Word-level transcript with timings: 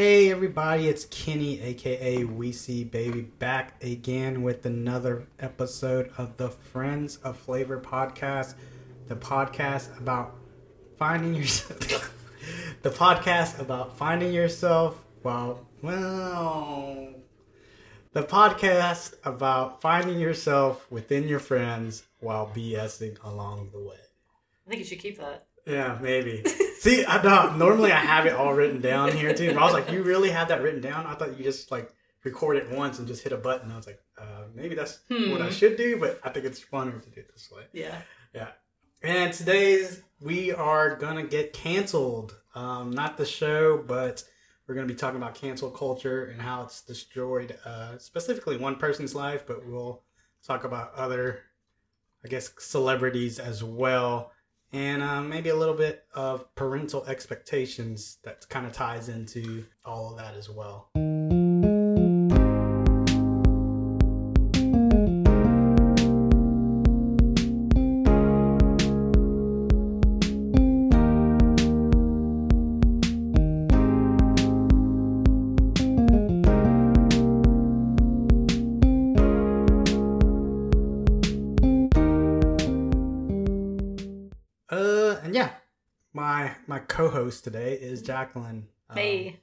Hey 0.00 0.30
everybody, 0.30 0.88
it's 0.88 1.04
Kenny 1.04 1.60
aka 1.60 2.24
Weezy 2.24 2.90
Baby 2.90 3.20
back 3.20 3.84
again 3.84 4.42
with 4.42 4.64
another 4.64 5.26
episode 5.38 6.10
of 6.16 6.38
the 6.38 6.48
Friends 6.48 7.18
of 7.18 7.36
Flavor 7.36 7.78
podcast, 7.78 8.54
the 9.08 9.16
podcast 9.16 9.94
about 10.00 10.34
finding 10.96 11.34
yourself 11.34 12.14
the 12.82 12.88
podcast 12.88 13.60
about 13.60 13.98
finding 13.98 14.32
yourself 14.32 15.04
while 15.20 15.68
well 15.82 17.12
the 18.14 18.22
podcast 18.22 19.16
about 19.22 19.82
finding 19.82 20.18
yourself 20.18 20.90
within 20.90 21.28
your 21.28 21.40
friends 21.40 22.04
while 22.20 22.50
BSing 22.56 23.22
along 23.22 23.68
the 23.70 23.80
way. 23.80 24.00
I 24.66 24.70
think 24.70 24.78
you 24.78 24.86
should 24.86 25.00
keep 25.00 25.18
that. 25.18 25.49
Yeah, 25.70 25.98
maybe. 26.00 26.42
See, 26.78 27.04
I 27.04 27.20
don't. 27.22 27.58
Normally, 27.58 27.92
I 27.92 27.98
have 28.00 28.26
it 28.26 28.32
all 28.32 28.52
written 28.54 28.80
down 28.80 29.12
here 29.12 29.32
too. 29.34 29.52
But 29.54 29.58
I 29.60 29.64
was 29.64 29.72
like, 29.74 29.90
"You 29.92 30.02
really 30.02 30.30
have 30.30 30.48
that 30.48 30.62
written 30.62 30.80
down?" 30.80 31.06
I 31.06 31.14
thought 31.14 31.36
you 31.36 31.44
just 31.44 31.70
like 31.70 31.92
record 32.24 32.56
it 32.56 32.70
once 32.70 32.98
and 32.98 33.06
just 33.08 33.22
hit 33.22 33.32
a 33.32 33.36
button. 33.36 33.70
I 33.70 33.76
was 33.76 33.86
like, 33.86 34.00
uh, 34.18 34.44
"Maybe 34.54 34.74
that's 34.74 35.00
Hmm. 35.08 35.30
what 35.30 35.42
I 35.42 35.50
should 35.50 35.76
do," 35.76 35.98
but 35.98 36.18
I 36.24 36.30
think 36.30 36.46
it's 36.46 36.60
funner 36.60 37.00
to 37.02 37.10
do 37.10 37.20
it 37.20 37.30
this 37.32 37.50
way. 37.54 37.64
Yeah. 37.72 38.00
Yeah. 38.34 38.48
And 39.02 39.32
today's 39.32 40.02
we 40.20 40.52
are 40.52 40.96
gonna 40.96 41.24
get 41.26 41.52
canceled. 41.52 42.36
Um, 42.54 42.90
not 42.90 43.16
the 43.16 43.24
show, 43.26 43.78
but 43.78 44.24
we're 44.66 44.74
gonna 44.74 44.86
be 44.86 44.94
talking 44.94 45.16
about 45.20 45.34
cancel 45.34 45.70
culture 45.70 46.24
and 46.26 46.40
how 46.42 46.62
it's 46.64 46.82
destroyed 46.82 47.58
uh, 47.64 47.98
specifically 47.98 48.56
one 48.56 48.76
person's 48.76 49.14
life, 49.14 49.44
but 49.46 49.66
we'll 49.66 50.02
talk 50.46 50.64
about 50.64 50.94
other, 50.94 51.40
I 52.24 52.28
guess, 52.28 52.52
celebrities 52.58 53.38
as 53.38 53.62
well, 53.64 54.32
and 54.72 55.02
uh, 55.02 55.20
maybe 55.20 55.48
a 55.48 55.56
little 55.56 55.74
bit 55.74 56.04
of 56.14 56.52
parental 56.54 57.04
expectations 57.06 58.18
that 58.24 58.48
kind 58.48 58.66
of 58.66 58.72
ties 58.72 59.08
into 59.08 59.64
all 59.84 60.12
of 60.12 60.18
that 60.18 60.34
as 60.34 60.48
well. 60.48 60.88
Co-host 87.30 87.44
today 87.44 87.74
is 87.74 88.02
Jaclyn. 88.02 88.64
Um, 88.88 88.96
Hey. 88.96 89.38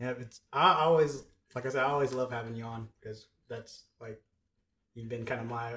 Yeah, 0.00 0.10
it's 0.20 0.40
I 0.52 0.74
always 0.74 1.24
like 1.54 1.66
I 1.66 1.68
said, 1.70 1.82
I 1.84 1.88
always 1.88 2.12
love 2.12 2.30
having 2.30 2.54
you 2.54 2.64
on 2.64 2.88
because 3.00 3.26
that's 3.48 3.84
like 4.00 4.20
you've 4.94 5.08
been 5.08 5.24
kind 5.24 5.40
of 5.40 5.48
my 5.48 5.74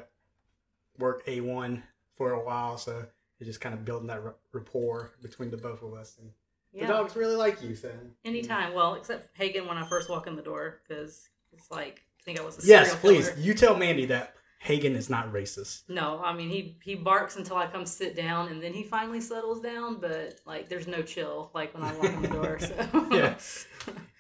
work 1.00 1.24
a 1.28 1.42
one 1.42 1.82
for 2.16 2.32
a 2.34 2.44
while, 2.44 2.78
so 2.78 3.06
you're 3.40 3.46
just 3.46 3.60
kind 3.62 3.74
of 3.74 3.86
building 3.86 4.08
that 4.08 4.20
r- 4.24 4.36
rapport 4.54 5.14
between 5.24 5.50
the 5.52 5.58
both 5.58 5.82
of 5.84 5.94
us, 5.94 6.18
and 6.20 6.32
Yeah. 6.74 6.86
the 6.88 6.94
dogs 6.94 7.16
really 7.16 7.36
like 7.36 7.62
you. 7.64 7.76
So 7.76 7.92
Anytime. 8.26 8.74
Well, 8.74 8.94
except 8.96 9.36
Hagen 9.38 9.66
when 9.68 9.78
I 9.78 9.88
first 9.88 10.10
walk 10.10 10.28
in 10.28 10.36
the 10.36 10.42
door 10.44 10.82
because 10.88 11.30
it's 11.52 11.70
like 11.72 12.04
I 12.20 12.24
think 12.24 12.40
I 12.40 12.44
was 12.44 12.64
a 12.64 12.68
Yes, 12.68 12.94
please. 12.96 13.30
killer. 13.30 13.40
You 13.42 13.54
tell 13.56 13.76
Mandy 13.78 14.06
that 14.08 14.36
Hagen 14.60 14.96
is 14.96 15.10
not 15.10 15.32
racist. 15.32 15.84
No, 15.88 16.20
I 16.24 16.34
mean 16.34 16.50
he 16.50 16.78
he 16.84 16.96
barks 16.96 17.36
until 17.36 17.58
I 17.58 17.68
come 17.68 17.86
sit 17.86 18.16
down 18.16 18.50
and 18.50 18.62
then 18.62 18.74
he 18.74 18.84
finally 18.84 19.22
settles 19.22 19.62
down. 19.62 20.00
But 20.00 20.40
like 20.46 20.68
there's 20.68 20.88
no 20.88 21.02
chill 21.04 21.52
like 21.54 21.74
when 21.74 21.84
I 21.84 21.94
walk 21.96 22.06
in 22.12 22.22
the 22.24 22.28
door. 22.28 22.60
So 22.60 23.08
Yeah. 23.12 23.36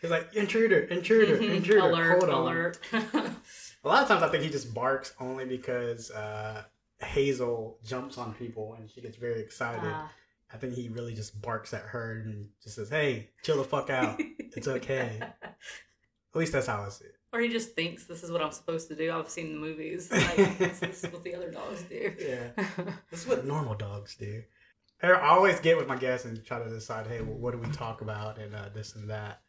He's 0.01 0.11
like 0.11 0.33
intruder, 0.35 0.79
intruder, 0.81 1.37
Mhm. 1.37 1.55
intruder. 1.57 1.79
alert, 1.87 2.19
Hold 2.23 2.33
on. 2.33 2.41
alert. 2.43 2.79
A 2.93 3.87
lot 3.87 4.03
of 4.03 4.07
times 4.07 4.21
I 4.23 4.29
think 4.29 4.43
he 4.43 4.49
just 4.49 4.73
barks 4.73 5.13
only 5.19 5.45
because 5.45 6.11
uh, 6.11 6.63
Hazel 6.99 7.79
jumps 7.85 8.17
on 8.17 8.33
people 8.35 8.75
and 8.77 8.89
she 8.89 9.01
gets 9.01 9.17
very 9.17 9.39
excited. 9.41 9.81
Ah. 9.83 10.11
I 10.53 10.57
think 10.57 10.73
he 10.75 10.87
really 10.87 11.13
just 11.13 11.41
barks 11.41 11.73
at 11.73 11.81
her 11.81 12.21
and 12.23 12.47
just 12.63 12.75
says, 12.75 12.89
"Hey, 12.89 13.31
chill 13.43 13.57
the 13.57 13.63
fuck 13.65 13.89
out." 13.89 14.17
It's 14.19 14.67
okay. 14.67 15.19
At 15.43 15.55
least 16.35 16.53
that's 16.53 16.67
how 16.67 16.83
I 16.83 16.89
see 16.89 17.05
it. 17.05 17.15
Or 17.33 17.39
he 17.41 17.49
just 17.49 17.75
thinks 17.75 18.05
this 18.05 18.23
is 18.23 18.31
what 18.31 18.41
I'm 18.41 18.51
supposed 18.51 18.87
to 18.87 18.95
do. 18.95 19.11
I've 19.11 19.29
seen 19.29 19.53
the 19.53 19.59
movies. 19.59 20.09
Like 20.11 20.57
this, 20.57 20.79
this 20.79 21.03
is 21.03 21.11
what 21.11 21.23
the 21.23 21.35
other 21.35 21.51
dogs 21.51 21.83
do. 21.83 22.13
Yeah, 22.19 22.49
this 23.11 23.21
is 23.21 23.27
what 23.27 23.45
normal 23.45 23.75
dogs 23.75 24.15
do. 24.15 24.43
I 25.03 25.11
always 25.13 25.59
get 25.59 25.77
with 25.77 25.87
my 25.87 25.97
guests 25.97 26.25
and 26.25 26.43
try 26.43 26.57
to 26.57 26.69
decide, 26.69 27.05
hey, 27.05 27.19
what 27.19 27.51
do 27.51 27.59
we 27.59 27.69
talk 27.71 28.01
about 28.01 28.39
and 28.39 28.55
uh, 28.55 28.69
this 28.73 28.95
and 28.95 29.09
that. 29.09 29.41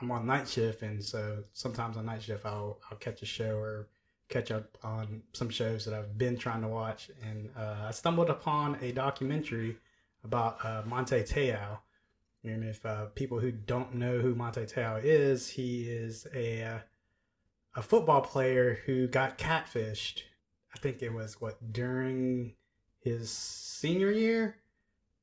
I'm 0.00 0.10
on 0.10 0.26
night 0.26 0.48
shift, 0.48 0.82
and 0.82 1.02
so 1.02 1.44
sometimes 1.52 1.96
on 1.96 2.06
night 2.06 2.22
shift 2.22 2.44
I'll 2.44 2.80
I'll 2.90 2.98
catch 2.98 3.22
a 3.22 3.26
show 3.26 3.56
or 3.56 3.88
catch 4.28 4.50
up 4.50 4.78
on 4.82 5.22
some 5.32 5.48
shows 5.48 5.84
that 5.84 5.94
I've 5.94 6.16
been 6.18 6.36
trying 6.36 6.62
to 6.62 6.68
watch, 6.68 7.10
and 7.22 7.50
uh, 7.56 7.86
I 7.86 7.90
stumbled 7.92 8.30
upon 8.30 8.78
a 8.82 8.92
documentary 8.92 9.76
about 10.24 10.64
uh, 10.64 10.82
Manti 10.86 11.22
Te'o. 11.22 11.78
And 12.44 12.64
if 12.64 12.84
uh, 12.84 13.06
people 13.14 13.38
who 13.38 13.52
don't 13.52 13.94
know 13.94 14.18
who 14.18 14.34
Manti 14.34 14.66
Te'o 14.66 15.00
is, 15.02 15.48
he 15.48 15.82
is 15.82 16.26
a 16.34 16.62
uh, 16.64 16.78
a 17.74 17.82
football 17.82 18.20
player 18.20 18.80
who 18.86 19.06
got 19.06 19.38
catfished. 19.38 20.22
I 20.74 20.78
think 20.78 21.02
it 21.02 21.12
was 21.12 21.40
what 21.40 21.72
during 21.72 22.54
his 23.00 23.30
senior 23.30 24.10
year. 24.10 24.56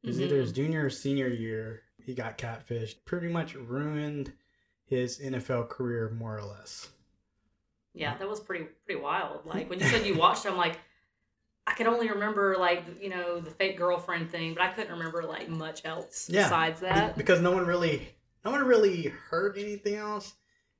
It 0.03 0.07
was 0.07 0.21
either 0.21 0.37
his 0.37 0.51
mm-hmm. 0.51 0.61
junior 0.61 0.85
or 0.85 0.89
senior 0.89 1.27
year. 1.27 1.81
He 2.03 2.13
got 2.13 2.37
catfished. 2.37 3.05
Pretty 3.05 3.27
much 3.27 3.55
ruined 3.55 4.33
his 4.85 5.19
NFL 5.19 5.69
career 5.69 6.09
more 6.09 6.37
or 6.37 6.43
less. 6.43 6.89
Yeah, 7.93 8.17
that 8.17 8.29
was 8.29 8.39
pretty 8.39 8.65
pretty 8.85 9.01
wild. 9.01 9.45
Like 9.45 9.69
when 9.69 9.79
you 9.79 9.85
said 9.85 10.05
you 10.05 10.15
watched, 10.17 10.45
I'm 10.45 10.57
like, 10.57 10.79
I 11.67 11.73
could 11.73 11.87
only 11.87 12.09
remember 12.09 12.55
like 12.57 12.83
you 13.01 13.09
know 13.09 13.39
the 13.39 13.51
fake 13.51 13.77
girlfriend 13.77 14.31
thing, 14.31 14.53
but 14.53 14.63
I 14.63 14.69
couldn't 14.69 14.91
remember 14.91 15.23
like 15.23 15.49
much 15.49 15.85
else 15.85 16.29
Yeah, 16.29 16.43
besides 16.43 16.81
that. 16.81 17.17
because 17.17 17.41
no 17.41 17.51
one 17.51 17.65
really, 17.65 18.09
no 18.45 18.51
one 18.51 18.63
really 18.65 19.13
heard 19.29 19.57
anything 19.57 19.95
else, 19.95 20.33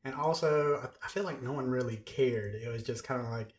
and 0.04 0.16
also 0.16 0.78
I- 0.84 1.06
I 1.06 1.10
feel 1.10 1.24
like 1.24 1.42
no 1.42 1.52
one 1.52 1.68
really 1.68 1.98
cared. 1.98 2.56
It 2.56 2.70
was 2.72 2.84
just 2.84 3.04
kind 3.04 3.22
of 3.22 3.28
like, 3.30 3.50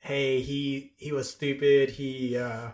hey, 0.00 0.40
he 0.40 0.92
he 0.96 1.12
was 1.12 1.30
stupid. 1.30 1.90
He 1.90 2.36
uh 2.36 2.70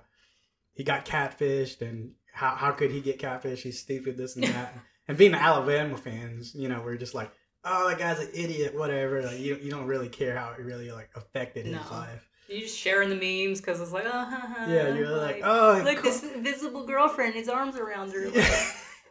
he 0.72 0.84
got 0.84 1.04
catfished, 1.04 1.80
and 1.82 2.12
how 2.32 2.50
how 2.56 2.72
could 2.72 2.90
he 2.90 3.00
get 3.00 3.18
catfished? 3.20 3.62
He's 3.62 3.80
stupid. 3.80 4.16
This 4.16 4.36
and 4.36 4.44
that. 4.46 4.74
and 5.08 5.16
being 5.18 5.32
the 5.32 5.40
Alabama 5.42 5.96
fans, 5.96 6.54
you 6.54 6.68
know, 6.68 6.82
we're 6.84 6.96
just 6.96 7.14
like, 7.14 7.30
oh, 7.64 7.88
that 7.88 7.98
guy's 7.98 8.18
an 8.20 8.28
idiot. 8.34 8.74
Whatever. 8.74 9.22
Like 9.22 9.38
you 9.38 9.56
you 9.56 9.70
don't 9.70 9.86
really 9.86 10.08
care 10.08 10.36
how 10.36 10.52
it 10.52 10.60
really 10.62 10.90
like 10.90 11.10
affected 11.14 11.66
his 11.66 11.90
life. 11.90 12.28
You 12.48 12.60
just 12.60 12.78
sharing 12.78 13.08
the 13.08 13.14
memes 13.16 13.60
because 13.62 13.80
it's 13.80 13.90
like, 13.92 14.04
oh, 14.04 14.10
ha, 14.10 14.54
ha, 14.58 14.66
Yeah, 14.68 14.94
you're 14.94 15.08
like, 15.16 15.40
oh, 15.42 15.80
look, 15.82 15.94
cool." 16.02 16.10
this 16.12 16.22
invisible 16.24 16.84
girlfriend, 16.86 17.32
his 17.34 17.48
arms 17.48 17.76
around 17.76 18.12
her. 18.12 18.26
Yeah. 18.34 18.66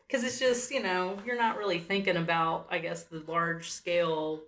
Because 0.08 0.24
it's 0.24 0.40
just, 0.40 0.72
you 0.72 0.82
know, 0.82 1.18
you're 1.26 1.38
not 1.38 1.58
really 1.58 1.80
thinking 1.80 2.18
about, 2.18 2.68
I 2.70 2.80
guess, 2.80 3.04
the 3.04 3.24
large 3.28 3.72
scale, 3.72 4.42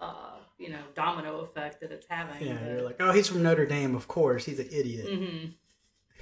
uh, 0.00 0.36
you 0.58 0.70
know, 0.70 0.82
domino 0.94 1.40
effect 1.40 1.80
that 1.80 1.90
it's 1.90 2.06
having. 2.08 2.46
Yeah, 2.46 2.64
you're 2.64 2.82
like, 2.82 2.96
oh, 3.00 3.12
he's 3.12 3.28
from 3.28 3.42
Notre 3.42 3.66
Dame, 3.66 3.94
of 3.94 4.06
course. 4.08 4.44
He's 4.44 4.58
an 4.58 4.68
idiot. 4.70 5.06
hmm 5.08 5.46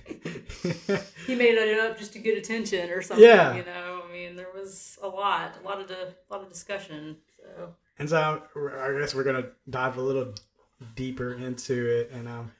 he 1.27 1.35
made 1.35 1.55
it 1.57 1.79
up 1.81 1.99
just 1.99 2.13
to 2.15 2.19
get 2.19 2.39
attention 2.39 2.89
or 2.91 3.03
something. 3.03 3.25
Yeah. 3.25 3.55
You 3.55 3.65
know, 3.65 4.03
I 4.09 4.13
mean, 4.13 4.37
there 4.37 4.49
was 4.55 4.99
a 5.03 5.09
lot, 5.09 5.57
a 5.63 5.67
lot 5.67 5.81
of, 5.81 5.91
a 5.91 6.15
lot 6.31 6.43
of 6.43 6.49
discussion. 6.49 7.17
So, 7.37 7.75
And 7.99 8.09
so 8.09 8.43
I 8.57 8.99
guess 8.99 9.15
we're 9.15 9.25
gonna 9.25 9.49
dive 9.69 9.99
a 9.99 10.03
little 10.03 10.35
deeper 10.95 11.35
into 11.35 11.87
it. 11.87 12.11
And 12.13 12.27
um, 12.29 12.53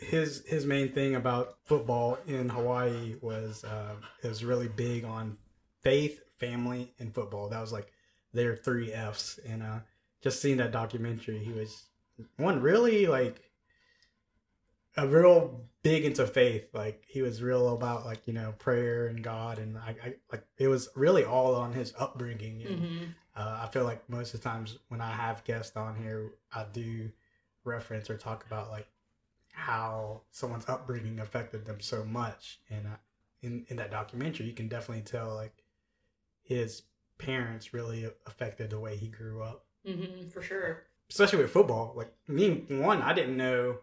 his 0.00 0.44
his 0.46 0.64
main 0.64 0.90
thing 0.90 1.14
about 1.14 1.58
football 1.64 2.18
in 2.26 2.48
Hawaii 2.48 3.16
was 3.20 3.64
uh, 3.64 3.94
it 4.22 4.28
was 4.28 4.44
really 4.44 4.68
big 4.68 5.04
on 5.04 5.36
faith, 5.82 6.20
family, 6.38 6.92
and 6.98 7.12
football. 7.12 7.48
That 7.48 7.60
was 7.60 7.72
like 7.72 7.92
their 8.32 8.56
three 8.56 8.92
Fs. 8.92 9.38
And 9.46 9.62
uh, 9.62 9.80
just 10.22 10.40
seeing 10.40 10.58
that 10.58 10.72
documentary, 10.72 11.38
he 11.38 11.52
was 11.52 11.84
one 12.36 12.60
really 12.60 13.06
like 13.06 13.50
a 14.96 15.06
real 15.06 15.64
big 15.82 16.04
into 16.04 16.26
faith. 16.26 16.68
Like 16.72 17.04
he 17.06 17.22
was 17.22 17.42
real 17.42 17.74
about 17.74 18.04
like 18.04 18.26
you 18.26 18.32
know 18.32 18.54
prayer 18.58 19.06
and 19.06 19.22
God, 19.22 19.58
and 19.58 19.76
I, 19.78 19.96
I 20.04 20.14
like 20.30 20.44
it 20.58 20.68
was 20.68 20.88
really 20.94 21.24
all 21.24 21.54
on 21.54 21.72
his 21.72 21.92
upbringing. 21.98 22.62
And, 22.62 22.78
hmm 22.80 23.04
uh, 23.38 23.60
I 23.62 23.68
feel 23.68 23.84
like 23.84 24.08
most 24.10 24.34
of 24.34 24.40
the 24.40 24.48
times 24.48 24.78
when 24.88 25.00
I 25.00 25.12
have 25.12 25.44
guests 25.44 25.76
on 25.76 25.94
here, 25.94 26.32
I 26.52 26.64
do 26.72 27.08
reference 27.62 28.10
or 28.10 28.16
talk 28.16 28.44
about 28.44 28.68
like 28.68 28.88
how 29.58 30.22
someone's 30.30 30.68
upbringing 30.68 31.18
affected 31.18 31.66
them 31.66 31.80
so 31.80 32.04
much. 32.04 32.60
And 32.70 32.86
uh, 32.86 32.96
in 33.42 33.64
in 33.68 33.76
that 33.76 33.90
documentary, 33.90 34.46
you 34.46 34.52
can 34.52 34.68
definitely 34.68 35.02
tell 35.02 35.34
like 35.34 35.64
his 36.42 36.82
parents 37.18 37.74
really 37.74 38.08
affected 38.26 38.70
the 38.70 38.78
way 38.80 38.96
he 38.96 39.08
grew 39.08 39.42
up, 39.42 39.64
hmm 39.84 40.28
for 40.30 40.40
sure. 40.42 40.84
especially 41.10 41.40
with 41.42 41.50
football. 41.50 41.92
Like 41.96 42.12
me, 42.28 42.64
one, 42.68 43.02
I 43.02 43.12
didn't 43.12 43.36
know 43.36 43.78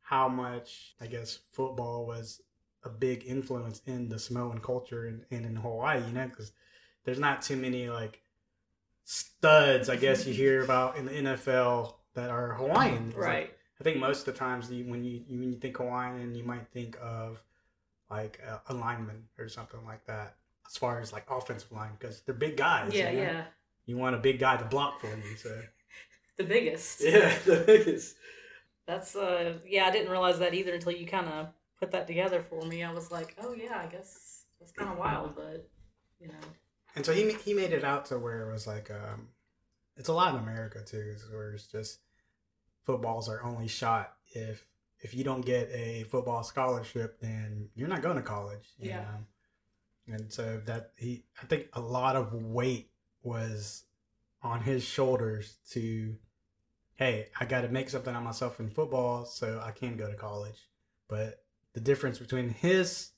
how 0.00 0.28
much 0.28 0.94
I 1.00 1.06
guess 1.08 1.38
football 1.52 2.06
was 2.06 2.40
a 2.84 2.88
big 2.88 3.24
influence 3.26 3.82
in 3.86 4.08
the 4.08 4.18
Samoan 4.20 4.60
culture 4.60 5.06
and, 5.06 5.24
and 5.32 5.44
in 5.44 5.56
Hawaii. 5.56 6.00
You 6.06 6.12
know, 6.12 6.28
because 6.28 6.52
there's 7.04 7.18
not 7.18 7.42
too 7.42 7.56
many 7.56 7.88
like 7.90 8.22
studs, 9.04 9.88
I 9.88 9.96
guess 9.96 10.26
you 10.26 10.34
hear 10.44 10.62
about 10.62 10.96
in 10.96 11.06
the 11.06 11.12
NFL 11.12 11.94
that 12.14 12.30
are 12.30 12.54
Hawaiian. 12.54 13.08
Like- 13.10 13.16
Right. 13.18 13.55
I 13.80 13.84
think 13.84 13.98
most 13.98 14.26
of 14.26 14.34
the 14.34 14.38
times 14.38 14.70
you, 14.70 14.84
when 14.84 15.04
you 15.04 15.22
when 15.28 15.52
you 15.52 15.58
think 15.58 15.76
Hawaiian, 15.76 16.34
you 16.34 16.44
might 16.44 16.68
think 16.68 16.96
of 17.02 17.42
like 18.10 18.40
a, 18.46 18.72
a 18.72 18.74
lineman 18.74 19.24
or 19.38 19.48
something 19.48 19.84
like 19.84 20.04
that. 20.06 20.36
As 20.66 20.76
far 20.76 21.00
as 21.00 21.12
like 21.12 21.26
offensive 21.30 21.70
line, 21.70 21.92
because 21.98 22.20
they're 22.22 22.34
big 22.34 22.56
guys. 22.56 22.92
yeah, 22.92 23.10
you 23.10 23.16
know? 23.16 23.22
yeah. 23.22 23.44
You 23.84 23.96
want 23.96 24.16
a 24.16 24.18
big 24.18 24.40
guy 24.40 24.56
to 24.56 24.64
block 24.64 25.00
for 25.00 25.06
you. 25.06 25.36
So 25.36 25.60
The 26.36 26.44
biggest. 26.44 27.02
yeah, 27.02 27.34
the 27.46 27.64
biggest. 27.66 28.16
That's 28.86 29.16
uh 29.16 29.54
yeah, 29.66 29.86
I 29.86 29.90
didn't 29.90 30.10
realize 30.10 30.38
that 30.38 30.54
either 30.54 30.74
until 30.74 30.92
you 30.92 31.06
kind 31.06 31.28
of 31.28 31.48
put 31.78 31.90
that 31.92 32.06
together 32.06 32.42
for 32.42 32.62
me. 32.66 32.82
I 32.82 32.92
was 32.92 33.10
like, 33.10 33.36
oh 33.40 33.54
yeah, 33.54 33.82
I 33.82 33.86
guess 33.86 34.44
that's 34.58 34.72
kind 34.72 34.90
of 34.90 34.98
wild, 34.98 35.34
but 35.36 35.68
you 36.20 36.28
know, 36.28 36.34
And 36.94 37.04
so 37.04 37.12
he 37.12 37.32
he 37.32 37.54
made 37.54 37.72
it 37.72 37.84
out 37.84 38.06
to 38.06 38.18
where 38.18 38.48
it 38.48 38.52
was 38.52 38.66
like 38.66 38.90
um, 38.90 39.28
it's 39.96 40.08
a 40.08 40.12
lot 40.12 40.34
in 40.34 40.40
America 40.40 40.82
too, 40.84 41.14
where 41.30 41.52
it's 41.52 41.66
just 41.66 42.00
footballs 42.86 43.28
are 43.28 43.42
only 43.44 43.68
shot 43.68 44.14
if 44.32 44.64
if 45.00 45.14
you 45.14 45.24
don't 45.24 45.44
get 45.44 45.68
a 45.72 46.04
football 46.04 46.42
scholarship, 46.42 47.20
then 47.20 47.68
you're 47.74 47.88
not 47.88 48.00
going 48.00 48.16
to 48.16 48.22
college. 48.22 48.72
you 48.78 48.88
Yeah. 48.90 49.02
know? 49.02 50.14
And 50.14 50.32
so 50.32 50.62
that 50.66 50.92
he, 50.96 51.24
I 51.42 51.46
think 51.46 51.66
a 51.74 51.80
lot 51.80 52.16
of 52.16 52.32
weight 52.32 52.90
was 53.22 53.84
on 54.42 54.62
his 54.62 54.84
shoulders 54.84 55.56
to, 55.72 56.16
hey, 56.94 57.28
I 57.38 57.44
got 57.44 57.62
to 57.62 57.68
make 57.68 57.90
something 57.90 58.14
of 58.14 58.22
myself 58.22 58.58
in 58.58 58.70
football 58.70 59.26
so 59.26 59.60
I 59.62 59.72
can 59.72 59.96
go 59.96 60.08
to 60.10 60.16
college. 60.16 60.68
But 61.08 61.44
the 61.74 61.80
difference 61.80 62.18
between 62.18 62.48
his 62.48 63.10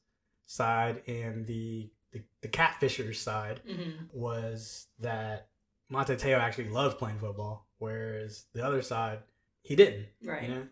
side 0.46 1.02
and 1.06 1.46
the 1.46 1.90
the, 2.10 2.22
the 2.40 2.48
catfisher's 2.48 3.20
side 3.20 3.60
hmm 3.66 4.04
was 4.12 4.86
that 4.98 5.48
Manti 5.90 6.16
Te'o 6.16 6.38
actually 6.38 6.70
loved 6.70 6.98
playing 6.98 7.18
football, 7.18 7.66
whereas 7.78 8.46
the 8.54 8.64
other 8.64 8.80
side 8.82 9.20
he 9.68 9.76
didn't. 9.76 10.06
right. 10.24 10.42
You 10.44 10.48
know, 10.48 10.62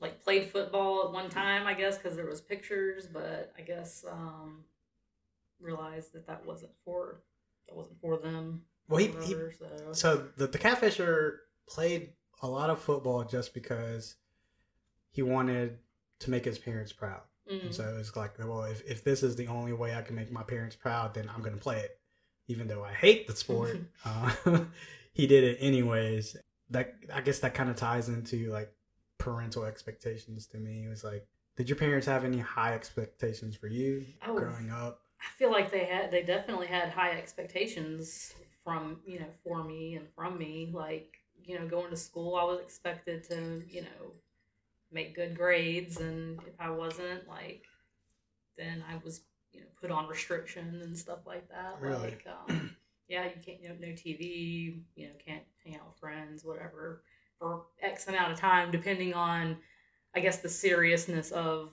Like 0.00 0.22
played 0.22 0.48
football 0.50 1.04
at 1.06 1.12
one 1.12 1.28
time, 1.28 1.66
I 1.66 1.74
guess, 1.74 1.98
because 1.98 2.14
there 2.16 2.26
was 2.26 2.40
pictures, 2.40 3.06
but 3.06 3.52
I 3.58 3.62
guess 3.62 4.04
um 4.10 4.64
realized 5.60 6.12
that 6.12 6.26
that 6.26 6.44
wasn't 6.46 6.72
for 6.84 7.20
that 7.68 7.74
wasn't 7.74 8.00
for 8.00 8.16
them. 8.18 8.62
well 8.88 8.98
he, 8.98 9.06
he 9.24 9.34
so 9.58 9.92
so 9.92 10.28
the 10.36 10.46
the 10.46 10.58
catfisher 10.58 11.38
played 11.66 12.12
a 12.42 12.46
lot 12.48 12.70
of 12.70 12.78
football 12.80 13.24
just 13.24 13.54
because 13.54 14.16
he 15.10 15.22
wanted 15.22 15.78
to 16.20 16.30
make 16.30 16.44
his 16.44 16.58
parents 16.58 16.92
proud. 16.92 17.22
Mhm. 17.50 17.64
And 17.66 17.74
so 17.74 17.96
it's 17.98 18.14
like, 18.16 18.38
well, 18.38 18.64
if, 18.64 18.82
if 18.86 19.04
this 19.04 19.22
is 19.22 19.36
the 19.36 19.46
only 19.48 19.72
way 19.72 19.94
I 19.94 20.02
can 20.02 20.16
make 20.16 20.30
my 20.32 20.42
parents 20.42 20.76
proud, 20.76 21.14
then 21.14 21.28
I'm 21.32 21.40
going 21.40 21.54
to 21.54 21.60
play 21.60 21.78
it. 21.80 21.98
Even 22.48 22.66
though 22.68 22.82
I 22.84 22.92
hate 22.92 23.26
the 23.26 23.36
sport, 23.36 23.78
uh, 24.04 24.30
he 25.12 25.26
did 25.26 25.44
it 25.44 25.58
anyways. 25.60 26.36
That 26.74 26.94
I 27.14 27.20
guess 27.20 27.38
that 27.38 27.54
kind 27.54 27.70
of 27.70 27.76
ties 27.76 28.08
into 28.08 28.50
like 28.50 28.70
parental 29.18 29.64
expectations 29.64 30.46
to 30.48 30.58
me. 30.58 30.84
It 30.84 30.88
was 30.88 31.04
like, 31.04 31.26
did 31.56 31.68
your 31.68 31.76
parents 31.76 32.06
have 32.06 32.24
any 32.24 32.38
high 32.38 32.74
expectations 32.74 33.56
for 33.56 33.68
you 33.68 34.04
Oh. 34.26 34.36
growing 34.36 34.70
up? 34.70 35.00
I 35.20 35.26
feel 35.38 35.50
like 35.50 35.70
they 35.70 35.84
had 35.86 36.10
they 36.10 36.22
definitely 36.22 36.66
had 36.66 36.90
high 36.90 37.12
expectations 37.12 38.34
from 38.64 38.98
you 39.06 39.20
know 39.20 39.30
for 39.44 39.62
me 39.64 39.94
and 39.94 40.06
from 40.16 40.36
me 40.36 40.70
like 40.74 41.16
you 41.42 41.58
know 41.58 41.66
going 41.68 41.90
to 41.90 41.96
school 41.96 42.34
I 42.36 42.44
was 42.44 42.60
expected 42.60 43.24
to 43.30 43.62
you 43.68 43.82
know 43.82 44.12
make 44.92 45.14
good 45.14 45.36
grades 45.36 46.00
and 46.00 46.40
if 46.46 46.54
I 46.58 46.70
wasn't 46.70 47.28
like 47.28 47.64
then 48.58 48.82
I 48.90 48.96
was 49.04 49.22
you 49.52 49.60
know 49.60 49.66
put 49.80 49.90
on 49.90 50.08
restriction 50.08 50.80
and 50.82 50.98
stuff 50.98 51.20
like 51.26 51.48
that 51.50 51.76
Really? 51.80 52.00
like 52.10 52.26
um, 52.48 52.76
yeah 53.08 53.24
you 53.24 53.40
can't 53.44 53.60
you 53.62 53.68
know 53.68 53.76
no 53.80 53.88
TV 53.88 54.82
you 54.96 55.06
know 55.08 55.12
can't 55.24 55.42
hang 55.64 55.76
out 55.76 55.86
with 55.88 55.98
friends 55.98 56.44
whatever 56.44 57.02
for 57.38 57.64
X 57.82 58.06
amount 58.08 58.32
of 58.32 58.38
time 58.38 58.70
depending 58.70 59.14
on 59.14 59.56
I 60.14 60.20
guess 60.20 60.38
the 60.38 60.48
seriousness 60.48 61.30
of 61.32 61.72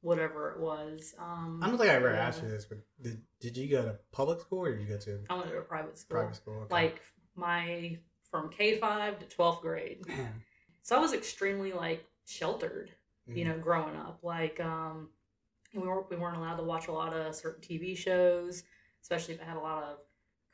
whatever 0.00 0.50
it 0.50 0.60
was 0.60 1.14
um, 1.18 1.60
I 1.62 1.68
don't 1.68 1.78
think 1.78 1.90
I 1.90 1.94
ever 1.94 2.12
yeah. 2.12 2.26
asked 2.26 2.42
you 2.42 2.48
this, 2.48 2.64
but 2.64 2.78
did, 3.00 3.22
did 3.40 3.56
you 3.56 3.68
go 3.68 3.82
to 3.84 3.96
public 4.10 4.40
school 4.40 4.60
or 4.66 4.72
did 4.76 4.82
you 4.86 4.88
go 4.92 4.98
to 4.98 5.20
I 5.30 5.34
went 5.34 5.48
to 5.50 5.58
a 5.58 5.62
private 5.62 5.96
school. 5.96 6.18
private 6.18 6.36
school? 6.36 6.54
Okay. 6.62 6.74
Like 6.74 7.02
my 7.36 7.98
from 8.30 8.50
K 8.50 8.78
five 8.78 9.18
to 9.20 9.26
twelfth 9.26 9.62
grade. 9.62 10.04
So 10.84 10.96
I 10.96 10.98
was 10.98 11.12
extremely 11.12 11.72
like 11.72 12.04
sheltered, 12.26 12.90
you 13.28 13.44
Mhm. 13.44 13.48
know, 13.48 13.58
growing 13.58 13.94
up. 13.94 14.18
Like 14.24 14.58
um 14.58 15.10
we 15.72 15.80
weren't 15.86 16.10
we 16.10 16.16
weren't 16.16 16.36
allowed 16.36 16.56
to 16.56 16.64
watch 16.64 16.88
a 16.88 16.92
lot 16.92 17.12
of 17.14 17.34
certain 17.36 17.62
TV 17.62 17.96
shows, 17.96 18.64
especially 19.00 19.34
if 19.34 19.40
it 19.40 19.46
had 19.46 19.56
a 19.56 19.60
lot 19.60 19.84
of 19.84 19.98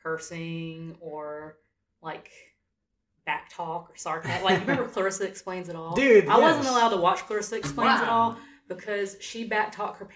cursing 0.03 0.97
or 1.01 1.59
like 2.03 2.31
back 3.27 3.51
talk 3.51 3.91
or 3.91 3.97
sarcasm. 3.97 4.43
Like 4.45 4.55
you 4.55 4.61
remember 4.67 4.89
Clarissa 4.93 5.25
explains 5.27 5.69
it 5.69 5.77
all? 5.77 5.95
Dude, 5.95 6.29
I 6.29 6.39
wasn't 6.39 6.67
allowed 6.67 6.91
to 6.91 6.97
watch 6.97 7.21
Clarissa 7.21 7.57
explains 7.57 8.01
it 8.01 8.09
all 8.09 8.37
because 8.69 9.17
she 9.21 9.45
back 9.45 9.73
talked 9.73 9.99
her 9.99 10.09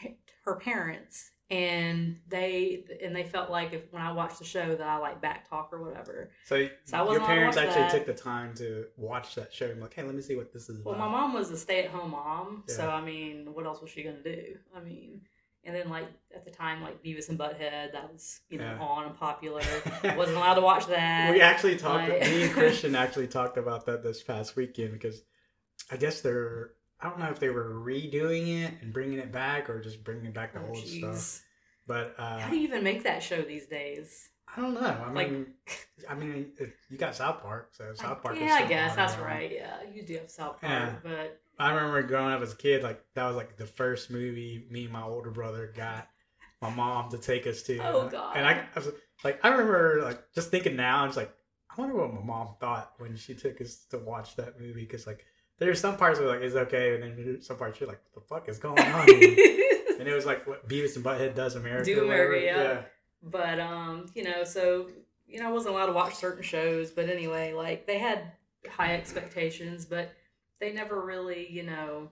her 0.44 0.56
parents 0.56 1.30
and 1.50 2.18
they 2.28 2.84
and 3.04 3.14
they 3.14 3.24
felt 3.24 3.50
like 3.50 3.74
if 3.74 3.82
when 3.92 4.00
I 4.00 4.10
watched 4.12 4.38
the 4.38 4.44
show 4.44 4.74
that 4.74 4.86
I 4.86 4.96
like 4.96 5.20
back 5.20 5.48
talk 5.50 5.68
or 5.72 5.82
whatever. 5.82 6.30
So, 6.46 6.66
So 6.84 6.96
I 6.96 7.12
your 7.12 7.20
parents 7.20 7.58
actually 7.58 7.82
that. 7.82 7.90
took 7.92 8.06
the 8.06 8.14
time 8.14 8.54
to 8.54 8.86
watch 8.96 9.34
that 9.34 9.52
show 9.52 9.66
and 9.66 9.80
like, 9.80 9.92
hey, 9.92 10.02
let 10.02 10.14
me 10.14 10.22
see 10.22 10.34
what 10.34 10.52
this 10.52 10.70
is 10.70 10.82
Well, 10.82 10.94
about. 10.94 11.10
my 11.10 11.12
mom 11.12 11.34
was 11.34 11.50
a 11.50 11.58
stay 11.58 11.84
at 11.84 11.90
home 11.90 12.12
mom, 12.12 12.64
so 12.68 12.88
I 12.88 13.02
mean, 13.02 13.52
what 13.52 13.66
else 13.66 13.82
was 13.82 13.90
she 13.90 14.02
gonna 14.02 14.22
do? 14.22 14.56
I 14.74 14.80
mean, 14.80 15.20
and 15.64 15.74
then 15.76 15.88
like 15.88 16.08
at 16.34 16.44
the 16.44 16.50
time, 16.50 16.82
like 16.82 17.02
Beavis 17.02 17.28
and 17.28 17.38
Butthead, 17.38 17.92
that 17.92 18.12
was 18.12 18.40
you 18.48 18.58
know 18.58 18.64
Yeah. 18.64 18.78
on 18.84 19.06
and 19.06 19.16
popular. 19.16 19.62
wasn't 20.16 20.36
allowed 20.36 20.54
to 20.54 20.60
watch 20.60 20.86
that. 20.86 21.30
we 21.32 21.40
actually 21.40 21.76
talked. 21.76 22.08
like- 22.08 22.22
me 22.22 22.42
and 22.44 22.52
Christian 22.58 22.94
actually 22.94 23.26
talked 23.28 23.56
about 23.58 23.86
that 23.86 24.02
this 24.02 24.22
past 24.22 24.56
weekend 24.56 24.92
because 24.92 25.22
I 25.90 25.96
guess 25.96 26.20
they're. 26.20 26.72
I 27.00 27.08
don't 27.08 27.18
know 27.18 27.30
if 27.30 27.40
they 27.40 27.50
were 27.50 27.74
redoing 27.84 28.64
it 28.64 28.74
and 28.80 28.92
bringing 28.92 29.18
it 29.18 29.32
back 29.32 29.68
or 29.68 29.80
just 29.80 30.04
bringing 30.04 30.30
back 30.32 30.52
the 30.54 30.60
Oh, 30.60 30.68
old 30.68 30.76
jeez. 30.78 30.98
stuff. 31.16 31.42
But 31.86 32.14
uh, 32.16 32.38
How 32.38 32.48
do 32.50 32.56
you 32.56 32.62
even 32.62 32.84
make 32.84 33.02
that 33.02 33.22
show 33.24 33.42
these 33.42 33.66
days? 33.66 34.28
I 34.56 34.60
don't 34.60 34.74
know. 34.74 34.80
I 34.80 35.10
like- 35.12 35.30
mean, 35.32 35.46
I 36.08 36.14
mean, 36.14 36.52
it, 36.58 36.72
you 36.90 36.96
got 36.98 37.16
South 37.16 37.42
Park, 37.42 37.70
so 37.72 37.92
South 37.94 38.22
Park. 38.22 38.36
is 38.36 38.42
yeah, 38.42 38.54
I 38.62 38.66
guess 38.68 38.94
that's 38.94 39.16
right. 39.18 39.50
Yeah, 39.52 39.78
you 39.92 40.02
do 40.04 40.14
have 40.18 40.30
South 40.30 40.60
Park, 40.60 40.72
Yeah. 40.72 40.94
but 41.02 41.40
I 41.62 41.72
remember 41.72 42.02
growing 42.02 42.34
up 42.34 42.42
as 42.42 42.52
a 42.52 42.56
kid, 42.56 42.82
like 42.82 43.04
that 43.14 43.24
was 43.24 43.36
like 43.36 43.56
the 43.56 43.66
first 43.66 44.10
movie 44.10 44.66
me 44.68 44.84
and 44.84 44.92
my 44.92 45.02
older 45.02 45.30
brother 45.30 45.72
got 45.76 46.08
my 46.60 46.70
mom 46.70 47.08
to 47.10 47.18
take 47.18 47.46
us 47.46 47.62
to. 47.64 47.78
Oh, 47.78 48.08
God. 48.08 48.36
And 48.36 48.44
I, 48.44 48.64
I 48.74 48.78
was 48.78 48.90
like, 49.22 49.38
I 49.44 49.48
remember 49.48 50.00
like 50.02 50.32
just 50.34 50.50
thinking 50.50 50.74
now, 50.74 51.04
I 51.04 51.06
was 51.06 51.16
like, 51.16 51.32
I 51.70 51.80
wonder 51.80 51.96
what 51.96 52.12
my 52.12 52.20
mom 52.20 52.56
thought 52.60 52.92
when 52.98 53.16
she 53.16 53.34
took 53.34 53.60
us 53.60 53.86
to 53.90 53.98
watch 53.98 54.34
that 54.36 54.60
movie 54.60 54.80
because 54.80 55.06
like 55.06 55.24
there's 55.58 55.80
some 55.80 55.96
parts 55.96 56.18
where 56.18 56.28
like 56.28 56.40
it's 56.40 56.56
okay, 56.56 56.94
and 56.94 57.02
then 57.04 57.38
some 57.40 57.56
parts 57.56 57.78
you're 57.78 57.88
like, 57.88 58.00
what 58.10 58.22
the 58.22 58.28
fuck 58.28 58.48
is 58.48 58.58
going 58.58 58.80
on? 58.80 59.08
and 59.08 60.08
it 60.08 60.14
was 60.14 60.26
like 60.26 60.44
what 60.48 60.68
Beavis 60.68 60.96
and 60.96 61.04
Butthead 61.04 61.36
does 61.36 61.54
America. 61.54 61.84
Do. 61.94 62.04
America, 62.04 62.44
yeah. 62.44 62.82
but 63.22 63.60
um, 63.60 64.06
you 64.14 64.24
know, 64.24 64.42
so 64.42 64.88
you 65.28 65.38
know, 65.38 65.48
I 65.48 65.52
wasn't 65.52 65.76
allowed 65.76 65.86
to 65.86 65.92
watch 65.92 66.16
certain 66.16 66.42
shows, 66.42 66.90
but 66.90 67.08
anyway, 67.08 67.52
like 67.52 67.86
they 67.86 67.98
had 67.98 68.32
high 68.68 68.96
expectations, 68.96 69.84
but 69.84 70.12
they 70.62 70.72
never 70.72 71.04
really, 71.04 71.50
you 71.50 71.64
know, 71.64 72.08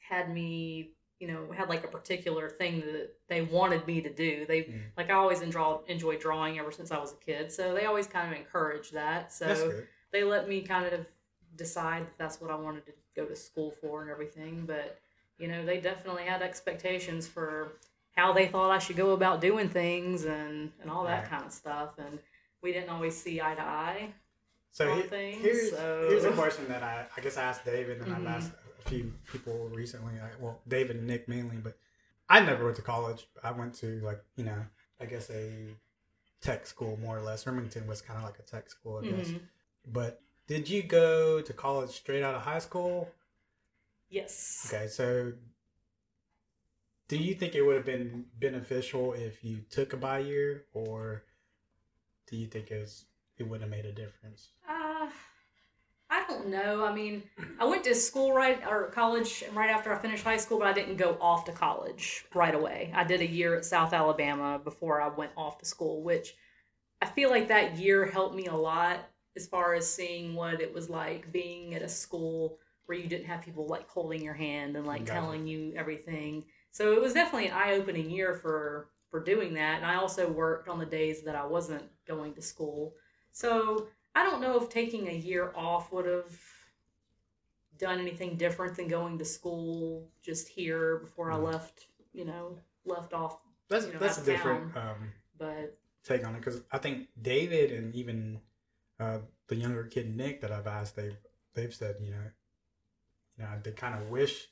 had 0.00 0.28
me, 0.34 0.90
you 1.20 1.28
know, 1.28 1.50
had 1.56 1.68
like 1.68 1.84
a 1.84 1.88
particular 1.88 2.50
thing 2.50 2.80
that 2.80 3.10
they 3.28 3.42
wanted 3.42 3.86
me 3.86 4.02
to 4.02 4.12
do. 4.12 4.44
They 4.46 4.62
Mm. 4.64 4.80
like 4.96 5.10
I 5.10 5.14
always 5.14 5.40
enjoy 5.42 5.78
enjoyed 5.86 6.18
drawing 6.20 6.58
ever 6.58 6.72
since 6.72 6.90
I 6.90 6.98
was 6.98 7.12
a 7.12 7.16
kid, 7.16 7.52
so 7.52 7.72
they 7.72 7.86
always 7.86 8.08
kind 8.08 8.30
of 8.32 8.36
encouraged 8.38 8.92
that. 8.94 9.32
So 9.32 9.72
they 10.10 10.24
let 10.24 10.48
me 10.48 10.60
kind 10.62 10.86
of 10.92 11.06
decide 11.56 12.02
that 12.02 12.18
that's 12.18 12.40
what 12.40 12.50
I 12.50 12.56
wanted 12.56 12.84
to 12.86 12.92
go 13.14 13.24
to 13.26 13.36
school 13.36 13.70
for 13.70 14.02
and 14.02 14.10
everything. 14.10 14.66
But 14.66 14.98
you 15.38 15.46
know, 15.46 15.64
they 15.64 15.80
definitely 15.80 16.24
had 16.24 16.42
expectations 16.42 17.28
for 17.28 17.74
how 18.16 18.32
they 18.32 18.46
thought 18.48 18.70
I 18.72 18.78
should 18.78 18.96
go 18.96 19.12
about 19.12 19.40
doing 19.40 19.68
things 19.68 20.24
and 20.24 20.72
and 20.80 20.90
all 20.90 21.04
that 21.04 21.22
Right. 21.22 21.30
kind 21.30 21.44
of 21.46 21.52
stuff. 21.52 21.90
And 21.98 22.18
we 22.60 22.72
didn't 22.72 22.90
always 22.90 23.16
see 23.16 23.40
eye 23.40 23.54
to 23.54 23.62
eye. 23.62 24.12
So 24.74 24.92
he- 24.96 25.02
things, 25.02 25.40
here's 25.40 25.70
so- 25.70 26.06
here's 26.10 26.24
a 26.24 26.32
question 26.32 26.66
that 26.68 26.82
I 26.82 27.06
I 27.16 27.20
guess 27.20 27.36
I 27.36 27.44
asked 27.44 27.64
David 27.64 28.00
and 28.02 28.08
Mhm. 28.08 28.16
I've 28.16 28.26
asked 28.26 28.52
a 28.80 28.88
few 28.88 29.14
people 29.30 29.68
recently. 29.68 30.20
I, 30.20 30.30
well, 30.40 30.60
David 30.66 30.96
and 30.96 31.06
Nick 31.06 31.28
mainly, 31.28 31.56
but 31.58 31.78
I 32.28 32.40
never 32.40 32.64
went 32.64 32.76
to 32.76 32.82
college. 32.82 33.28
I 33.42 33.52
went 33.52 33.74
to 33.76 34.00
like 34.00 34.20
you 34.34 34.44
know 34.44 34.66
I 35.00 35.06
guess 35.06 35.30
a 35.30 35.76
tech 36.40 36.66
school 36.66 36.96
more 36.98 37.16
or 37.16 37.22
less. 37.22 37.46
Remington 37.46 37.86
was 37.86 38.02
kind 38.02 38.18
of 38.18 38.24
like 38.24 38.38
a 38.40 38.42
tech 38.42 38.68
school, 38.68 38.98
I 38.98 39.02
guess. 39.10 39.28
Mhm. 39.28 39.48
But 39.86 40.20
did 40.48 40.68
you 40.68 40.82
go 40.82 41.40
to 41.40 41.52
college 41.52 41.90
straight 41.90 42.22
out 42.24 42.34
of 42.34 42.42
high 42.42 42.58
school? 42.58 43.14
Yes. 44.08 44.66
Okay, 44.66 44.88
so 44.88 45.32
do 47.08 47.16
you 47.16 47.34
think 47.34 47.54
it 47.54 47.62
would 47.62 47.76
have 47.76 47.86
been 47.86 48.26
beneficial 48.38 49.12
if 49.14 49.44
you 49.44 49.60
took 49.70 49.92
a 49.92 49.96
bi 49.96 50.18
year, 50.18 50.66
or 50.72 51.24
do 52.26 52.36
you 52.36 52.46
think 52.48 52.70
it 52.72 52.80
was 52.80 53.04
it 53.38 53.48
would 53.48 53.60
have 53.60 53.70
made 53.70 53.84
a 53.84 53.92
difference? 53.92 54.50
Uh, 54.68 55.08
I 56.10 56.24
don't 56.28 56.48
know. 56.48 56.84
I 56.84 56.94
mean, 56.94 57.22
I 57.58 57.64
went 57.64 57.84
to 57.84 57.94
school 57.94 58.32
right 58.32 58.60
or 58.66 58.90
college 58.90 59.44
right 59.52 59.70
after 59.70 59.92
I 59.92 59.98
finished 59.98 60.24
high 60.24 60.36
school, 60.36 60.58
but 60.58 60.68
I 60.68 60.72
didn't 60.72 60.96
go 60.96 61.16
off 61.20 61.44
to 61.46 61.52
college 61.52 62.24
right 62.34 62.54
away. 62.54 62.92
I 62.94 63.04
did 63.04 63.20
a 63.20 63.26
year 63.26 63.56
at 63.56 63.64
South 63.64 63.92
Alabama 63.92 64.60
before 64.62 65.00
I 65.00 65.08
went 65.08 65.32
off 65.36 65.58
to 65.58 65.64
school, 65.64 66.02
which 66.02 66.34
I 67.02 67.06
feel 67.06 67.30
like 67.30 67.48
that 67.48 67.78
year 67.78 68.06
helped 68.06 68.34
me 68.34 68.46
a 68.46 68.54
lot 68.54 69.00
as 69.36 69.46
far 69.46 69.74
as 69.74 69.92
seeing 69.92 70.34
what 70.34 70.60
it 70.60 70.72
was 70.72 70.88
like 70.88 71.32
being 71.32 71.74
at 71.74 71.82
a 71.82 71.88
school 71.88 72.58
where 72.86 72.96
you 72.96 73.08
didn't 73.08 73.26
have 73.26 73.42
people 73.42 73.66
like 73.66 73.88
holding 73.88 74.22
your 74.22 74.34
hand 74.34 74.76
and 74.76 74.86
like 74.86 75.04
Gotcha. 75.04 75.20
telling 75.20 75.46
you 75.46 75.72
everything. 75.76 76.44
So 76.70 76.92
it 76.92 77.00
was 77.00 77.14
definitely 77.14 77.48
an 77.48 77.54
eye-opening 77.54 78.10
year 78.10 78.34
for 78.34 78.90
for 79.10 79.22
doing 79.22 79.54
that. 79.54 79.76
And 79.76 79.86
I 79.86 79.94
also 79.96 80.28
worked 80.30 80.68
on 80.68 80.78
the 80.78 80.86
days 80.86 81.22
that 81.22 81.36
I 81.36 81.46
wasn't 81.46 81.84
going 82.06 82.34
to 82.34 82.42
school. 82.42 82.94
So 83.34 83.88
I 84.14 84.22
don't 84.22 84.40
know 84.40 84.56
if 84.62 84.70
taking 84.70 85.08
a 85.08 85.12
year 85.12 85.52
off 85.56 85.92
would 85.92 86.06
have 86.06 86.38
done 87.78 87.98
anything 87.98 88.36
different 88.36 88.76
than 88.76 88.86
going 88.86 89.18
to 89.18 89.24
school 89.24 90.08
just 90.22 90.48
here 90.48 90.98
before 90.98 91.32
I 91.32 91.36
left, 91.36 91.86
you 92.12 92.24
know, 92.24 92.56
left 92.84 93.12
off. 93.12 93.38
That's 93.68 93.86
You 93.86 93.94
know, 93.94 93.98
that's 93.98 94.18
a 94.18 94.24
different 94.24 94.76
um, 94.76 95.12
But 95.36 95.76
take 96.04 96.24
on 96.24 96.36
it 96.36 96.38
because 96.38 96.62
I 96.70 96.78
think 96.78 97.08
David 97.20 97.72
and 97.72 97.92
even 97.96 98.40
uh, 99.00 99.18
the 99.48 99.56
younger 99.56 99.82
kid 99.84 100.16
Nick 100.16 100.40
that 100.42 100.52
I've 100.52 100.68
asked, 100.68 100.94
they've 100.94 101.16
they've 101.54 101.74
said 101.74 101.96
you 102.00 102.12
know, 102.12 102.30
you 103.36 103.44
know 103.44 103.50
they 103.64 103.72
kind 103.72 104.00
of 104.00 104.10
wish 104.10 104.46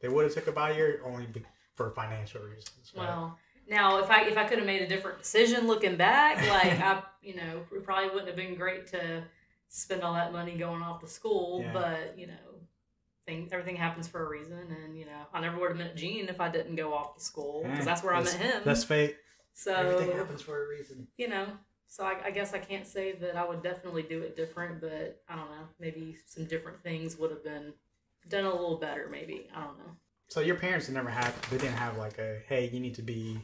they 0.00 0.08
would 0.08 0.24
have 0.24 0.32
took 0.32 0.46
a 0.46 0.52
bye 0.52 0.72
year 0.72 1.02
only 1.04 1.26
be, 1.26 1.42
for 1.74 1.90
financial 1.90 2.40
reasons. 2.40 2.92
right? 2.96 3.06
well, 3.06 3.38
now 3.68 3.98
if 3.98 4.10
I 4.10 4.22
if 4.24 4.36
I 4.36 4.44
could 4.44 4.58
have 4.58 4.66
made 4.66 4.82
a 4.82 4.88
different 4.88 5.18
decision 5.18 5.66
looking 5.66 5.96
back, 5.96 6.36
like 6.48 6.80
I, 6.80 7.02
you 7.22 7.36
know, 7.36 7.62
it 7.74 7.84
probably 7.84 8.08
wouldn't 8.08 8.28
have 8.28 8.36
been 8.36 8.54
great 8.54 8.86
to 8.88 9.22
spend 9.68 10.02
all 10.02 10.14
that 10.14 10.32
money 10.32 10.56
going 10.56 10.82
off 10.82 11.00
to 11.00 11.08
school. 11.08 11.62
Yeah. 11.62 11.72
But 11.72 12.18
you 12.18 12.26
know, 12.26 12.32
thing 13.26 13.48
everything 13.52 13.76
happens 13.76 14.08
for 14.08 14.24
a 14.24 14.28
reason, 14.28 14.76
and 14.84 14.98
you 14.98 15.06
know, 15.06 15.26
I 15.32 15.40
never 15.40 15.58
would 15.58 15.70
have 15.70 15.78
met 15.78 15.96
Gene 15.96 16.28
if 16.28 16.40
I 16.40 16.48
didn't 16.48 16.76
go 16.76 16.92
off 16.92 17.16
to 17.16 17.22
school 17.22 17.62
because 17.62 17.78
Yeah, 17.78 17.82
mm. 17.82 17.86
that's 17.86 18.02
where 18.02 18.14
I 18.14 18.22
met 18.22 18.32
him. 18.34 18.62
That's 18.64 18.84
fate. 18.84 19.16
so 19.54 19.74
Everything 19.74 20.16
happens 20.16 20.42
for 20.42 20.64
a 20.64 20.68
reason. 20.68 21.06
you 21.16 21.28
know, 21.28 21.46
so 21.86 22.04
I, 22.04 22.16
I 22.26 22.30
guess 22.30 22.54
I 22.54 22.58
can't 22.58 22.86
say 22.86 23.12
that 23.12 23.36
I 23.36 23.46
would 23.46 23.62
definitely 23.62 24.02
do 24.02 24.22
it 24.22 24.36
different, 24.36 24.80
but 24.80 25.22
I 25.28 25.36
don't 25.36 25.50
know. 25.50 25.68
Maybe 25.78 26.16
some 26.26 26.46
different 26.46 26.82
things 26.82 27.16
would 27.18 27.30
have 27.30 27.44
been 27.44 27.72
done 28.28 28.44
a 28.44 28.50
little 28.50 28.78
better. 28.78 29.08
Maybe 29.10 29.48
I 29.54 29.62
don't 29.64 29.78
know. 29.78 29.96
So 30.28 30.40
your 30.40 30.54
parents 30.54 30.88
never 30.88 31.10
had 31.10 31.34
they 31.50 31.58
didn't 31.58 31.76
have 31.76 31.98
like 31.98 32.18
a 32.18 32.40
hey 32.48 32.70
you 32.72 32.80
need 32.80 32.94
to 32.94 33.02
be 33.02 33.38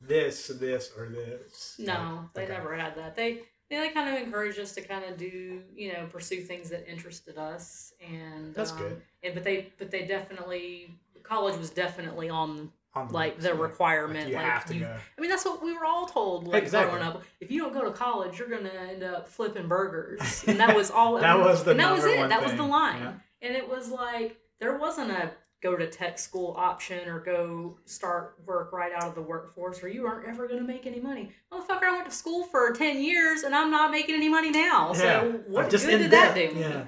this 0.00 0.48
this 0.48 0.92
or 0.96 1.08
this. 1.08 1.76
No, 1.78 2.28
they 2.34 2.44
okay. 2.44 2.52
never 2.52 2.76
had 2.76 2.96
that. 2.96 3.16
They 3.16 3.42
they 3.70 3.78
like 3.80 3.94
kind 3.94 4.14
of 4.14 4.22
encouraged 4.22 4.58
us 4.58 4.72
to 4.74 4.80
kind 4.80 5.04
of 5.04 5.16
do 5.16 5.62
you 5.74 5.92
know 5.92 6.06
pursue 6.10 6.40
things 6.40 6.70
that 6.70 6.88
interested 6.90 7.36
us 7.38 7.92
and 8.06 8.54
That's 8.54 8.72
um, 8.72 8.78
good. 8.78 9.02
And 9.22 9.34
but 9.34 9.44
they 9.44 9.72
but 9.78 9.90
they 9.90 10.04
definitely 10.04 10.94
college 11.22 11.58
was 11.58 11.70
definitely 11.70 12.28
on 12.28 12.70
On 12.94 13.08
like 13.08 13.40
the 13.40 13.54
requirement. 13.54 14.24
Like 14.24 14.28
you 14.28 14.34
like 14.36 14.44
have 14.44 14.64
to 14.66 14.74
you- 14.74 14.80
go. 14.80 14.96
I 15.16 15.20
mean, 15.20 15.30
that's 15.30 15.44
what 15.44 15.62
we 15.62 15.72
were 15.76 15.84
all 15.84 16.06
told 16.06 16.46
like 16.46 16.62
Exactly. 16.62 16.98
growing 16.98 17.06
up. 17.06 17.22
If 17.40 17.50
you 17.50 17.62
don't 17.62 17.72
go 17.72 17.84
to 17.84 17.90
college, 17.90 18.38
you're 18.38 18.48
gonna 18.48 18.70
end 18.88 19.02
up 19.02 19.28
flipping 19.28 19.66
burgers, 19.66 20.44
and 20.46 20.60
that 20.60 20.76
was 20.76 20.90
all. 20.90 21.18
That 21.20 21.38
was 21.38 21.64
the 21.64 21.72
and 21.72 21.80
that 21.80 21.92
was 21.92 22.04
it. 22.04 22.28
That 22.28 22.42
was 22.42 22.52
the 22.54 22.62
line, 22.62 23.02
yeah. 23.02 23.12
and 23.42 23.56
it 23.56 23.68
was 23.68 23.90
like 23.90 24.38
there 24.60 24.78
wasn't 24.78 25.10
a 25.10 25.30
go 25.62 25.74
to 25.76 25.86
tech 25.88 26.18
school 26.18 26.54
option 26.56 27.08
or 27.08 27.18
go 27.20 27.78
start 27.86 28.36
work 28.44 28.72
right 28.72 28.92
out 28.92 29.04
of 29.04 29.14
the 29.14 29.22
workforce, 29.22 29.82
or 29.82 29.88
you 29.88 30.06
aren't 30.06 30.28
ever 30.28 30.46
gonna 30.46 30.60
make 30.62 30.86
any 30.86 31.00
money. 31.00 31.32
Motherfucker, 31.52 31.84
I 31.84 31.92
went 31.92 32.04
to 32.06 32.14
school 32.14 32.44
for 32.44 32.72
ten 32.72 33.02
years 33.02 33.42
and 33.42 33.54
I'm 33.54 33.70
not 33.70 33.90
making 33.90 34.14
any 34.14 34.28
money 34.28 34.50
now. 34.50 34.88
Yeah, 34.92 34.98
So 35.22 35.40
what 35.46 35.70
good 35.70 35.80
did 35.80 36.10
that 36.10 36.34
debt, 36.34 36.52
do? 36.52 36.58
yeah. 36.58 36.86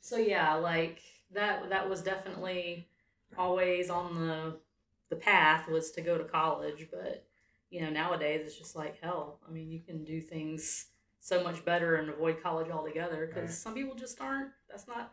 So 0.00 0.16
yeah, 0.18 0.54
like 0.54 1.00
that 1.32 1.70
that 1.70 1.88
was 1.88 2.02
definitely 2.02 2.88
always 3.38 3.90
on 3.90 4.14
the 4.26 4.56
the 5.10 5.16
path 5.16 5.68
was 5.68 5.90
to 5.92 6.00
go 6.00 6.18
to 6.18 6.24
college, 6.24 6.88
but 6.90 7.24
you 7.70 7.80
know, 7.80 7.90
nowadays 7.90 8.42
it's 8.46 8.58
just 8.58 8.76
like 8.76 9.00
hell. 9.00 9.40
I 9.48 9.50
mean, 9.50 9.70
you 9.70 9.80
can 9.80 10.04
do 10.04 10.20
things 10.20 10.86
so 11.20 11.42
much 11.42 11.64
better 11.64 11.96
and 11.96 12.10
avoid 12.10 12.42
college 12.42 12.70
altogether 12.70 13.26
because 13.26 13.42
Right. 13.50 13.50
some 13.50 13.74
people 13.74 13.94
just 13.94 14.20
aren't 14.20 14.50
that's 14.68 14.86
not 14.86 15.12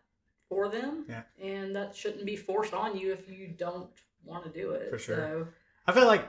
for 0.51 0.67
them. 0.67 1.05
Yeah. 1.07 1.21
And 1.41 1.73
that 1.77 1.95
shouldn't 1.95 2.25
be 2.25 2.35
forced 2.35 2.73
on 2.73 2.97
you 2.97 3.13
if 3.13 3.29
you 3.29 3.47
don't 3.47 3.89
want 4.25 4.43
to 4.43 4.49
do 4.51 4.71
it. 4.71 4.89
For 4.89 4.99
sure. 4.99 5.15
So 5.15 5.47
I 5.87 5.93
feel 5.93 6.07
like 6.07 6.27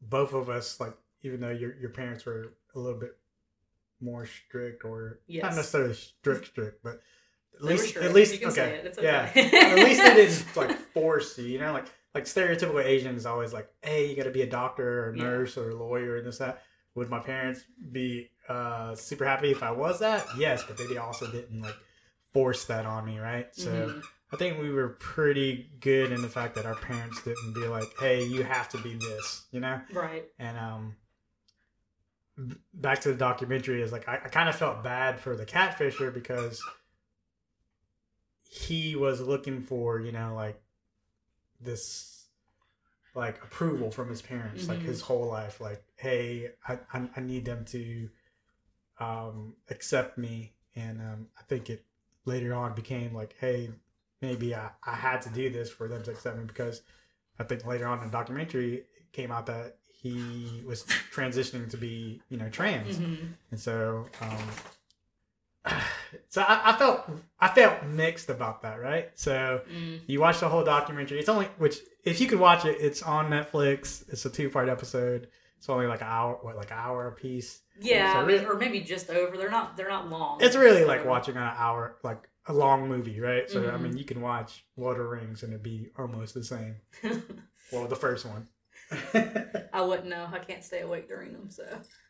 both 0.00 0.32
of 0.32 0.48
us, 0.48 0.80
like 0.80 0.94
even 1.22 1.38
though 1.40 1.50
your 1.50 1.76
your 1.76 1.90
parents 1.90 2.24
were 2.24 2.54
a 2.74 2.78
little 2.78 2.98
bit 2.98 3.16
more 4.00 4.24
strict, 4.24 4.86
or 4.86 5.20
Yes. 5.26 5.42
not 5.42 5.54
necessarily 5.56 5.92
strict, 5.94 6.46
strict, 6.46 6.82
but 6.82 7.02
at 7.56 7.60
they 7.62 7.68
least 7.68 7.96
at 7.98 8.14
least 8.14 8.42
okay, 8.42 8.70
it. 8.76 8.86
It's 8.86 8.98
yeah. 8.98 9.30
at 9.34 9.76
least 9.76 10.02
they 10.02 10.14
didn't 10.14 10.46
like 10.56 10.78
force 10.94 11.36
you. 11.36 11.44
You 11.44 11.58
know, 11.58 11.74
like 11.74 11.84
like 12.14 12.24
stereotypical 12.24 12.82
Asian 12.82 13.16
is 13.16 13.26
always 13.26 13.52
like, 13.52 13.68
hey, 13.82 14.08
you 14.08 14.16
got 14.16 14.24
to 14.24 14.30
be 14.30 14.42
a 14.42 14.46
doctor 14.50 15.04
or 15.04 15.10
a 15.12 15.16
Yeah. 15.18 15.24
nurse 15.24 15.58
or 15.58 15.68
a 15.70 15.74
lawyer 15.76 16.16
and 16.16 16.26
this 16.26 16.38
that. 16.38 16.62
Would 16.96 17.08
my 17.08 17.20
parents 17.20 17.62
be 17.92 18.30
uh, 18.48 18.96
super 18.96 19.24
happy 19.24 19.52
if 19.52 19.62
I 19.62 19.70
was 19.70 20.00
that? 20.00 20.26
Yes, 20.36 20.64
but 20.66 20.76
they 20.76 20.96
also 20.96 21.30
didn't 21.30 21.60
like 21.60 21.76
force 22.32 22.64
that 22.66 22.86
on 22.86 23.04
me, 23.06 23.18
right? 23.18 23.48
So. 23.54 23.70
Mhm. 23.88 24.04
I 24.32 24.36
think 24.36 24.60
we 24.60 24.70
were 24.70 24.90
pretty 24.90 25.72
good 25.80 26.12
in 26.12 26.22
the 26.22 26.28
fact 26.28 26.54
that 26.54 26.64
our 26.64 26.76
parents 26.76 27.20
didn't 27.24 27.52
be 27.52 27.66
like, 27.66 27.92
"Hey, 27.98 28.22
you 28.22 28.44
have 28.44 28.68
to 28.68 28.78
be 28.78 28.94
this," 28.94 29.48
you 29.50 29.58
know. 29.58 29.80
Right. 29.92 30.24
And 30.38 30.56
um, 30.56 30.96
back 32.72 33.00
to 33.00 33.08
the 33.08 33.16
documentary 33.18 33.82
is 33.82 33.90
like 33.90 34.08
I, 34.08 34.14
I 34.24 34.28
kind 34.28 34.48
of 34.48 34.54
felt 34.54 34.84
bad 34.84 35.18
for 35.18 35.34
the 35.36 35.44
catfisher 35.44 36.14
because 36.14 36.62
he 38.48 38.96
was 38.96 39.20
looking 39.20 39.60
for 39.60 40.00
you 40.00 40.12
know 40.12 40.34
like 40.34 40.60
this 41.60 42.26
like 43.14 43.42
approval 43.42 43.90
from 43.90 44.08
his 44.08 44.22
parents 44.22 44.68
like 44.68 44.80
Mhm. 44.80 44.86
his 44.86 45.00
whole 45.02 45.26
life 45.26 45.60
like 45.60 45.82
hey 45.96 46.52
I, 46.66 46.78
I, 46.92 47.08
I 47.16 47.20
need 47.20 47.44
them 47.44 47.64
to 47.66 48.08
um 48.98 49.56
accept 49.68 50.16
me 50.18 50.54
and 50.76 51.00
um 51.00 51.28
i 51.38 51.42
think 51.42 51.68
it 51.68 51.84
later 52.26 52.54
on 52.54 52.74
became 52.74 53.14
like 53.14 53.34
hey 53.40 53.70
maybe 54.22 54.54
i, 54.54 54.70
I 54.86 54.94
had 54.94 55.22
to 55.22 55.30
do 55.30 55.48
this 55.50 55.70
for 55.70 55.88
them 55.88 56.02
to 56.04 56.10
accept 56.10 56.36
me 56.38 56.44
because 56.44 56.82
i 57.38 57.44
think 57.44 57.64
later 57.66 57.86
on 57.86 57.98
in 58.00 58.04
the 58.06 58.10
documentary 58.10 58.74
it 58.74 59.12
came 59.12 59.30
out 59.32 59.46
that 59.46 59.76
he 59.88 60.62
was 60.66 60.84
transitioning 61.14 61.68
to 61.70 61.76
be 61.76 62.20
you 62.30 62.36
know 62.38 62.48
trans. 62.48 62.96
Mhm. 62.98 63.28
and 63.50 63.60
so 63.60 64.06
um 64.20 64.38
so 66.28 66.40
I, 66.42 66.72
I 66.72 66.76
felt 66.78 67.08
i 67.38 67.48
felt 67.48 67.84
mixed 67.84 68.30
about 68.30 68.62
that 68.62 68.80
right? 68.80 69.10
So 69.14 69.60
Mm. 69.70 70.00
you 70.06 70.20
watch 70.20 70.40
the 70.40 70.48
whole 70.48 70.64
documentary. 70.64 71.18
It's 71.18 71.28
only 71.28 71.46
which 71.58 71.78
if 72.04 72.20
you 72.20 72.26
could 72.26 72.38
watch 72.40 72.64
it 72.64 72.78
it's 72.80 73.02
on 73.02 73.30
netflix. 73.30 74.08
It's 74.10 74.24
a 74.24 74.30
two-part 74.30 74.68
episode 74.68 75.28
it's 75.60 75.68
only 75.68 75.86
like 75.86 76.00
an 76.00 76.06
hour 76.08 76.38
what 76.42 76.56
like 76.56 76.70
an 76.72 76.78
hour 76.80 77.06
a 77.06 77.12
piece 77.12 77.60
Yeah, 77.78 78.14
So 78.14 78.24
really- 78.26 78.44
or 78.46 78.56
maybe 78.56 78.80
just 78.80 79.10
over. 79.10 79.36
They're 79.36 79.50
not. 79.50 79.76
They're 79.76 79.88
not 79.90 80.08
long. 80.10 80.38
it's 80.40 80.56
really 80.56 80.84
like 80.84 81.04
watching 81.04 81.36
an 81.36 81.52
hour 81.56 81.96
like 82.02 82.28
a 82.46 82.52
long 82.54 82.88
movie 82.88 83.20
right 83.20 83.48
so 83.50 83.60
i 83.62 83.66
Mhm. 83.72 83.80
mean 83.82 83.96
you 83.98 84.04
can 84.04 84.20
watch 84.22 84.64
lord 84.76 84.98
of 84.98 85.06
rings 85.06 85.42
and 85.42 85.52
it'd 85.52 85.62
be 85.62 85.90
almost 85.98 86.32
the 86.34 86.42
same 86.42 86.76
well 87.72 87.86
the 87.86 87.94
first 87.94 88.24
one 88.24 88.48
I 89.72 89.82
wouldn't 89.82 90.08
know. 90.08 90.28
I 90.32 90.40
can't 90.40 90.64
stay 90.64 90.80
awake 90.80 91.06
during 91.06 91.32
them, 91.32 91.48
so. 91.48 91.62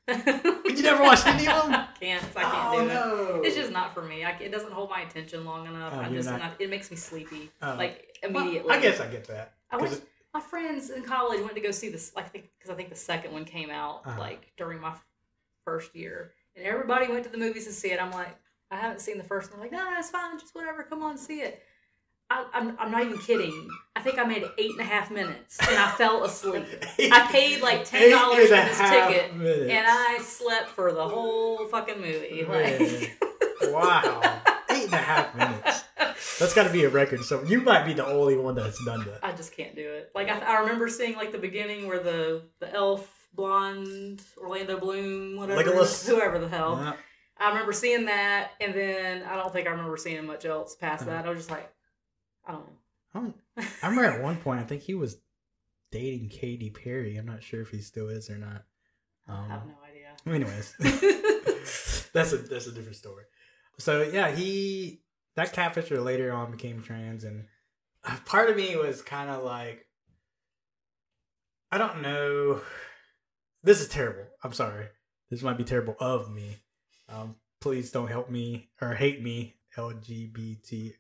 you 0.09 0.83
never 0.83 1.03
watched 1.03 1.27
any 1.27 1.47
of 1.47 1.65
them? 1.65 1.75
I 1.75 1.89
can't. 2.01 2.25
I 2.35 2.43
can't 2.43 2.55
oh 2.55 2.77
do 2.81 2.85
it. 2.85 2.89
no 2.95 3.43
It's 3.45 3.55
just 3.57 3.71
not 3.71 3.93
for 3.93 4.01
me. 4.03 4.25
I, 4.25 4.31
it 4.39 4.51
doesn't 4.51 4.73
hold 4.73 4.89
my 4.89 5.03
attention 5.03 5.45
long 5.45 5.67
enough. 5.67 5.93
Oh, 5.95 6.01
I 6.01 6.09
just 6.09 6.31
not- 6.31 6.41
not, 6.41 6.53
it 6.59 6.71
makes 6.71 6.91
me 6.91 6.97
sleepy, 6.97 7.51
Oh. 7.61 7.75
like 7.77 8.07
Well, 8.31 8.43
immediately. 8.45 8.73
i 8.75 8.81
guess 8.81 8.99
i 8.99 9.07
get 9.09 9.27
that 9.27 9.55
I 9.71 9.77
went. 9.77 10.01
My 10.33 10.41
friends 10.41 10.91
in 10.91 11.03
college 11.03 11.41
went 11.41 11.55
to 11.55 11.61
go 11.61 11.71
see 11.73 11.89
this, 11.89 12.13
like, 12.15 12.33
because 12.33 12.71
I 12.71 12.75
think 12.75 12.89
the 12.91 12.95
second 12.97 13.33
one 13.33 13.45
came 13.45 13.69
out 13.71 14.03
Uh-huh. 14.07 14.19
like 14.21 14.53
during 14.57 14.81
my 14.81 14.95
first 15.65 15.95
year, 15.95 16.33
and 16.57 16.65
everybody 16.65 17.09
went 17.09 17.25
to 17.25 17.31
the 17.31 17.39
movies 17.39 17.67
to 17.67 17.73
see 17.73 17.91
it. 17.91 18.01
I'm 18.01 18.13
like, 18.13 18.37
I 18.71 18.77
haven't 18.77 19.01
seen 19.01 19.19
the 19.19 19.25
first 19.25 19.51
one. 19.51 19.61
They're 19.61 19.71
like, 19.71 19.73
no, 19.93 19.99
it's 19.99 20.11
fine, 20.11 20.39
just 20.39 20.55
whatever. 20.55 20.85
Come 20.85 21.03
on, 21.03 21.19
see 21.19 21.41
it. 21.41 21.63
I, 22.33 22.47
I'm, 22.55 22.77
I'm 22.79 22.93
not 22.93 23.03
even 23.03 23.19
kidding. 23.19 23.69
I 23.97 24.01
think 24.03 24.17
I 24.21 24.23
made 24.25 24.45
eight 24.57 24.71
and 24.71 24.81
a 24.81 24.85
half 24.85 25.11
minutes, 25.11 25.59
and 25.59 25.77
I 25.77 25.91
fell 25.91 26.23
asleep. 26.23 26.65
I 27.01 27.27
paid 27.33 27.61
like 27.61 27.85
ten 27.85 28.09
dollars 28.13 28.45
for 28.49 28.55
this 28.55 28.79
ticket, 28.79 29.35
minutes. 29.37 29.69
and 29.73 29.85
I 29.89 30.19
slept 30.23 30.69
for 30.69 30.93
the 30.93 31.09
whole 31.09 31.67
fucking 31.67 32.01
movie. 32.01 32.45
Like, 32.49 33.19
wow 33.73 34.21
eight 34.71 34.85
and 34.85 34.93
a 34.95 34.97
half 34.97 35.35
minutes 35.35 35.83
that's 36.41 36.55
got 36.55 36.65
to 36.67 36.73
be 36.73 36.83
a 36.85 36.89
record 36.89 37.23
so 37.25 37.45
you 37.45 37.61
might 37.61 37.85
be 37.87 37.93
the 37.93 38.05
only 38.07 38.37
one 38.37 38.57
that's 38.57 38.85
done 38.85 39.05
that 39.05 39.21
I 39.23 39.31
just 39.33 39.57
can't 39.57 39.77
do 39.77 39.89
it. 39.89 40.11
Like 40.15 40.29
I, 40.29 40.39
I 40.41 40.61
remember 40.61 40.89
seeing 40.89 41.15
like 41.15 41.31
the 41.31 41.39
beginning 41.39 41.87
where 41.87 42.01
the 42.01 42.43
the 42.59 42.73
elf 42.75 43.09
blonde 43.35 44.23
Orlando 44.39 44.81
Bloom 44.81 45.37
whatever 45.37 45.63
Legolas. 45.63 46.09
whoever 46.09 46.39
the 46.41 46.49
hell. 46.49 46.79
Yeah. 46.83 46.93
I 47.39 47.49
remember 47.51 47.73
seeing 47.73 48.05
that, 48.07 48.51
and 48.61 48.75
then 48.75 49.23
I 49.23 49.35
don't 49.37 49.51
think 49.53 49.67
I 49.67 49.71
remember 49.71 49.97
seeing 49.97 50.27
much 50.27 50.45
else 50.45 50.75
past 50.75 51.03
Uh-huh. 51.03 51.13
that. 51.13 51.27
I 51.27 51.31
was 51.31 51.39
just 51.39 51.51
like, 51.51 51.73
I 52.47 52.53
don't 52.53 52.67
know. 52.67 52.73
I, 53.15 53.19
don't- 53.21 53.37
I 53.83 53.89
remember 53.89 54.05
at 54.11 54.23
one 54.23 54.37
point 54.37 54.61
i 54.61 54.63
think 54.63 54.83
he 54.83 54.95
was 54.95 55.19
dating 55.91 56.29
Katy 56.29 56.71
Perry 56.71 57.17
i'm 57.17 57.27
not 57.27 57.43
sure 57.43 57.61
if 57.61 57.71
he 57.71 57.81
still 57.81 58.09
is 58.09 58.31
or 58.31 58.37
not 58.39 58.63
I 59.29 59.33
um, 59.33 59.49
have 59.51 59.63
no 59.67 59.75
idea. 59.89 60.15
anyways 60.27 60.75
that's 62.13 62.33
a 62.33 62.37
that's 62.39 62.67
a 62.69 62.73
different 62.73 62.97
story 62.97 63.25
so 63.79 64.03
yeah 64.03 64.31
he 64.31 65.01
that 65.37 65.55
catfisher 65.55 66.03
later 66.03 66.33
on 66.33 66.51
became 66.51 66.83
trans 66.83 67.25
and 67.25 67.45
part 68.25 68.51
of 68.51 68.57
me 68.57 68.77
was 68.77 69.03
kind 69.03 69.31
of 69.31 69.45
like 69.45 69.87
i 71.71 71.79
don't 71.79 72.03
know 72.03 72.61
this 73.63 73.81
is 73.81 73.89
terrible 73.89 74.27
i'm 74.43 74.53
sorry 74.53 74.87
this 75.31 75.43
might 75.43 75.57
be 75.57 75.65
terrible 75.65 75.97
of 76.01 76.31
me. 76.31 76.57
Um, 77.09 77.37
please 77.61 77.91
don't 77.93 78.09
help 78.09 78.29
me 78.31 78.71
or 78.81 78.95
hate 78.95 79.23
me. 79.23 79.57
LGBT. 79.77 80.95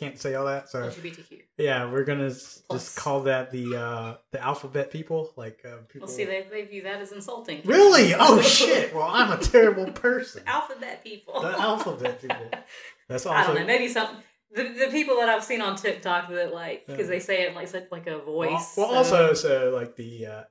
Can't 0.00 0.18
say 0.18 0.34
all 0.34 0.46
that. 0.46 0.68
So 0.70 0.82
LGBTQ. 0.82 1.42
yeah, 1.58 1.90
we're 1.92 2.04
gonna 2.04 2.30
Plus. 2.30 2.62
just 2.72 2.96
call 2.96 3.20
that 3.24 3.50
the 3.50 3.76
uh 3.76 4.16
the 4.32 4.42
alphabet 4.42 4.90
people. 4.90 5.32
Like 5.36 5.60
uh, 5.64 5.82
people. 5.88 6.06
Well, 6.08 6.16
see, 6.16 6.24
they, 6.24 6.46
they 6.50 6.62
view 6.62 6.82
that 6.84 7.00
as 7.00 7.12
insulting. 7.12 7.60
Really? 7.64 8.14
Oh 8.18 8.40
shit! 8.40 8.94
Well, 8.94 9.08
I'm 9.08 9.30
a 9.30 9.36
terrible 9.38 9.92
person. 9.92 10.42
Alphabet 10.46 11.04
people. 11.04 11.40
The 11.42 11.60
alphabet 11.60 12.20
people. 12.20 12.48
That's 13.08 13.26
awesome. 13.26 13.40
I 13.42 13.46
don't 13.46 13.60
know. 13.60 13.66
Maybe 13.66 13.88
some 13.88 14.16
the, 14.52 14.62
the 14.64 14.88
people 14.90 15.16
that 15.16 15.28
I've 15.28 15.44
seen 15.44 15.60
on 15.60 15.76
TikTok 15.76 16.28
that 16.30 16.52
like 16.54 16.86
because 16.86 17.06
Yeah. 17.06 17.14
they 17.14 17.20
say 17.20 17.42
it 17.42 17.54
like 17.54 17.68
such 17.68 17.84
like 17.92 18.06
a 18.06 18.18
voice. 18.18 18.74
Well, 18.76 18.88
so- 19.04 19.16
also, 19.16 19.34
so 19.34 19.70
like 19.74 19.96
the 19.96 20.26
uh, 20.26 20.42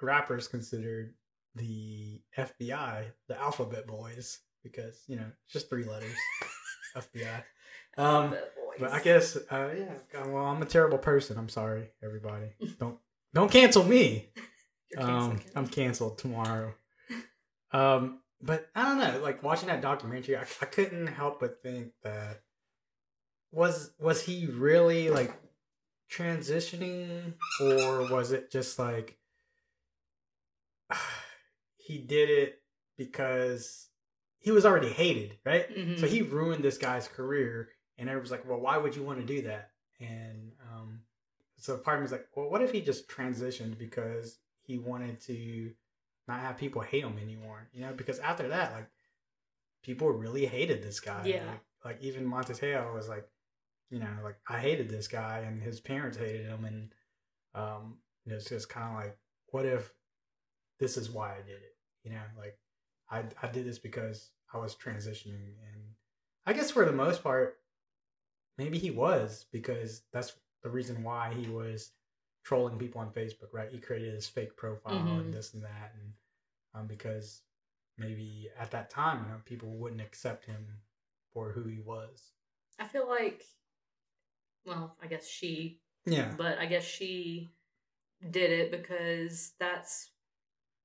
rappers 0.00 0.48
considered 0.48 1.14
the 1.54 2.20
FBI 2.36 3.04
the 3.28 3.38
alphabet 3.40 3.86
boys 3.86 4.38
because 4.62 5.02
you 5.08 5.16
know 5.16 5.26
it's 5.44 5.52
just 5.52 5.68
three 5.68 5.84
letters, 5.84 6.14
FBI. 6.96 7.42
Um, 7.98 8.34
but 8.78 8.92
I 8.92 9.00
guess 9.00 9.36
uh, 9.36 9.70
yeah. 9.76 10.26
Well, 10.26 10.44
I'm 10.46 10.62
a 10.62 10.66
terrible 10.66 10.98
person. 10.98 11.38
I'm 11.38 11.48
sorry, 11.48 11.90
everybody. 12.02 12.48
Don't 12.78 12.98
don't 13.34 13.50
cancel 13.50 13.84
me. 13.84 14.30
Um. 14.98 15.40
I'm 15.56 15.66
canceled 15.68 16.18
tomorrow. 16.18 16.74
Um, 17.72 18.20
but 18.42 18.68
I 18.74 18.82
don't 18.82 18.98
know. 18.98 19.20
Like 19.22 19.42
watching 19.42 19.68
that 19.68 19.80
documentary, 19.80 20.36
I, 20.36 20.42
I 20.60 20.66
couldn't 20.66 21.06
help 21.06 21.40
but 21.40 21.62
think 21.62 21.92
that 22.02 22.42
was 23.52 23.92
was 23.98 24.22
he 24.22 24.44
really 24.44 25.08
like 25.08 25.32
transitioning, 26.10 27.32
or 27.58 28.06
was 28.10 28.32
it 28.32 28.50
just 28.52 28.78
like 28.78 29.16
he 31.76 31.98
did 31.98 32.28
it 32.28 32.60
because 32.98 33.88
he 34.40 34.50
was 34.50 34.66
already 34.66 34.90
hated, 34.90 35.38
right? 35.46 35.74
Mhm. 35.74 35.98
So 36.00 36.06
he 36.06 36.20
ruined 36.22 36.62
this 36.62 36.76
guy's 36.76 37.08
career, 37.08 37.70
and 38.02 38.10
everyone's 38.10 38.32
like, 38.32 38.48
"Well, 38.48 38.58
why 38.58 38.76
would 38.76 38.96
you 38.96 39.04
want 39.04 39.20
to 39.20 39.24
do 39.24 39.42
that?" 39.42 39.70
And 40.00 40.50
um, 40.74 41.02
so 41.56 41.76
part 41.78 41.98
of 41.98 42.00
me 42.00 42.04
was 42.04 42.12
like, 42.12 42.26
"Well, 42.34 42.50
what 42.50 42.60
if 42.60 42.72
he 42.72 42.80
just 42.80 43.08
transitioned 43.08 43.78
because 43.78 44.38
he 44.64 44.76
wanted 44.76 45.20
to 45.22 45.70
not 46.26 46.40
have 46.40 46.58
people 46.58 46.82
hate 46.82 47.04
him 47.04 47.16
anymore?" 47.22 47.68
You 47.72 47.82
know, 47.82 47.92
because 47.92 48.18
after 48.18 48.48
that, 48.48 48.72
like 48.72 48.88
people 49.84 50.10
really 50.10 50.46
hated 50.46 50.82
this 50.82 50.98
guy. 50.98 51.22
Yeah. 51.24 51.44
Like, 51.46 51.60
like 51.84 52.02
even 52.02 52.28
Manti 52.28 52.54
Te'o 52.54 52.92
was 52.92 53.08
like, 53.08 53.28
you 53.88 54.00
know, 54.00 54.16
like 54.24 54.36
I 54.48 54.58
hated 54.58 54.88
this 54.88 55.06
guy, 55.06 55.44
and 55.46 55.62
his 55.62 55.78
parents 55.78 56.18
hated 56.18 56.46
him, 56.46 56.64
and 56.64 56.92
um, 57.54 57.98
it's 58.26 58.48
just 58.48 58.68
kind 58.68 58.88
of 58.88 59.04
like, 59.04 59.16
what 59.50 59.64
if 59.64 59.92
this 60.80 60.96
is 60.96 61.08
why 61.08 61.34
I 61.34 61.42
did 61.42 61.62
it? 61.62 61.76
You 62.02 62.10
know, 62.10 62.22
like 62.36 62.58
I 63.08 63.22
I 63.40 63.48
did 63.48 63.64
this 63.64 63.78
because 63.78 64.30
I 64.52 64.58
was 64.58 64.74
transitioning, 64.74 65.54
and 65.72 65.94
I 66.44 66.52
guess 66.52 66.72
for 66.72 66.84
the 66.84 66.90
most 66.90 67.22
part, 67.22 67.58
maybe 68.58 68.78
he 68.78 68.90
was 68.90 69.46
because 69.52 70.02
that's 70.12 70.36
the 70.62 70.70
reason 70.70 71.02
why 71.02 71.32
he 71.34 71.48
was 71.48 71.92
trolling 72.44 72.78
people 72.78 73.00
on 73.00 73.10
Facebook, 73.12 73.52
right? 73.52 73.70
He 73.70 73.78
created 73.78 74.14
his 74.14 74.26
fake 74.28 74.56
profile 74.56 74.92
Mhm. 74.94 75.20
and 75.20 75.34
this 75.34 75.54
and 75.54 75.62
that, 75.62 75.94
and 75.94 76.12
um, 76.74 76.86
because 76.86 77.42
maybe 77.98 78.48
at 78.58 78.70
that 78.70 78.90
time, 78.90 79.24
you 79.24 79.30
know, 79.30 79.40
people 79.44 79.70
wouldn't 79.76 80.00
accept 80.00 80.44
him 80.46 80.66
for 81.32 81.52
who 81.52 81.64
he 81.64 81.78
was. 81.78 82.32
I 82.78 82.86
feel 82.88 83.08
like, 83.08 83.44
well, 84.64 84.96
I 85.02 85.06
guess 85.06 85.26
she, 85.28 85.80
Yeah, 86.06 86.34
but 86.36 86.58
I 86.58 86.66
guess 86.66 86.84
she 86.84 87.50
did 88.30 88.50
it 88.52 88.70
because 88.70 89.52
that's 89.58 90.10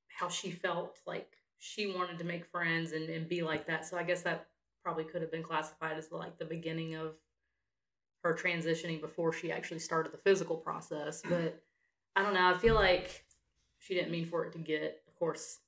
how 0.09 0.29
she 0.29 0.51
felt. 0.51 0.99
Like 1.05 1.31
she 1.59 1.93
wanted 1.93 2.17
to 2.19 2.23
make 2.25 2.45
friends 2.45 2.91
and, 2.93 3.09
and 3.09 3.27
be 3.27 3.41
like 3.41 3.67
that. 3.67 3.85
So 3.85 3.97
I 3.97 4.03
guess 4.03 4.21
that 4.23 4.47
probably 4.83 5.03
could 5.05 5.21
have 5.21 5.31
been 5.31 5.43
classified 5.43 5.97
as 5.97 6.11
like 6.11 6.37
the 6.37 6.45
beginning 6.45 6.95
of 6.95 7.15
her 8.23 8.33
transitioning 8.33 8.99
before 9.01 9.31
she 9.33 9.51
actually 9.51 9.79
started 9.79 10.11
the 10.11 10.17
physical 10.17 10.57
process. 10.57 11.21
But 11.27 11.61
I 12.15 12.23
don't 12.23 12.33
know. 12.33 12.53
I 12.53 12.57
feel 12.57 12.75
like 12.75 13.23
she 13.79 13.93
didn't 13.93 14.11
mean 14.11 14.25
for 14.25 14.45
it 14.45 14.53
to 14.53 14.59
get, 14.59 15.01
of 15.07 15.15
course, 15.15 15.59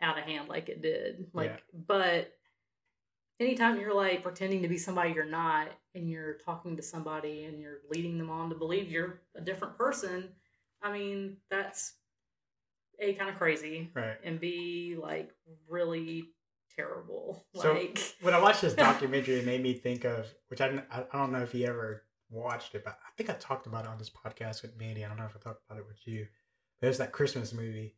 out 0.00 0.18
of 0.18 0.24
hand 0.24 0.48
like 0.48 0.68
it 0.68 0.82
did. 0.82 1.26
Like, 1.32 1.62
Yeah. 1.72 1.80
but 1.86 2.32
anytime 3.40 3.78
you're 3.78 3.94
like 3.94 4.22
pretending 4.22 4.62
to 4.62 4.68
be 4.68 4.78
somebody 4.78 5.12
you're 5.12 5.24
not 5.24 5.68
and 5.94 6.10
you're 6.10 6.34
talking 6.34 6.76
to 6.76 6.82
somebody 6.82 7.44
and 7.44 7.60
you're 7.60 7.80
leading 7.90 8.18
them 8.18 8.30
on 8.30 8.48
to 8.50 8.56
believe 8.56 8.90
you're 8.90 9.20
a 9.34 9.40
different 9.40 9.76
person, 9.76 10.30
I 10.82 10.92
mean, 10.92 11.36
that's 11.50 11.94
a 12.98 13.12
kind 13.14 13.28
of 13.28 13.36
crazy 13.36 13.90
right. 13.92 14.16
and 14.24 14.40
b 14.40 14.96
like 14.98 15.30
really 15.68 16.30
terrible. 16.76 17.44
So- 17.54 17.72
like 17.74 17.98
when 18.22 18.34
I 18.34 18.40
watched 18.40 18.62
this 18.62 18.74
documentary, 18.74 19.36
it 19.36 19.46
made 19.46 19.62
me 19.62 19.74
think 19.74 20.04
of 20.04 20.26
which 20.48 20.60
I, 20.60 20.82
I 20.90 21.04
I 21.12 21.18
don't 21.18 21.32
know 21.32 21.42
if 21.42 21.54
you 21.54 21.66
ever 21.66 22.02
watched 22.30 22.74
it, 22.74 22.84
but 22.84 22.98
I 23.04 23.10
think 23.16 23.30
I 23.30 23.34
talked 23.34 23.66
about 23.66 23.84
it 23.84 23.88
on 23.90 23.98
this 23.98 24.10
podcast 24.10 24.62
with 24.62 24.78
Mandy. 24.78 25.04
I 25.04 25.08
don't 25.08 25.18
know 25.18 25.24
if 25.24 25.36
I 25.36 25.40
talked 25.40 25.62
about 25.68 25.78
it 25.78 25.86
with 25.86 26.06
you. 26.06 26.26
Was 26.82 26.98
that 26.98 27.12
Christmas 27.12 27.52
movie 27.52 27.96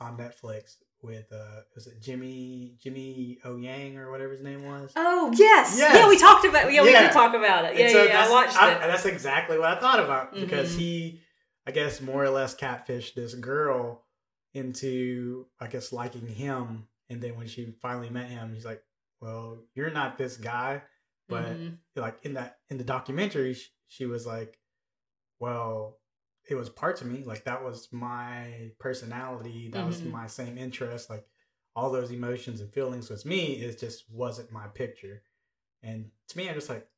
on 0.00 0.16
Netflix 0.16 0.76
with 1.02 1.32
uh 1.32 1.60
was 1.74 1.86
it 1.86 2.00
Jimmy 2.00 2.76
Jimmy 2.82 3.38
O 3.44 3.56
Yang 3.56 3.96
or 3.98 4.10
whatever 4.10 4.32
his 4.32 4.42
name 4.42 4.64
was. 4.64 4.92
Oh 4.96 5.30
yes. 5.34 5.76
Yes. 5.78 5.94
Yeah, 5.96 6.08
we 6.08 6.18
talked 6.18 6.44
about 6.44 6.70
yeah, 6.72 6.82
we 6.82 6.92
did 6.92 7.10
talk 7.12 7.34
about 7.34 7.64
it. 7.64 7.78
Yeah, 7.78 7.88
so 7.88 8.02
yeah, 8.04 8.08
yeah. 8.10 8.26
I 8.26 8.30
watched 8.30 8.54
it. 8.56 8.80
That's 8.86 9.06
exactly 9.06 9.58
what 9.58 9.68
I 9.68 9.80
thought 9.80 10.00
about 10.00 10.34
because 10.34 10.74
Mhm. 10.74 10.78
he, 10.78 11.20
I 11.66 11.70
guess, 11.70 12.00
more 12.02 12.22
or 12.22 12.28
less 12.30 12.54
catfished 12.54 13.14
this 13.14 13.34
girl 13.34 14.04
into, 14.54 15.46
I 15.60 15.68
guess, 15.68 15.92
liking 15.92 16.26
him. 16.26 16.86
And 17.10 17.20
then 17.20 17.36
when 17.36 17.48
she 17.48 17.74
finally 17.82 18.08
met 18.08 18.28
him, 18.28 18.54
he's 18.54 18.64
like, 18.64 18.82
"Well, 19.20 19.64
you're 19.74 19.90
not 19.90 20.16
this 20.16 20.36
guy." 20.36 20.82
But 21.28 21.56
Mhm. 21.56 21.78
like 21.96 22.18
in 22.24 22.34
that 22.34 22.58
in 22.70 22.78
the 22.78 22.84
documentary, 22.84 23.54
sh- 23.54 23.72
she 23.88 24.06
was 24.06 24.26
like, 24.26 24.58
"Well, 25.38 26.00
it 26.48 26.54
was 26.54 26.70
parts 26.70 27.00
of 27.00 27.06
me. 27.08 27.24
Like 27.24 27.44
that 27.44 27.62
was 27.62 27.92
my 27.92 28.72
personality. 28.78 29.68
That 29.70 29.86
was 29.86 30.00
Mhm. 30.00 30.12
my 30.12 30.26
same 30.26 30.56
interest. 30.56 31.10
Like 31.10 31.26
all 31.76 31.90
those 31.90 32.10
emotions 32.10 32.60
and 32.60 32.72
feelings 32.72 33.10
was 33.10 33.24
me. 33.24 33.60
It 33.62 33.78
just 33.78 34.08
wasn't 34.10 34.50
my 34.52 34.68
picture." 34.68 35.22
And 35.82 36.10
to 36.28 36.36
me, 36.38 36.48
I'm 36.48 36.54
just 36.54 36.68
like, 36.68 36.88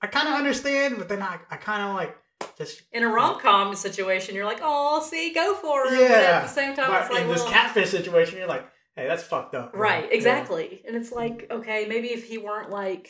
I 0.00 0.08
kind 0.08 0.28
of 0.28 0.34
understand, 0.34 0.98
but 0.98 1.08
then 1.08 1.22
I, 1.22 1.38
I 1.50 1.56
kind 1.56 1.82
of 1.88 1.94
like 1.94 2.16
just 2.58 2.82
in 2.92 3.04
a 3.04 3.08
rom 3.08 3.38
com 3.40 3.74
situation, 3.74 4.34
you're 4.34 4.44
like, 4.44 4.58
oh, 4.62 5.00
see, 5.02 5.32
go 5.32 5.54
for 5.54 5.86
it. 5.86 5.90
But 5.90 6.00
Yeah, 6.00 6.16
at 6.38 6.42
the 6.42 6.48
same 6.48 6.74
time, 6.74 6.90
But 6.90 7.02
it's 7.02 7.10
like, 7.12 7.22
in 7.22 7.28
this 7.28 7.42
well, 7.42 7.52
catfish 7.52 7.90
situation, 7.90 8.38
you're 8.38 8.48
like, 8.48 8.66
hey, 8.96 9.06
that's 9.06 9.22
fucked 9.22 9.54
up. 9.54 9.72
bro." 9.72 9.80
right, 9.80 10.04
Yeah. 10.08 10.14
exactly. 10.16 10.82
And 10.86 10.96
it's 10.96 11.12
like, 11.12 11.46
okay, 11.50 11.86
maybe 11.88 12.08
if 12.08 12.24
he 12.24 12.38
weren't 12.38 12.70
like 12.70 13.08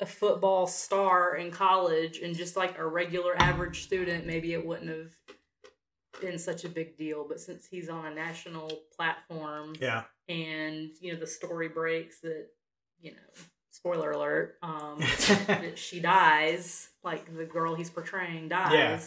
a 0.00 0.06
football 0.06 0.66
star 0.66 1.36
in 1.36 1.50
college 1.50 2.18
and 2.18 2.34
just 2.36 2.56
like 2.56 2.78
a 2.78 2.86
regular 2.86 3.34
average 3.40 3.82
student, 3.84 4.26
maybe 4.26 4.52
it 4.52 4.64
wouldn't 4.66 4.88
have 4.90 5.10
been 6.20 6.38
such 6.38 6.64
a 6.64 6.68
big 6.68 6.96
deal. 6.96 7.24
But 7.28 7.40
since 7.40 7.66
he's 7.66 7.88
on 7.88 8.06
a 8.06 8.14
national 8.14 8.70
platform, 8.96 9.74
Yeah. 9.80 10.04
and 10.28 10.90
you 11.00 11.12
know 11.12 11.18
the 11.20 11.26
story 11.26 11.68
breaks 11.68 12.20
that 12.20 12.46
you 13.00 13.12
know 13.12 13.44
spoiler 13.70 14.12
alert 14.12 14.58
um 14.62 14.98
that 15.46 15.76
she 15.78 15.98
dies 15.98 16.90
like 17.02 17.34
the 17.36 17.44
girl 17.44 17.74
he's 17.74 17.90
portraying 17.90 18.48
dies 18.48 18.72
Yeah. 18.72 19.00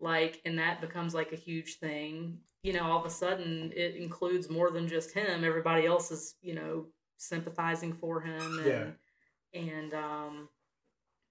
like 0.00 0.40
and 0.46 0.58
that 0.58 0.80
becomes 0.80 1.12
like 1.12 1.32
a 1.32 1.36
huge 1.36 1.74
thing 1.78 2.38
you 2.66 2.72
know 2.72 2.82
all 2.90 2.98
of 3.00 3.06
a 3.06 3.10
sudden 3.10 3.72
it 3.76 3.94
includes 3.96 4.50
more 4.50 4.70
than 4.70 4.88
just 4.88 5.12
him 5.12 5.44
everybody 5.44 5.86
else 5.86 6.10
is 6.10 6.34
you 6.42 6.54
know 6.54 6.86
sympathizing 7.16 7.92
for 7.92 8.20
him 8.20 8.58
and 8.66 8.94
and 9.54 9.94
um 9.94 10.48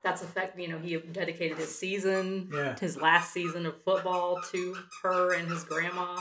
that's 0.04 0.22
affect 0.22 0.58
you 0.60 0.68
know 0.70 0.80
he 0.80 0.96
dedicated 0.98 1.58
his 1.58 1.78
season 1.78 2.50
Yeah. 2.54 2.76
his 2.80 2.96
last 3.08 3.34
season 3.34 3.66
of 3.66 3.76
football 3.84 4.40
to 4.52 4.78
her 5.04 5.34
and 5.34 5.50
his 5.50 5.64
grandma 5.66 6.16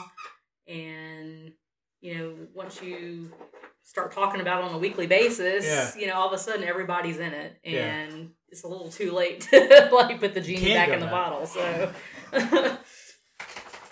and 0.67 1.53
you 2.01 2.15
know 2.19 2.35
once 2.55 2.83
you 2.83 3.31
start 3.83 4.13
talking 4.13 4.41
about 4.41 4.65
it 4.65 4.69
on 4.71 4.75
a 4.75 4.79
weekly 4.79 5.07
basis 5.07 5.65
Yeah. 5.65 5.91
you 6.01 6.07
know 6.09 6.15
all 6.15 6.27
of 6.27 6.33
a 6.33 6.39
sudden 6.39 6.65
everybody's 6.65 7.19
in 7.19 7.33
it 7.33 7.53
Yeah. 7.65 7.87
and 7.87 8.31
it's 8.49 8.65
a 8.65 8.69
little 8.69 8.91
too 8.91 9.13
late 9.13 9.41
to 9.51 9.91
like 9.93 10.19
put 10.21 10.35
the 10.35 10.41
genie 10.41 10.75
back 10.75 10.89
in 10.89 10.99
the 11.01 11.07
back. 11.07 11.13
bottle 11.13 11.47
so 11.47 11.93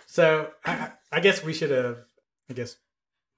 So 0.07 0.51
I, 0.67 0.91
I- 1.13 1.21
guess 1.21 1.43
we 1.45 1.53
should 1.53 1.71
have, 1.71 1.99
I 2.51 2.55
guess, 2.55 2.77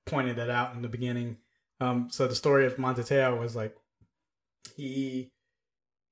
pointed 0.06 0.36
that 0.36 0.50
out 0.50 0.74
in 0.74 0.82
the 0.82 0.88
beginning. 0.88 1.38
Um, 1.80 2.08
so 2.10 2.26
the 2.28 2.34
story 2.34 2.66
of 2.66 2.78
Manti 2.78 3.02
Te'o 3.02 3.38
was 3.38 3.56
like 3.56 3.76
he 4.76 5.30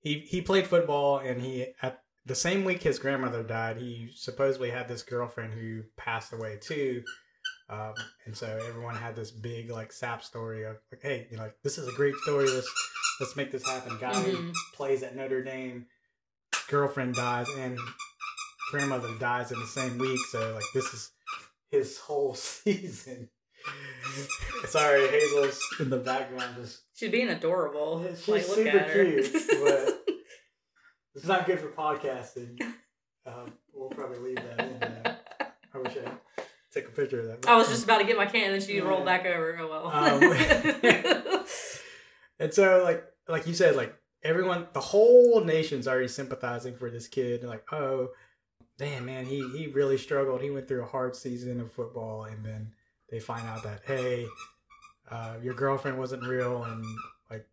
he 0.01 0.19
he 0.21 0.43
played 0.43 0.67
football 0.67 1.19
and 1.19 1.41
he 1.41 1.69
at 1.81 2.03
the 2.27 2.35
same 2.35 2.65
week 2.65 2.83
his 2.83 2.99
grandmother 2.99 3.43
died. 3.43 3.77
He 3.79 4.11
supposedly 4.15 4.71
had 4.71 4.89
this 4.89 5.03
girlfriend 5.03 5.55
who 5.55 5.83
passed 5.97 6.33
away 6.33 6.59
too. 6.61 7.03
Um, 7.69 7.95
and 8.27 8.37
so 8.37 8.47
everyone 8.69 8.97
had 8.97 9.17
this 9.17 9.31
big 9.31 9.71
like 9.71 9.93
sap 9.93 10.23
story 10.23 10.65
of 10.65 10.77
like, 10.91 11.03
hey, 11.03 11.27
you 11.31 11.37
know, 11.37 11.45
like, 11.45 11.57
this 11.63 11.79
is 11.79 11.89
a 11.89 11.93
great 11.93 12.15
story. 12.17 12.49
Let's 12.51 12.71
let's 13.21 13.37
make 13.37 13.51
this 13.53 13.67
happen. 13.67 13.97
Guy 14.01 14.15
who 14.15 14.37
Mhm. 14.37 14.53
plays 14.75 15.03
at 15.03 15.15
Notre 15.17 15.43
Dame, 15.43 15.87
girlfriend 16.69 17.15
dies, 17.15 17.47
and 17.57 17.79
grandmother 18.71 19.09
dies 19.19 19.53
in 19.53 19.59
the 19.61 19.67
same 19.67 19.99
week. 19.99 20.21
So 20.31 20.55
like 20.55 20.65
this 20.75 20.93
is 20.93 21.11
his 21.73 21.99
whole 21.99 22.35
season. 22.37 23.29
Sorry, 24.67 25.09
Hazel's 25.09 25.61
in 25.81 25.91
the 25.91 25.99
background. 25.99 26.55
Just 26.57 26.83
She's 26.95 27.11
being 27.11 27.29
adorable. 27.29 28.05
she's 28.15 28.29
like, 28.29 28.43
super 28.43 28.81
cute, 28.93 29.33
but 29.33 30.05
it's 31.15 31.27
not 31.27 31.47
good 31.47 31.59
for 31.61 31.69
podcasting. 31.69 32.61
Um, 33.27 33.53
we'll 33.73 33.89
probably 33.91 34.19
leave 34.19 34.37
that 34.37 34.61
in 34.61 34.79
there. 34.81 35.19
I 35.75 35.79
wish 35.79 35.97
I 35.97 36.11
take 36.75 36.87
a 36.89 36.91
picture 36.91 37.21
of 37.21 37.27
that. 37.41 37.49
I 37.49 37.57
was 37.57 37.69
just 37.69 37.85
about 37.85 37.99
to 37.99 38.05
get 38.05 38.17
my 38.17 38.27
can, 38.27 38.45
and 38.51 38.55
then 38.55 38.61
she 38.61 38.77
Yeah. 38.77 38.83
rolled 38.83 39.05
back 39.05 39.25
over. 39.27 39.59
Oh 39.61 39.69
well. 39.69 39.87
Um, 39.87 41.45
And 42.41 42.53
so, 42.53 42.83
like, 42.83 43.05
like 43.29 43.47
you 43.47 43.55
said, 43.55 43.77
like 43.77 43.95
everyone, 44.25 44.67
the 44.73 44.81
whole 44.81 45.45
nation's 45.45 45.87
already 45.87 46.09
sympathizing 46.09 46.75
for 46.75 46.91
this 46.91 47.07
kid. 47.07 47.41
They're 47.43 47.49
like, 47.49 47.73
oh, 47.73 48.09
damn, 48.79 49.05
man, 49.07 49.25
he 49.27 49.47
he 49.57 49.67
really 49.69 49.99
struggled. 49.99 50.41
He 50.43 50.51
went 50.51 50.69
through 50.69 50.83
a 50.83 50.87
hard 50.87 51.15
season 51.17 51.61
of 51.61 51.73
football, 51.73 52.25
and 52.25 52.45
then 52.45 52.73
they 53.11 53.21
find 53.21 53.47
out 53.49 53.63
that 53.65 53.83
hey, 53.87 54.27
uh, 55.11 55.35
your 55.43 55.55
girlfriend 55.55 55.99
wasn't 55.99 56.23
real, 56.25 56.65
and 56.65 56.85
like 57.31 57.47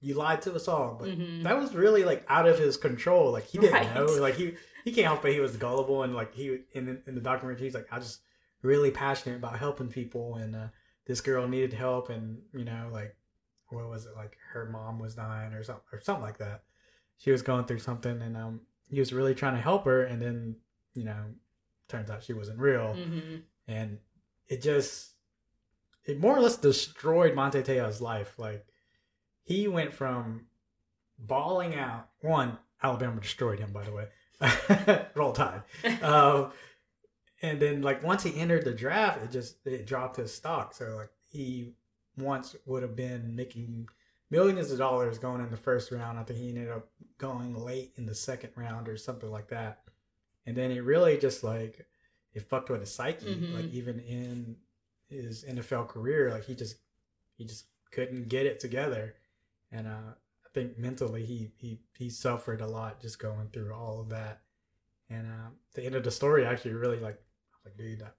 you 0.00 0.14
lied 0.14 0.42
to 0.42 0.54
us 0.54 0.68
all. 0.68 0.94
But 0.98 1.08
Mhm. 1.08 1.42
that 1.44 1.58
was 1.58 1.74
really 1.74 2.04
like 2.04 2.24
out 2.28 2.46
of 2.48 2.58
his 2.58 2.76
control. 2.76 3.32
Like 3.32 3.44
he 3.44 3.58
didn't 3.58 3.74
Right. 3.74 3.94
know. 3.94 4.06
Like 4.06 4.34
he 4.34 4.56
he 4.84 4.92
can't 4.92 5.06
help 5.06 5.22
but 5.22 5.32
he 5.32 5.40
was 5.40 5.56
gullible, 5.56 6.02
and 6.02 6.14
like 6.14 6.34
he 6.34 6.60
in 6.72 7.02
in 7.06 7.14
the 7.14 7.20
documentary, 7.20 7.64
he's 7.64 7.74
like, 7.74 7.88
I 7.90 7.98
just 7.98 8.20
really 8.62 8.90
passionate 8.90 9.36
about 9.36 9.58
helping 9.58 9.88
people, 9.88 10.36
and 10.36 10.54
uh, 10.56 10.68
this 11.06 11.20
girl 11.20 11.46
needed 11.48 11.72
help, 11.72 12.10
and 12.10 12.42
you 12.52 12.64
know, 12.64 12.88
like 12.92 13.16
what 13.68 13.88
was 13.88 14.06
it 14.06 14.14
like 14.16 14.36
her 14.52 14.66
mom 14.66 14.98
was 14.98 15.14
dying 15.16 15.52
or 15.52 15.62
something 15.64 15.84
or 15.92 16.00
something 16.00 16.22
like 16.22 16.38
that. 16.38 16.62
She 17.18 17.30
was 17.32 17.42
going 17.42 17.64
through 17.64 17.78
something, 17.80 18.20
and 18.22 18.36
um, 18.36 18.60
he 18.88 19.00
was 19.00 19.12
really 19.12 19.34
trying 19.34 19.54
to 19.54 19.60
help 19.60 19.84
her, 19.86 20.04
and 20.04 20.20
then 20.22 20.56
you 20.96 21.04
know, 21.04 21.24
turns 21.88 22.10
out 22.10 22.22
she 22.24 22.32
wasn't 22.32 22.58
real, 22.58 22.94
Mhm. 22.94 23.42
and 23.68 23.98
it 24.48 24.62
just 24.62 25.12
it 26.04 26.20
more 26.20 26.36
or 26.36 26.40
less 26.40 26.56
destroyed 26.56 27.34
Manti 27.34 27.62
Te'o's 27.62 28.00
life. 28.00 28.38
Like 28.38 28.66
he 29.42 29.66
went 29.68 29.92
from 29.92 30.46
bawling 31.18 31.74
out. 31.74 32.08
One, 32.20 32.58
Alabama 32.82 33.20
destroyed 33.20 33.58
him, 33.58 33.72
by 33.72 33.84
the 33.84 33.92
way. 33.92 34.08
Roll 35.14 35.32
Tide. 35.32 35.62
Um, 36.02 36.52
and 37.42 37.60
then 37.60 37.82
like 37.82 38.02
once 38.02 38.22
he 38.22 38.34
entered 38.38 38.64
the 38.64 38.72
draft, 38.72 39.22
it 39.22 39.30
just 39.30 39.66
it 39.66 39.86
dropped 39.86 40.16
his 40.16 40.32
stock. 40.32 40.74
So 40.74 40.96
like 40.96 41.10
he 41.28 41.74
once 42.16 42.56
would 42.64 42.82
have 42.82 42.96
been 42.96 43.34
making 43.36 43.88
millions 44.30 44.70
of 44.70 44.78
dollars 44.78 45.18
going 45.18 45.40
in 45.40 45.50
the 45.50 45.56
first 45.56 45.90
round. 45.92 46.18
I 46.18 46.22
think 46.22 46.38
he 46.38 46.48
ended 46.48 46.70
up 46.70 46.88
going 47.18 47.54
late 47.54 47.92
in 47.96 48.06
the 48.06 48.14
second 48.14 48.50
round 48.56 48.88
or 48.88 48.96
something 48.96 49.30
like 49.30 49.48
that. 49.48 49.82
And 50.46 50.56
then 50.56 50.70
it 50.70 50.80
really 50.84 51.18
just 51.18 51.42
like 51.44 51.86
it 52.32 52.42
fucked 52.48 52.70
with 52.70 52.80
his 52.80 52.92
psyche. 52.94 53.34
Mhm. 53.34 53.54
Like 53.54 53.72
even 53.72 53.98
in 54.00 54.56
his 55.08 55.44
NFL 55.44 55.88
career, 55.88 56.30
like 56.30 56.44
he 56.44 56.54
just 56.54 56.76
he 57.36 57.44
just 57.44 57.66
couldn't 57.90 58.28
get 58.28 58.46
it 58.46 58.60
together. 58.60 59.14
And 59.72 59.86
uh 59.86 60.12
I 60.44 60.48
think 60.54 60.78
mentally 60.78 61.24
he 61.24 61.50
he 61.56 61.80
he 61.98 62.08
suffered 62.10 62.60
a 62.60 62.66
lot 62.66 63.00
just 63.00 63.18
going 63.18 63.48
through 63.52 63.74
all 63.74 64.00
of 64.00 64.08
that. 64.10 64.40
And 65.08 65.26
uh, 65.26 65.50
the 65.74 65.84
end 65.84 65.94
of 65.94 66.02
the 66.02 66.10
story 66.10 66.44
actually 66.46 66.72
really 66.74 66.98
like 66.98 67.14
I 67.14 67.56
was 67.56 67.64
like, 67.66 67.76
dude, 67.76 68.00
that, 68.00 68.14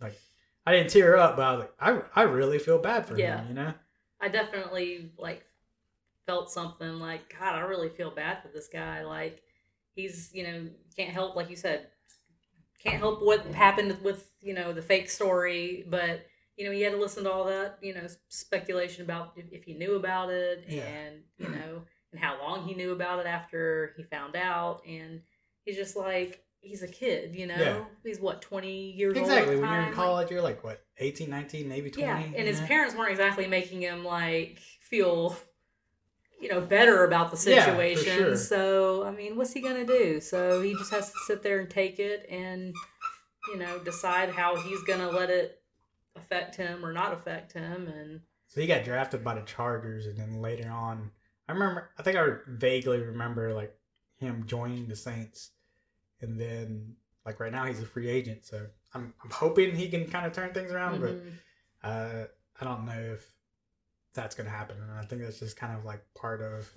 like 0.00 0.18
I 0.66 0.72
didn't 0.72 0.90
tear 0.90 1.16
up, 1.16 1.36
but 1.36 1.42
I 1.42 1.52
was 1.52 1.60
like, 1.60 1.74
I 2.14 2.20
I 2.20 2.24
really 2.24 2.58
feel 2.58 2.78
bad 2.78 3.06
for 3.06 3.16
Yeah. 3.18 3.38
him, 3.40 3.48
you 3.48 3.54
know? 3.54 3.72
I 4.20 4.28
definitely 4.28 5.12
like 5.18 5.44
felt 6.26 6.50
something 6.50 6.98
like 6.98 7.32
God. 7.38 7.54
I 7.54 7.60
really 7.60 7.88
feel 7.90 8.10
bad 8.10 8.42
for 8.42 8.48
this 8.48 8.68
guy. 8.68 9.04
Like 9.04 9.42
he's 9.96 10.30
you 10.32 10.44
know 10.44 10.68
can't 10.96 11.10
help 11.12 11.34
like 11.34 11.50
you 11.50 11.56
said 11.56 11.88
can't 12.82 12.98
help 12.98 13.20
what 13.22 13.44
happened 13.46 13.96
with 14.02 14.30
you 14.40 14.54
know 14.54 14.72
the 14.72 14.82
fake 14.82 15.10
story, 15.10 15.84
but 15.88 16.24
you 16.56 16.64
know 16.64 16.70
he 16.72 16.82
had 16.82 16.92
to 16.92 16.98
listen 17.00 17.24
to 17.24 17.32
all 17.32 17.44
that 17.46 17.78
you 17.82 17.92
know 17.94 18.06
speculation 18.28 19.02
about 19.02 19.32
if, 19.36 19.46
if 19.50 19.64
he 19.64 19.74
knew 19.74 19.96
about 19.96 20.30
it 20.30 20.64
Yeah. 20.68 20.82
and 20.84 21.16
you 21.38 21.48
know 21.48 21.82
and 22.12 22.20
how 22.20 22.38
long 22.40 22.66
he 22.66 22.74
knew 22.74 22.92
about 22.92 23.18
it 23.18 23.26
after 23.26 23.92
he 23.96 24.04
found 24.04 24.36
out 24.36 24.82
and 24.86 25.20
he's 25.64 25.76
just 25.76 25.96
like 25.96 26.44
he's 26.60 26.82
a 26.82 26.88
kid 26.88 27.34
you 27.34 27.46
know 27.46 27.56
Yeah. 27.58 27.84
he's 28.04 28.20
what 28.20 28.40
20 28.40 28.92
years 28.92 29.16
Exactly. 29.16 29.54
old 29.56 29.62
When 29.62 29.70
you're 29.72 29.80
in 29.80 29.92
college. 29.92 29.96
college, 29.96 30.30
you're 30.30 30.42
like 30.42 30.62
what, 30.64 30.84
18, 30.98 31.28
19, 31.28 31.68
maybe 31.68 31.90
20? 31.90 32.06
Yeah, 32.06 32.18
and 32.36 32.46
his 32.48 32.60
parents 32.60 32.94
weren't 32.94 33.10
exactly 33.10 33.46
making 33.46 33.80
him 33.82 34.04
like 34.04 34.58
feel, 34.80 35.36
you 36.40 36.48
know, 36.48 36.60
better 36.60 37.04
about 37.04 37.30
the 37.30 37.50
Yeah, 37.50 37.64
situation. 37.64 38.04
sure. 38.04 38.36
So 38.36 39.04
I 39.04 39.10
mean, 39.10 39.36
what's 39.36 39.52
he 39.52 39.60
gonna 39.60 39.86
do? 39.86 40.20
So 40.20 40.60
he 40.60 40.74
just 40.74 40.90
has 40.90 41.10
to 41.12 41.18
sit 41.26 41.42
there 41.42 41.60
and 41.60 41.70
take 41.70 41.98
it, 41.98 42.26
and 42.30 42.74
you 43.48 43.58
know, 43.58 43.78
decide 43.78 44.30
how 44.30 44.56
he's 44.56 44.82
gonna 44.82 45.10
let 45.10 45.30
it 45.30 45.62
affect 46.14 46.56
him 46.56 46.84
or 46.84 46.92
not 46.92 47.12
affect 47.12 47.52
him. 47.52 47.88
And 47.88 48.20
So 48.48 48.60
he 48.60 48.66
got 48.66 48.84
drafted 48.84 49.22
by 49.24 49.34
the 49.34 49.42
Chargers, 49.42 50.06
and 50.06 50.16
then 50.16 50.40
later 50.40 50.70
on, 50.70 51.10
I 51.48 51.52
remember. 51.52 51.90
I 51.98 52.02
think 52.02 52.16
I 52.16 52.26
vaguely 52.48 53.00
remember 53.00 53.54
like 53.54 53.74
him 54.16 54.44
joining 54.46 54.88
the 54.88 54.96
Saints, 54.96 55.50
and 56.20 56.40
then 56.40 56.96
like 57.24 57.40
right 57.40 57.52
now 57.52 57.64
he's 57.64 57.80
a 57.80 57.86
free 57.86 58.08
agent. 58.08 58.44
So 58.44 58.66
I'm 58.94 59.14
I'm 59.22 59.30
hoping 59.30 59.74
he 59.74 59.88
can 59.88 60.06
kind 60.06 60.26
of 60.26 60.32
turn 60.32 60.52
things 60.52 60.72
around, 60.72 61.00
mhm. 61.00 61.32
but 61.82 61.88
uh, 61.88 62.24
I 62.60 62.64
don't 62.64 62.86
know 62.86 63.14
if 63.14 63.35
that's 64.16 64.34
gonna 64.34 64.50
happen. 64.50 64.76
And 64.80 64.90
I 64.98 65.04
think 65.04 65.22
that's 65.22 65.38
just 65.38 65.56
kind 65.56 65.76
of 65.76 65.84
like 65.84 66.02
part 66.14 66.42
of 66.42 66.68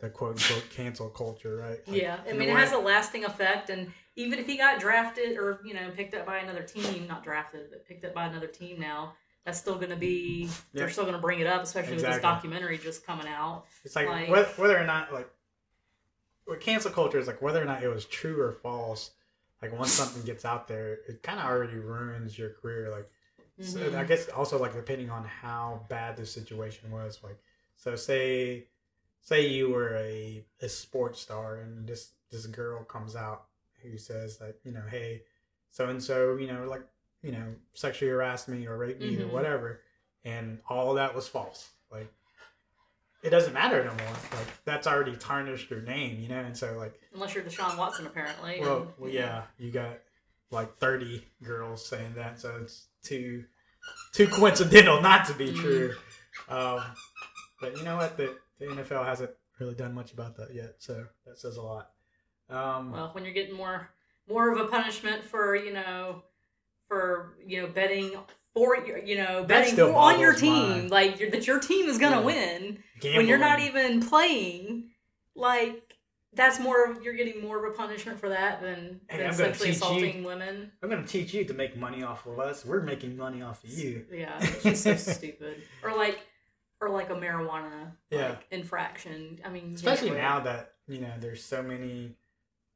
the 0.00 0.10
quote 0.10 0.32
unquote 0.42 0.68
cancel 0.70 1.08
culture, 1.08 1.56
right? 1.56 1.80
Like, 1.88 2.00
yeah, 2.02 2.18
I 2.28 2.32
mean, 2.34 2.48
it 2.50 2.56
has 2.56 2.72
a 2.72 2.78
lasting 2.78 3.24
effect, 3.24 3.70
and 3.70 3.90
even 4.16 4.38
if 4.38 4.46
he 4.46 4.56
got 4.58 4.80
drafted 4.80 5.38
or 5.38 5.60
you 5.64 5.72
know 5.74 5.90
picked 5.96 6.14
up 6.14 6.26
by 6.26 6.38
another 6.38 6.62
team, 6.62 7.06
not 7.08 7.24
drafted, 7.24 7.70
but 7.70 7.86
picked 7.86 8.04
up 8.04 8.12
by 8.12 8.26
another 8.26 8.48
team 8.48 8.78
now. 8.78 9.14
That's 9.44 9.58
still 9.58 9.74
going 9.74 9.90
to 9.90 9.96
be. 9.96 10.48
They're 10.72 10.88
still 10.88 11.02
going 11.02 11.16
to 11.16 11.20
bring 11.20 11.40
it 11.40 11.48
up, 11.48 11.64
especially 11.64 11.96
with 11.96 12.04
this 12.04 12.22
documentary 12.22 12.78
just 12.78 13.04
coming 13.04 13.26
out. 13.26 13.64
It's 13.84 13.96
like, 13.96 14.06
Like- 14.06 14.28
whether, 14.28 14.48
whether 14.50 14.78
or 14.78 14.84
not 14.84 15.12
like 15.12 15.28
with 16.46 16.60
cancel 16.60 16.92
culture 16.92 17.18
is 17.18 17.26
like 17.26 17.42
whether 17.42 17.60
or 17.60 17.64
not 17.64 17.82
it 17.82 17.88
was 17.88 18.04
true 18.04 18.40
or 18.40 18.52
false. 18.52 19.10
Like 19.60 19.76
once 19.76 19.90
something 19.90 20.22
gets 20.22 20.44
out 20.44 20.68
there, 20.68 20.98
it 21.08 21.24
kind 21.24 21.40
of 21.40 21.46
already 21.46 21.74
ruins 21.76 22.38
your 22.38 22.50
career. 22.50 22.88
Like 22.90 23.10
so 23.60 23.78
Mhm. 23.78 23.94
I 23.96 24.04
guess 24.04 24.28
also 24.30 24.58
like 24.58 24.74
depending 24.74 25.10
on 25.10 25.24
how 25.24 25.84
bad 25.88 26.16
the 26.16 26.26
situation 26.26 26.90
was. 26.90 27.20
Like 27.22 27.38
so 27.76 27.94
say 27.96 28.66
say 29.20 29.46
you 29.48 29.70
were 29.70 29.94
a, 29.96 30.44
a 30.60 30.68
sports 30.68 31.20
star 31.20 31.56
and 31.56 31.86
this 31.86 32.10
this 32.30 32.46
girl 32.46 32.82
comes 32.84 33.14
out 33.14 33.44
who 33.82 33.96
says 33.98 34.38
that 34.38 34.56
you 34.64 34.72
know 34.72 34.82
hey 34.90 35.22
so 35.70 35.88
and 35.88 36.02
so 36.02 36.36
you 36.36 36.46
know 36.52 36.64
like 36.66 36.82
you 37.22 37.30
know 37.32 37.54
sexually 37.74 38.10
harassed 38.10 38.48
me 38.48 38.66
or 38.66 38.76
raped 38.76 39.00
me 39.00 39.16
or 39.18 39.26
Mhm. 39.26 39.30
whatever 39.30 39.80
and 40.24 40.60
all 40.68 40.94
that 40.94 41.14
was 41.14 41.28
false 41.28 41.70
like 41.90 42.12
it 43.22 43.30
doesn't 43.30 43.52
matter 43.54 43.84
no 43.84 43.90
more 43.94 44.12
like 44.32 44.64
that's 44.64 44.86
already 44.88 45.14
tarnished 45.16 45.70
your 45.70 45.82
name 45.82 46.18
you 46.20 46.28
know 46.28 46.40
and 46.40 46.56
so 46.56 46.76
like 46.78 47.00
Unless 47.14 47.34
you're 47.34 47.44
Deshaun 47.44 47.76
Watson, 47.78 48.06
apparently. 48.06 48.58
well, 48.60 48.82
and, 48.82 48.92
well 48.98 49.10
yeah 49.10 49.42
you 49.58 49.70
got 49.70 49.98
like 50.50 50.76
30 50.78 51.24
girls 51.44 51.84
saying 51.86 52.14
that 52.14 52.40
so 52.40 52.56
it's 52.60 52.86
too 53.02 53.44
too 54.12 54.26
coincidental 54.28 55.00
not 55.00 55.26
to 55.26 55.34
be 55.34 55.52
true. 55.52 55.94
Um 56.48 56.80
but 57.60 57.76
you 57.76 57.84
know 57.84 57.96
what? 57.96 58.16
The, 58.16 58.36
the 58.58 58.66
nfl 58.66 59.04
hasn't 59.04 59.30
really 59.58 59.74
done 59.74 59.94
much 59.94 60.12
about 60.12 60.36
that 60.36 60.54
yet 60.54 60.74
so 60.78 61.06
that 61.26 61.38
says 61.38 61.56
a 61.56 61.62
lot. 61.62 61.90
Um 62.48 62.92
Well, 62.92 63.10
when 63.12 63.24
you're 63.24 63.34
getting 63.34 63.56
more 63.56 63.90
more 64.28 64.52
of 64.52 64.58
a 64.60 64.68
punishment 64.68 65.24
for 65.24 65.56
you 65.56 65.72
know 65.72 66.22
for 66.88 67.34
you 67.44 67.60
know 67.62 67.68
betting 67.68 68.16
for 68.54 68.76
you 68.76 69.16
know 69.16 69.44
betting 69.44 69.78
on 69.80 70.20
your 70.20 70.34
team 70.34 70.88
like 70.88 71.18
that 71.32 71.46
your 71.46 71.58
team 71.58 71.88
is 71.88 71.98
gonna 71.98 72.20
Yeah. 72.20 72.22
win 72.26 72.82
when 73.02 73.26
you're 73.26 73.38
not 73.38 73.60
even 73.60 74.06
playing 74.06 74.90
like 75.34 75.81
that's 76.34 76.58
more 76.58 76.96
you're 77.02 77.14
getting 77.14 77.40
more 77.42 77.64
of 77.64 77.72
a 77.72 77.76
punishment 77.76 78.18
for 78.18 78.28
that 78.30 78.60
than, 78.62 79.00
Hey, 79.08 79.18
than 79.18 79.32
sexually 79.34 79.70
teach 79.70 79.80
you. 79.80 79.86
assaulting 79.86 80.24
women 80.24 80.72
i'm 80.82 80.88
gonna 80.88 81.06
teach 81.06 81.34
you 81.34 81.44
to 81.44 81.54
make 81.54 81.76
money 81.76 82.02
off 82.02 82.26
of 82.26 82.38
us 82.38 82.64
we're 82.64 82.80
making 82.82 83.16
money 83.16 83.42
off 83.42 83.62
of 83.64 83.70
you 83.70 84.06
yeah 84.10 84.38
it's 84.40 84.62
just 84.62 84.84
so 84.84 84.96
stupid 85.12 85.62
or 85.82 85.94
like 85.96 86.20
or 86.80 86.88
like 86.90 87.10
a 87.10 87.14
marijuana 87.14 87.92
Yeah. 88.10 88.30
like 88.30 88.46
infraction 88.50 89.38
i 89.44 89.48
mean 89.48 89.74
especially 89.74 90.10
now 90.12 90.40
that 90.40 90.74
you 90.88 91.00
know 91.00 91.12
there's 91.20 91.44
so 91.44 91.62
many 91.62 92.16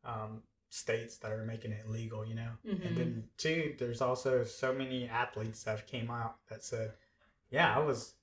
um 0.04 0.42
states 0.68 1.16
that 1.18 1.32
are 1.32 1.44
making 1.44 1.72
it 1.72 1.88
legal 1.88 2.24
you 2.26 2.34
know 2.34 2.50
Mhm. 2.66 2.86
and 2.86 2.96
then 2.96 3.24
two 3.38 3.74
there's 3.78 4.00
also 4.02 4.44
so 4.44 4.72
many 4.74 5.08
athletes 5.08 5.62
that 5.64 5.70
have 5.70 5.86
came 5.86 6.10
out 6.10 6.36
that 6.50 6.62
said 6.62 6.92
yeah 7.50 7.74
i 7.74 7.78
was 7.78 8.14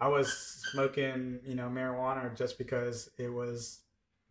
i 0.00 0.08
was 0.08 0.32
smoking 0.72 1.40
you 1.44 1.54
know 1.54 1.68
marijuana 1.68 2.34
just 2.34 2.56
because 2.56 3.10
it 3.18 3.28
was 3.32 3.80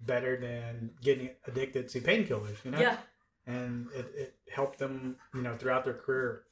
better 0.01 0.37
than 0.37 0.91
getting 1.01 1.29
addicted 1.47 1.87
to 1.89 1.99
painkillers 2.01 2.55
you 2.63 2.71
know 2.71 2.79
yeah 2.79 2.97
and 3.47 3.87
it, 3.95 4.11
it 4.15 4.35
helped 4.53 4.77
them 4.77 5.15
you 5.33 5.41
know 5.41 5.55
throughout 5.55 5.83
their 5.83 5.93
career 5.93 6.43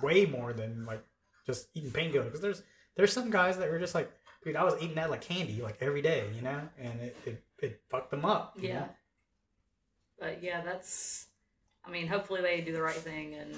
way 0.00 0.24
more 0.26 0.52
than 0.52 0.84
like 0.86 1.02
just 1.46 1.68
eating 1.74 1.90
painkillers 1.90 2.24
because 2.26 2.40
there's 2.40 2.62
there's 2.96 3.12
some 3.12 3.30
guys 3.30 3.58
that 3.58 3.70
were 3.70 3.78
just 3.78 3.94
like 3.94 4.10
dude 4.44 4.54
i 4.56 4.62
was 4.64 4.74
eating 4.80 4.94
that 4.94 5.10
like 5.10 5.20
candy 5.20 5.60
like 5.62 5.76
every 5.80 6.00
day 6.02 6.30
you 6.34 6.42
know 6.42 6.60
and 6.78 7.00
it 7.00 7.16
it, 7.26 7.42
it 7.60 7.80
fucked 7.90 8.10
them 8.10 8.24
up 8.24 8.56
Yeah. 8.60 8.74
know? 8.80 8.88
But 10.18 10.40
yeah, 10.40 10.60
that's. 10.62 11.26
I 11.84 11.90
mean, 11.90 12.06
hopefully 12.06 12.42
they 12.42 12.60
do 12.60 12.70
the 12.72 12.80
right 12.80 12.94
thing, 12.94 13.34
and 13.34 13.56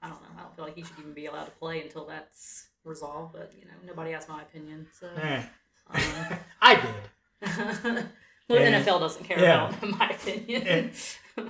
I 0.00 0.08
don't 0.08 0.22
know. 0.22 0.28
I 0.38 0.42
don't 0.42 0.54
feel 0.54 0.64
like 0.66 0.76
he 0.76 0.84
should 0.84 0.96
even 1.00 1.14
be 1.14 1.26
allowed 1.26 1.46
to 1.46 1.50
play 1.50 1.82
until 1.82 2.06
that's 2.06 2.68
resolved. 2.84 3.32
But 3.32 3.52
you 3.58 3.64
know, 3.64 3.72
nobody 3.84 4.12
asked 4.14 4.28
my 4.28 4.42
opinion, 4.42 4.86
so 4.96 5.08
Eh. 5.20 5.42
um, 5.90 6.38
I 6.62 6.80
did. 7.42 8.06
well, 8.48 8.58
the 8.58 8.64
And- 8.64 8.84
NFL 8.84 9.00
doesn't 9.00 9.24
care 9.24 9.38
yeah. 9.40 9.68
about 9.68 9.82
in 9.82 9.90
my 9.98 10.08
opinion. 10.10 10.92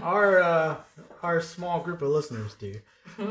Our 0.02 0.42
uh, 0.42 0.76
our 1.22 1.40
small 1.42 1.80
group 1.80 2.00
of 2.02 2.08
listeners 2.08 2.54
do. 2.54 2.74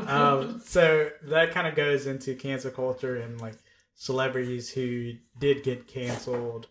Um, 0.06 0.60
so 0.64 1.10
that 1.22 1.52
kind 1.52 1.66
of 1.66 1.74
goes 1.74 2.06
into 2.06 2.34
cancel 2.36 2.70
culture 2.70 3.16
and 3.16 3.40
like 3.40 3.56
celebrities 3.96 4.70
who 4.70 5.12
did 5.38 5.62
get 5.64 5.88
canceled. 5.88 6.68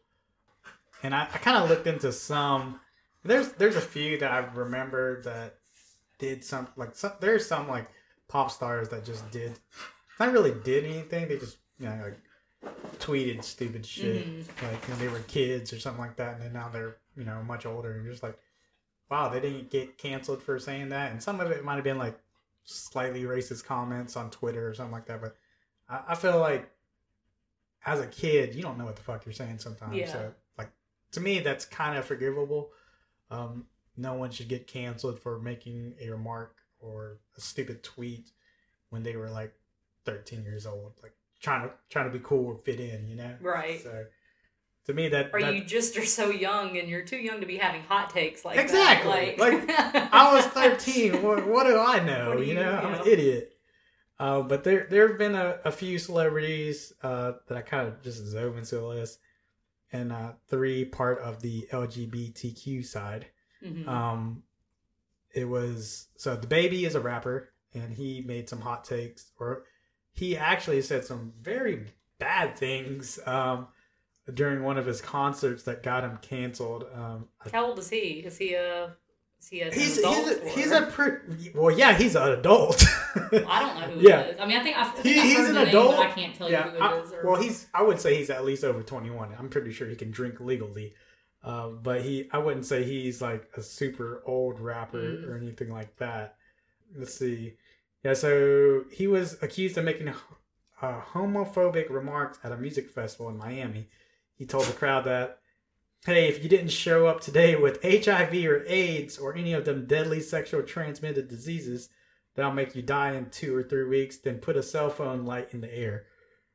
And 1.04 1.14
I, 1.14 1.24
I 1.24 1.38
kind 1.38 1.58
of 1.62 1.70
looked 1.70 1.88
into 1.88 2.14
some. 2.14 2.80
There's 3.26 3.52
there's 3.54 3.76
a 3.76 3.82
few 3.82 4.18
that 4.20 4.32
I 4.32 4.38
remember 4.54 5.22
that 5.24 5.56
did 6.20 6.44
some 6.46 6.68
like 6.78 6.96
some, 6.96 7.12
there's 7.20 7.46
some 7.46 7.68
like 7.68 7.90
pop 8.30 8.52
stars 8.52 8.88
that 8.90 9.04
just 9.04 9.30
did 9.32 9.60
not 10.20 10.32
really 10.32 10.54
did 10.64 10.86
anything. 10.86 11.28
They 11.28 11.38
just 11.38 11.58
you 11.78 11.88
know 11.90 12.00
like 12.04 12.20
tweeted 13.00 13.44
stupid 13.44 13.86
shit 13.86 14.26
Mhm. 14.26 14.72
like 14.72 14.88
when 14.88 15.00
they 15.00 15.08
were 15.08 15.20
kids 15.22 15.74
or 15.74 15.80
something 15.80 16.02
like 16.02 16.16
that, 16.18 16.36
and 16.36 16.44
then 16.44 16.54
now 16.54 16.70
they're 16.70 16.98
you 17.16 17.24
know 17.26 17.44
much 17.44 17.66
older. 17.66 17.94
And 17.94 18.04
you're 18.04 18.14
just 18.14 18.24
like, 18.24 18.38
wow, 19.10 19.30
they 19.30 19.40
didn't 19.40 19.70
get 19.70 19.98
canceled 19.98 20.42
for 20.42 20.58
saying 20.60 20.90
that. 20.90 21.12
And 21.12 21.22
some 21.22 21.40
of 21.40 21.52
it 21.52 21.64
might 21.64 21.76
have 21.76 21.84
been 21.84 21.98
like 21.98 22.20
slightly 22.64 23.24
racist 23.24 23.66
comments 23.66 24.16
on 24.16 24.32
Twitter 24.32 24.68
or 24.68 24.74
something 24.74 24.94
like 24.94 25.06
that. 25.08 25.22
But 25.22 25.36
I, 25.90 26.02
I 26.10 26.16
feel 26.16 26.40
like 26.40 26.70
as 27.86 28.00
a 28.00 28.08
kid, 28.08 28.56
you 28.56 28.62
don't 28.62 28.78
know 28.78 28.86
what 28.86 28.96
the 28.96 29.02
fuck 29.04 29.26
you're 29.26 29.34
saying 29.34 29.60
sometimes. 29.60 29.96
Yeah. 29.96 30.12
So 30.12 30.34
like 30.58 30.70
to 31.12 31.20
me, 31.20 31.40
that's 31.40 31.66
kind 31.66 31.98
of 31.98 32.06
forgivable. 32.06 32.72
Um, 33.30 33.68
no 33.98 34.14
one 34.14 34.32
should 34.32 34.48
get 34.48 34.66
canceled 34.68 35.20
for 35.20 35.38
making 35.40 35.96
a 36.02 36.10
remark 36.10 36.56
or 36.80 37.20
a 37.38 37.42
stupid 37.42 37.84
tweet 37.84 38.32
when 38.90 39.04
they 39.04 39.16
were 39.16 39.30
like 39.30 39.54
13 40.06 40.44
years 40.44 40.66
old, 40.66 40.94
like 41.04 41.14
trying 41.44 41.68
to 41.68 41.74
trying 41.92 42.12
to 42.12 42.18
be 42.18 42.24
cool 42.24 42.48
or 42.48 42.58
fit 42.58 42.80
in, 42.80 43.08
you 43.08 43.16
know. 43.16 43.36
right. 43.42 43.80
So 43.84 44.06
to 44.86 44.94
me, 44.94 45.10
that, 45.10 45.30
or 45.34 45.40
that 45.42 45.54
you 45.56 45.64
just 45.64 45.96
are 45.98 46.06
so 46.06 46.30
young 46.30 46.78
and 46.78 46.90
you're 46.90 47.04
too 47.06 47.18
young 47.18 47.40
to 47.40 47.46
be 47.46 47.58
having 47.58 47.84
hot 47.84 48.10
takes 48.10 48.44
like 48.44 48.58
Exactly. 48.58 49.36
that. 49.38 49.40
Like, 49.40 50.10
I 50.14 50.34
was 50.34 50.46
13. 50.48 51.22
What, 51.24 51.48
what 51.48 51.66
do 51.68 51.80
I 51.80 52.04
know? 52.04 52.36
Do 52.36 52.42
you 52.42 52.50
you 52.50 52.56
know, 52.56 52.70
I'm 52.84 52.92
know? 52.94 53.02
an 53.02 53.08
idiot. 53.08 53.54
Uh, 54.20 54.42
but 54.42 54.64
there 54.64 54.88
there 54.90 55.08
have 55.08 55.18
been 55.18 55.36
a, 55.36 55.60
a 55.66 55.72
few 55.72 55.98
celebrities 56.00 56.92
uh, 57.02 57.34
that 57.48 57.58
I 57.58 57.62
kind 57.62 57.88
of 57.88 58.02
just 58.04 58.34
dove 58.34 58.58
into 58.58 58.76
the 58.76 58.82
list, 58.86 59.20
and 59.92 60.12
uh, 60.12 60.34
three 60.48 60.86
part 60.86 61.20
of 61.20 61.42
the 61.42 61.68
LGBTQ 61.72 62.86
side. 62.86 63.28
Mhm. 63.66 63.88
Um, 63.88 64.44
it 65.34 65.46
was 65.46 66.08
so 66.16 66.38
DaBaby 66.38 66.86
is 66.86 66.96
a 66.96 67.00
rapper, 67.02 67.54
and 67.74 67.94
he 67.94 68.22
made 68.26 68.48
some 68.50 68.62
hot 68.62 68.84
takes, 68.86 69.32
or 69.40 69.64
he 70.14 70.38
actually 70.38 70.82
said 70.82 71.04
some 71.06 71.34
very 71.42 71.86
bad 72.20 72.58
things 72.58 73.20
um, 73.26 73.68
during 74.34 74.64
one 74.64 74.78
of 74.78 74.86
his 74.86 75.02
concerts 75.02 75.64
that 75.64 75.84
got 75.84 76.04
him 76.04 76.18
canceled. 76.22 76.86
Um, 76.94 77.28
How 77.52 77.66
old 77.66 77.80
is 77.80 77.90
he? 77.90 78.24
Is 78.26 78.38
he 78.38 78.54
a 78.54 78.96
is 79.42 79.50
he 79.50 79.62
a 79.62 79.72
He's 79.74 79.98
adult 79.98 80.16
he's 80.16 80.38
a, 80.38 80.50
he's 80.50 80.72
a 80.72 80.82
pretty 80.84 81.52
well 81.54 81.72
yeah 81.78 81.94
he's 81.98 82.16
an 82.16 82.32
adult. 82.32 82.82
I 83.16 83.20
don't 83.60 83.80
know 83.82 83.96
who 83.96 84.08
Yeah. 84.08 84.24
he 84.24 84.30
is. 84.32 84.40
I 84.40 84.46
mean, 84.46 84.58
I 84.58 84.64
think 84.64 84.78
I 84.78 84.84
He- 84.90 85.02
think 85.02 85.18
I've 85.18 85.24
he's 85.24 85.50
an 85.50 85.56
name, 85.56 85.68
adult. 85.68 85.98
but 85.98 86.06
I 86.08 86.12
can't 86.12 86.36
tell 86.36 86.50
yeah, 86.50 86.66
you 86.66 86.72
who 86.72 86.78
I- 86.84 86.98
it 86.98 87.04
is. 87.04 87.12
Or... 87.12 87.26
well 87.32 87.42
he's 87.42 87.68
I 87.74 87.82
would 87.84 88.00
say 88.00 88.16
he's 88.16 88.30
at 88.30 88.46
least 88.46 88.64
over 88.64 88.82
twenty 88.84 89.10
one. 89.10 89.36
I'm 89.38 89.50
pretty 89.50 89.72
sure 89.74 89.88
he 89.90 89.96
can 89.96 90.12
drink 90.12 90.40
legally, 90.40 90.94
uh, 91.44 91.68
but 91.70 92.04
he 92.04 92.30
I 92.32 92.38
wouldn't 92.38 92.66
say 92.66 92.84
he's 92.86 93.22
like 93.22 93.50
a 93.58 93.62
super 93.62 94.22
old 94.26 94.60
rapper 94.62 95.02
Mm. 95.02 95.28
or 95.28 95.36
anything 95.38 95.70
like 95.72 95.98
that. 95.98 96.36
Let's 96.96 97.14
see, 97.16 97.56
yeah. 98.04 98.14
So 98.14 98.86
he 98.92 99.08
was 99.08 99.42
accused 99.42 99.78
of 99.78 99.86
making 99.86 100.10
uh, 100.10 101.02
homophobic 101.14 101.90
remarks 101.90 102.40
at 102.44 102.52
a 102.52 102.58
music 102.58 102.90
festival 102.90 103.30
in 103.30 103.38
Miami. 103.38 103.88
He 104.36 104.46
told 104.46 104.66
the 104.66 104.74
crowd 104.74 105.06
that. 105.06 105.40
Hey, 106.06 106.28
if 106.28 106.44
you 106.44 106.50
didn't 106.50 106.72
show 106.72 107.08
up 107.08 107.22
today 107.22 107.56
with 107.56 107.82
HIV 107.82 108.34
or 108.46 108.66
AIDS 108.68 109.18
or 109.18 109.34
any 109.36 109.54
of 109.54 109.64
them 109.64 109.86
deadly 109.86 110.20
sexual 110.20 110.62
transmitted 110.62 111.30
diseases 111.30 111.88
that'll 112.36 112.52
make 112.52 112.76
you 112.76 112.82
die 112.82 113.14
in 113.14 113.30
two 113.30 113.56
or 113.56 113.64
three 113.64 113.86
weeks, 113.86 114.18
then 114.18 114.40
put 114.40 114.58
a 114.58 114.64
cell 114.64 114.90
phone 114.90 115.24
light 115.24 115.50
in 115.52 115.62
the 115.62 115.74
air. 115.74 116.08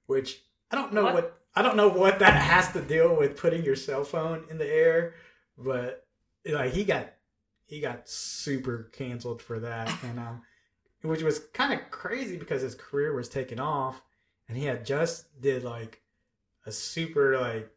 Which 0.06 0.42
I 0.70 0.76
don't 0.76 0.92
know 0.92 1.04
what, 1.04 1.14
What? 1.14 1.40
I 1.54 1.62
don't 1.62 1.76
know 1.76 1.88
what 1.88 2.18
that 2.18 2.34
has 2.34 2.72
to 2.72 2.82
deal 2.82 3.16
with 3.16 3.36
putting 3.36 3.64
your 3.64 3.74
cell 3.76 4.04
phone 4.04 4.44
in 4.50 4.58
the 4.58 4.70
air, 4.70 5.14
but 5.56 6.06
like 6.46 6.72
he 6.72 6.84
got 6.84 7.14
he 7.66 7.80
got 7.80 8.08
super 8.08 8.90
canceled 8.92 9.42
for 9.42 9.58
that, 9.60 9.90
and 10.04 10.18
um, 10.18 10.42
which 11.02 11.22
was 11.22 11.40
kind 11.52 11.72
of 11.72 11.90
crazy 11.90 12.36
because 12.36 12.62
his 12.62 12.74
career 12.74 13.14
was 13.14 13.28
taking 13.28 13.60
off, 13.60 14.02
and 14.48 14.56
he 14.56 14.64
had 14.64 14.84
just 14.84 15.40
did 15.40 15.64
like 15.64 16.02
a 16.66 16.72
super 16.72 17.38
like 17.38 17.70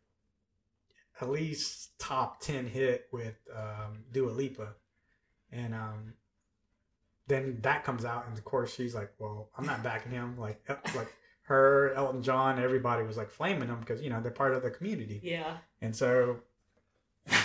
at 1.22 1.30
least 1.30 1.98
top 2.00 2.42
10 2.42 2.66
hit 2.66 3.08
with 3.12 3.36
um, 3.56 4.04
Dua 4.12 4.32
Lipa. 4.32 4.70
And 5.52 5.76
um, 5.76 6.14
then 7.28 7.60
that 7.62 7.84
comes 7.84 8.06
out, 8.06 8.26
and 8.28 8.38
of 8.38 8.44
course, 8.44 8.74
she's 8.74 8.96
like, 8.96 9.12
Well, 9.20 9.50
I'm 9.58 9.66
not 9.66 9.84
backing 9.84 10.12
him. 10.12 10.38
Like, 10.38 10.68
like 10.96 11.14
her, 11.44 11.94
Elton 11.94 12.24
John, 12.24 12.58
everybody 12.60 13.04
was 13.04 13.18
like 13.18 13.30
flaming 13.30 13.68
him 13.68 13.80
because, 13.80 14.02
you 14.02 14.10
know, 14.10 14.22
they're 14.22 14.32
part 14.32 14.54
of 14.54 14.64
the 14.64 14.72
community. 14.72 15.20
yeah, 15.24 15.58
And 15.82 15.96
so 15.96 16.40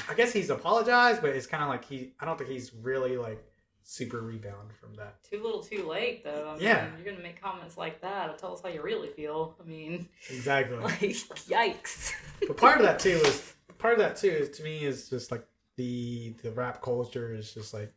I 0.08 0.14
guess 0.14 0.32
he's 0.32 0.50
apologized, 0.50 1.20
but 1.20 1.30
it's 1.30 1.46
kind 1.46 1.62
of 1.62 1.68
like 1.68 1.84
he, 1.84 2.14
I 2.20 2.24
don't 2.24 2.38
think 2.38 2.50
he's 2.50 2.72
really 2.72 3.16
like 3.16 3.44
super 3.88 4.20
rebound 4.20 4.72
from 4.80 4.92
that. 4.96 5.22
too 5.22 5.40
little, 5.40 5.62
too 5.62 5.88
late 5.88 6.24
though. 6.24 6.48
I 6.50 6.54
mean, 6.54 6.62
Yeah. 6.64 6.90
you're 6.96 7.04
gonna 7.12 7.22
make 7.22 7.40
comments 7.40 7.76
like 7.78 8.00
that. 8.00 8.36
Tell 8.38 8.52
us 8.52 8.60
how 8.60 8.68
you 8.68 8.82
really 8.82 9.08
feel. 9.08 9.54
I 9.60 9.66
mean, 9.66 10.08
Exactly. 10.28 10.76
like, 10.78 10.98
yikes. 11.00 12.12
but 12.48 12.56
part 12.56 12.78
of 12.78 12.82
that 12.84 12.98
too 12.98 13.10
is 13.24 13.54
part 13.78 13.94
of 13.94 14.00
that 14.00 14.16
too 14.16 14.28
is 14.28 14.50
to 14.58 14.64
me 14.64 14.84
is 14.84 15.08
just 15.08 15.30
like 15.30 15.46
the 15.76 16.34
the 16.42 16.50
rap 16.50 16.82
culture 16.82 17.32
is 17.32 17.54
just 17.54 17.72
like 17.72 17.94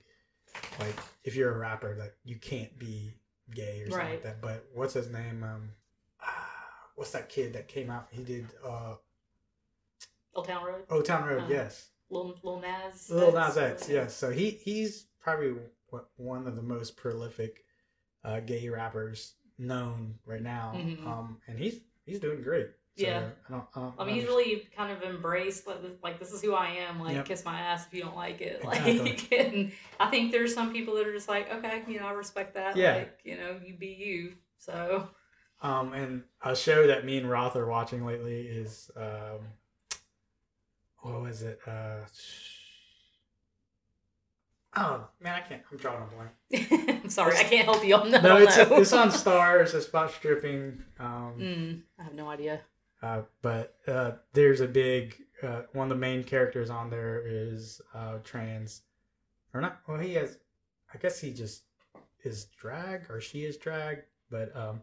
like 0.80 0.96
if 1.24 1.36
you're 1.36 1.54
a 1.56 1.58
rapper 1.58 1.96
that 1.96 2.14
you 2.24 2.36
can't 2.36 2.78
be 2.78 3.14
gay 3.56 3.82
or 3.82 3.90
something 3.90 4.10
like 4.12 4.24
that. 4.24 4.42
But 4.42 4.66
what's 4.76 4.94
his 4.94 5.10
name? 5.10 5.44
Um, 5.44 5.70
ah, 6.22 6.52
what's 6.96 7.12
that 7.12 7.30
kid 7.30 7.54
that 7.54 7.68
came 7.68 7.90
out? 7.90 8.08
He 8.12 8.22
did 8.24 8.46
uh, 8.64 8.94
Old 10.36 10.48
Town 10.48 10.64
Road. 10.64 10.84
Old 10.92 11.06
Town 11.06 11.28
Road. 11.28 11.44
Uh, 11.44 11.48
yes, 11.50 11.90
Lil, 12.12 12.38
Lil 12.44 12.60
Nas. 12.62 13.10
Lil 13.10 13.36
X, 13.36 13.56
Nas 13.56 13.58
X. 13.58 13.90
Yes. 13.90 14.14
So 14.16 14.30
he 14.30 14.52
he's 14.52 15.08
probably 15.20 15.56
one 16.18 16.48
of 16.48 16.56
the 16.56 16.62
most 16.62 16.96
prolific 16.98 17.64
uh, 18.24 18.40
gay 18.42 18.68
rappers 18.70 19.34
known 19.58 20.16
right 20.26 20.42
now. 20.42 20.74
Mhm. 20.76 21.06
Um, 21.06 21.38
and 21.48 21.58
he's 21.60 21.80
he's 22.06 22.20
doing 22.20 22.42
great. 22.42 22.68
So 22.98 23.06
Yeah. 23.06 23.30
I 23.48 23.52
don't. 23.52 23.64
I, 23.76 23.80
don't 23.80 23.94
I 24.00 24.06
mean, 24.06 24.16
he's 24.16 24.26
really 24.26 24.68
kind 24.76 24.92
of 24.92 25.02
embraced 25.04 25.68
like, 25.68 25.82
this- 25.82 25.98
like 26.04 26.20
this 26.20 26.34
is 26.34 26.42
who 26.42 26.54
I 26.54 26.70
am. 26.72 27.00
Like, 27.00 27.16
Yep. 27.16 27.26
kiss 27.26 27.46
my 27.46 27.58
ass 27.60 27.86
if 27.88 27.94
you 27.94 28.02
don't 28.04 28.16
like 28.16 28.42
it. 28.42 28.62
Exactly. 28.64 29.00
Like, 29.00 29.32
and 29.32 29.72
I 30.00 30.10
think 30.10 30.32
there's 30.32 30.54
some 30.54 30.74
people 30.74 30.96
that 30.96 31.08
are 31.08 31.14
just 31.14 31.30
like, 31.30 31.50
okay, 31.54 31.84
you 31.88 32.00
know, 32.00 32.08
I 32.08 32.12
respect 32.12 32.56
that. 32.56 32.76
Yeah. 32.76 32.96
Like, 32.96 33.20
you 33.24 33.38
know, 33.38 33.60
you 33.66 33.76
be 33.78 33.88
you. 33.88 34.34
So, 34.58 35.10
Um, 35.62 35.94
and 35.94 36.24
a 36.42 36.56
show 36.56 36.88
that 36.88 37.06
me 37.06 37.18
and 37.18 37.30
Roth 37.30 37.56
are 37.56 37.68
watching 37.68 38.06
lately 38.06 38.48
is 38.48 38.90
um, 38.98 39.40
what 41.02 41.22
was 41.22 41.42
it? 41.44 41.60
Uh, 41.66 42.02
oh 44.76 45.08
man, 45.20 45.34
I 45.36 45.42
can't. 45.42 45.62
I'm 45.72 45.78
drawing 45.78 46.04
a 46.04 46.08
blank. 46.16 47.02
I'm 47.04 47.10
sorry, 47.10 47.38
I 47.38 47.44
can't 47.44 47.66
help 47.66 47.84
you 47.86 47.96
on 47.96 48.10
that. 48.12 48.24
No, 48.24 48.38
it's 48.38 48.58
no. 48.58 48.78
it's 48.78 48.94
on 48.94 49.10
Starz. 49.12 49.74
It's 49.74 49.88
about 49.88 50.12
stripping. 50.12 50.84
Um, 51.00 51.34
Mm, 51.40 51.82
I 52.00 52.04
have 52.04 52.14
no 52.14 52.30
idea. 52.30 52.62
uh, 53.02 53.22
but 53.42 53.76
uh, 53.88 54.12
there's 54.34 54.62
a 54.62 54.68
big 54.68 55.16
uh, 55.44 55.62
one 55.74 55.86
of 55.86 55.90
the 55.90 56.00
main 56.02 56.24
characters 56.24 56.70
on 56.70 56.90
there 56.90 57.24
is 57.26 57.82
uh, 57.94 58.18
trans, 58.24 58.82
or 59.54 59.62
not? 59.62 59.80
Well, 59.88 60.00
he 60.00 60.14
has. 60.16 60.38
I 60.94 60.98
guess 60.98 61.20
he 61.20 61.32
just 61.34 61.64
is 62.24 62.46
drag 62.58 63.10
or 63.10 63.22
she 63.22 63.46
is 63.46 63.58
drag, 63.58 64.00
but 64.30 64.56
um, 64.56 64.82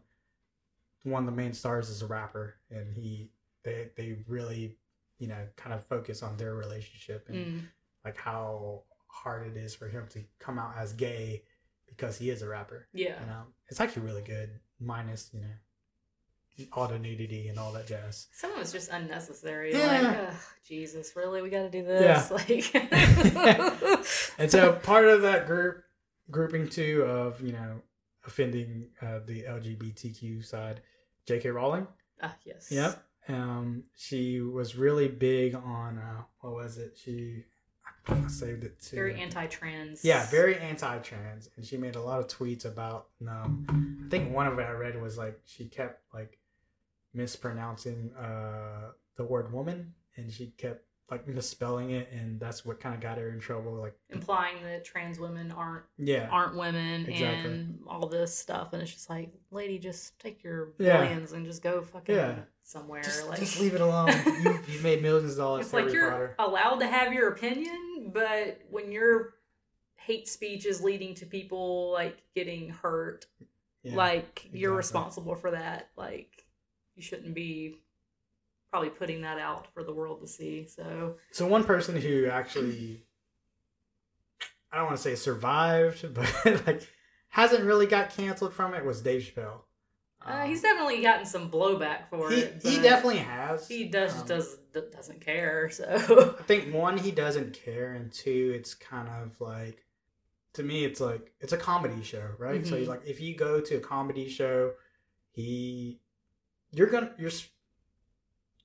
one 1.03 1.23
of 1.23 1.27
the 1.27 1.37
main 1.37 1.53
stars 1.53 1.89
is 1.91 2.01
a 2.03 2.07
rapper, 2.07 2.55
and 2.71 2.95
he 2.95 3.31
they 3.63 3.89
they 3.97 4.17
really 4.27 4.77
you 5.19 5.29
know 5.29 5.47
kind 5.57 5.75
of 5.75 5.85
focus 5.85 6.23
on 6.23 6.37
their 6.37 6.55
relationship 6.55 7.27
and 7.29 7.37
Mm, 7.37 7.61
like 8.05 8.17
how 8.17 8.83
hard 9.23 9.47
it 9.47 9.57
is 9.57 9.75
for 9.75 9.89
him 9.89 10.07
to 10.11 10.23
come 10.39 10.59
out 10.59 10.75
as 10.79 10.93
gay 10.93 11.43
because 11.89 12.19
he 12.19 12.31
is 12.31 12.43
a 12.43 12.49
rapper. 12.49 12.87
yeah. 12.93 13.21
And 13.23 13.31
um, 13.31 13.47
it's 13.69 13.81
actually 13.81 14.03
really 14.07 14.23
good, 14.23 14.51
minus 14.81 15.31
you 15.33 15.41
know 15.41 15.47
all 16.73 16.89
the 16.89 16.99
nudity 16.99 17.49
and 17.49 17.59
all 17.59 17.71
that 17.73 17.87
jazz. 17.87 18.29
Some 18.33 18.53
of 18.53 18.61
it's 18.61 18.73
just 18.73 18.91
unnecessary. 18.91 19.73
Yeah. 19.75 20.29
Like, 20.31 20.35
Jesus, 20.67 21.15
really? 21.15 21.43
We 21.43 21.51
got 21.51 21.63
to 21.63 21.71
do 21.71 21.83
this? 21.85 22.03
Yeah. 22.03 22.27
Like, 23.35 24.07
And 24.39 24.51
so 24.51 24.73
part 24.73 25.07
of 25.07 25.23
that 25.23 25.47
group 25.47 25.83
grouping 26.31 26.69
too 26.69 27.03
of 27.03 27.41
you 27.41 27.53
know 27.53 27.83
offending 28.27 28.89
uh, 29.03 29.21
the 29.27 29.43
LGBTQ 29.45 30.45
side, 30.45 30.81
J.K. 31.27 31.51
Rowling. 31.51 31.87
ah, 32.23 32.35
yes. 32.45 32.69
Yep. 32.71 33.03
Um, 33.29 33.85
she 33.97 34.41
was 34.41 34.77
really 34.77 35.09
big 35.09 35.55
on 35.55 35.99
uh, 35.99 36.23
what 36.41 36.55
was 36.55 36.79
it? 36.79 36.97
She 37.03 37.45
I 38.09 38.29
saved 38.29 38.65
it 38.65 38.81
too. 38.81 38.97
Very 38.97 39.21
anti-trans. 39.21 40.05
Yeah, 40.05 40.27
very 40.27 40.57
anti-trans, 40.59 41.51
and 41.57 41.65
she 41.65 41.77
made 41.77 41.97
a 41.97 42.01
lot 42.01 42.21
of 42.21 42.29
tweets 42.29 42.65
about. 42.65 43.09
Um, 43.27 44.05
I 44.07 44.09
think 44.11 44.33
one 44.33 44.47
of 44.47 44.59
it 44.59 44.63
I 44.63 44.73
read 44.73 45.01
was 45.01 45.19
like 45.19 45.41
she 45.45 45.65
kept 45.65 46.03
like 46.15 46.39
mispronouncing 47.15 48.13
uh, 48.15 48.93
the 49.17 49.25
word 49.25 49.53
woman, 49.53 49.95
and 50.17 50.33
she 50.33 50.53
kept 50.57 50.85
like 51.11 51.29
misspelling 51.29 51.91
it, 51.91 52.11
and 52.13 52.41
that's 52.41 52.65
what 52.65 52.81
kind 52.81 52.95
of 52.95 53.01
got 53.01 53.17
her 53.19 53.29
in 53.31 53.39
trouble. 53.39 53.73
Like 53.75 53.97
implying 54.11 54.57
that 54.65 54.85
trans 54.85 55.19
women 55.21 55.53
aren't 55.53 55.85
yeah, 55.99 56.29
aren't 56.31 56.57
women 56.57 57.07
Exactly. 57.09 57.51
and 57.53 57.79
all 57.87 58.09
this 58.09 58.37
stuff, 58.37 58.73
and 58.73 58.83
it's 58.83 58.93
just 58.93 59.09
like, 59.09 59.33
lady, 59.51 59.79
just 59.79 60.19
take 60.19 60.43
your 60.43 60.73
Yeah. 60.79 61.03
billions 61.03 61.33
and 61.33 61.47
just 61.47 61.63
go 61.63 61.81
fucking 61.83 62.15
Yeah. 62.17 62.39
somewhere. 62.65 63.03
just, 63.03 63.29
like, 63.29 63.39
just 63.39 63.61
leave 63.61 63.75
it 63.75 63.81
alone. 63.81 64.09
you, 64.43 64.59
you've 64.69 64.83
made 64.83 65.01
millions 65.01 65.33
of 65.33 65.39
dollars 65.39 65.67
it's 65.67 65.73
like 65.73 65.93
you're 65.93 66.11
Potter. 66.11 66.35
allowed 66.41 66.79
to 66.81 66.87
have 66.89 67.13
your 67.13 67.29
opinion, 67.29 68.11
but 68.13 68.63
when 68.71 68.91
your 68.91 69.35
hate 69.95 70.29
speech 70.29 70.67
is 70.67 70.83
leading 70.83 71.15
to 71.15 71.27
people 71.27 71.93
like 71.93 72.17
getting 72.35 72.71
hurt, 72.71 73.27
Yeah. 73.85 73.95
like 73.95 74.49
you're 74.53 74.73
exactly. 74.73 74.77
responsible 74.79 75.35
for 75.37 75.53
that. 75.53 75.91
Like 75.97 76.45
you 76.97 77.03
shouldn't 77.03 77.35
be 77.35 77.77
probably 78.77 78.91
putting 78.91 79.23
that 79.23 79.39
out 79.39 79.73
for 79.73 79.83
the 79.83 79.93
world 79.93 80.21
to 80.21 80.27
see. 80.27 80.67
So 80.67 81.17
So 81.33 81.47
one 81.47 81.65
person 81.65 81.97
who 81.97 82.27
actually, 82.27 83.07
I 84.71 84.77
don't 84.77 84.87
want 84.87 84.99
to 84.99 85.03
say 85.03 85.15
survived, 85.15 86.07
but 86.15 86.67
like 86.67 86.87
hasn't 87.31 87.65
really 87.65 87.87
got 87.87 88.11
canceled 88.11 88.53
from 88.53 88.75
it 88.75 88.85
was 88.85 89.01
Dave 89.01 89.23
Chappelle. 89.23 89.61
uh, 90.27 90.43
Um, 90.43 90.49
he's 90.49 90.61
definitely 90.61 91.01
gotten 91.03 91.25
some 91.25 91.51
blowback 91.51 92.11
for 92.11 92.31
he, 92.31 92.41
it. 92.41 92.61
he 92.63 92.81
definitely 92.83 93.19
has. 93.19 93.67
he 93.67 93.85
does 93.85 94.13
Um, 94.21 94.27
does 94.29 94.59
doesn't 94.93 95.21
care. 95.23 95.71
So 95.71 96.37
I 96.39 96.43
think 96.43 96.75
one, 96.75 96.99
he 96.99 97.11
doesn't 97.13 97.55
care, 97.55 97.95
and 97.95 98.13
two, 98.13 98.53
it's 98.55 98.75
kind 98.75 99.09
of 99.09 99.41
like, 99.41 99.85
to 100.53 100.63
me, 100.63 100.85
it's 100.85 101.01
like 101.01 101.33
it's 101.41 101.55
a 101.55 101.59
comedy 101.59 102.03
show, 102.03 102.29
right? 102.39 102.67
So 102.67 102.77
Mhm. 102.77 102.87
like, 102.89 103.03
if 103.07 103.21
you 103.23 103.35
go 103.37 103.61
to 103.61 103.77
a 103.77 103.81
comedy 103.81 104.29
show, 104.29 104.73
he, 105.31 106.01
you're 106.73 106.89
gonna 106.89 107.13
you're 107.19 107.31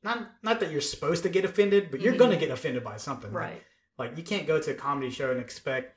not 0.03 0.31
not 0.41 0.59
that 0.59 0.71
you're 0.71 0.81
supposed 0.81 1.23
to 1.23 1.29
get 1.29 1.45
offended, 1.45 1.91
but 1.91 2.01
you're 2.01 2.13
Mhm. 2.13 2.17
gonna 2.19 2.37
get 2.37 2.49
offended 2.51 2.83
by 2.83 2.97
something, 2.97 3.31
right. 3.31 3.63
Like 3.97 4.17
you 4.17 4.23
can't 4.23 4.47
go 4.47 4.59
to 4.59 4.71
a 4.71 4.73
comedy 4.73 5.11
show 5.11 5.31
and 5.31 5.39
expect, 5.39 5.95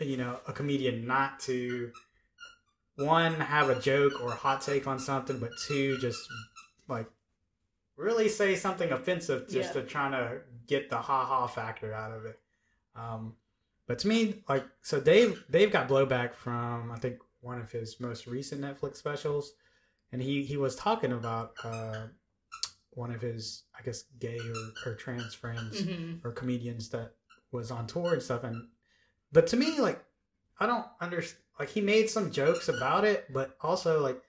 you 0.00 0.16
know, 0.16 0.40
a 0.46 0.52
comedian 0.52 1.06
not 1.06 1.38
to 1.40 1.92
one 2.96 3.34
have 3.34 3.68
a 3.70 3.80
joke 3.80 4.20
or 4.20 4.32
a 4.32 4.36
hot 4.36 4.60
take 4.62 4.86
on 4.86 4.98
something, 4.98 5.38
but 5.38 5.50
two 5.66 5.98
just 5.98 6.20
like 6.88 7.06
really 7.96 8.28
say 8.28 8.54
something 8.56 8.90
offensive 8.90 9.48
just 9.48 9.74
Yeah. 9.74 9.82
to 9.82 9.86
trying 9.86 10.12
to 10.12 10.42
get 10.66 10.90
the 10.90 10.96
ha 10.98 11.24
ha 11.24 11.46
factor 11.46 11.92
out 11.92 12.12
of 12.12 12.24
it. 12.26 12.40
Um, 12.94 13.36
but 13.86 13.98
to 14.00 14.08
me, 14.08 14.42
like 14.48 14.64
so, 14.82 15.00
Dave 15.00 15.44
Dave 15.50 15.70
got 15.70 15.88
blowback 15.88 16.34
from 16.34 16.90
I 16.90 16.98
think 16.98 17.20
one 17.40 17.60
of 17.60 17.70
his 17.70 17.98
most 18.00 18.26
recent 18.26 18.60
Netflix 18.60 18.96
specials, 18.96 19.54
and 20.10 20.20
he 20.22 20.44
he 20.44 20.56
was 20.56 20.76
talking 20.76 21.12
about 21.12 21.54
uh, 21.64 22.08
one 22.94 23.10
of 23.12 23.20
his 23.22 23.64
I 23.78 23.82
guess 23.82 24.04
gay 24.18 24.38
or, 24.38 24.90
or 24.92 24.94
trans 24.94 25.34
friends 25.34 25.80
hmm 25.82 26.14
or 26.24 26.32
comedians 26.32 26.88
that 26.90 27.14
was 27.50 27.70
on 27.70 27.86
tour 27.86 28.12
and 28.14 28.22
stuff 28.22 28.44
and 28.44 28.68
but 29.32 29.46
to 29.48 29.56
me 29.56 29.80
like 29.80 30.02
i 30.60 30.66
don't 30.66 30.86
understand 31.00 31.42
like 31.58 31.68
he 31.70 31.80
made 31.80 32.08
some 32.08 32.30
jokes 32.30 32.68
about 32.68 33.04
it 33.04 33.26
but 33.32 33.56
also 33.60 34.00
like 34.00 34.22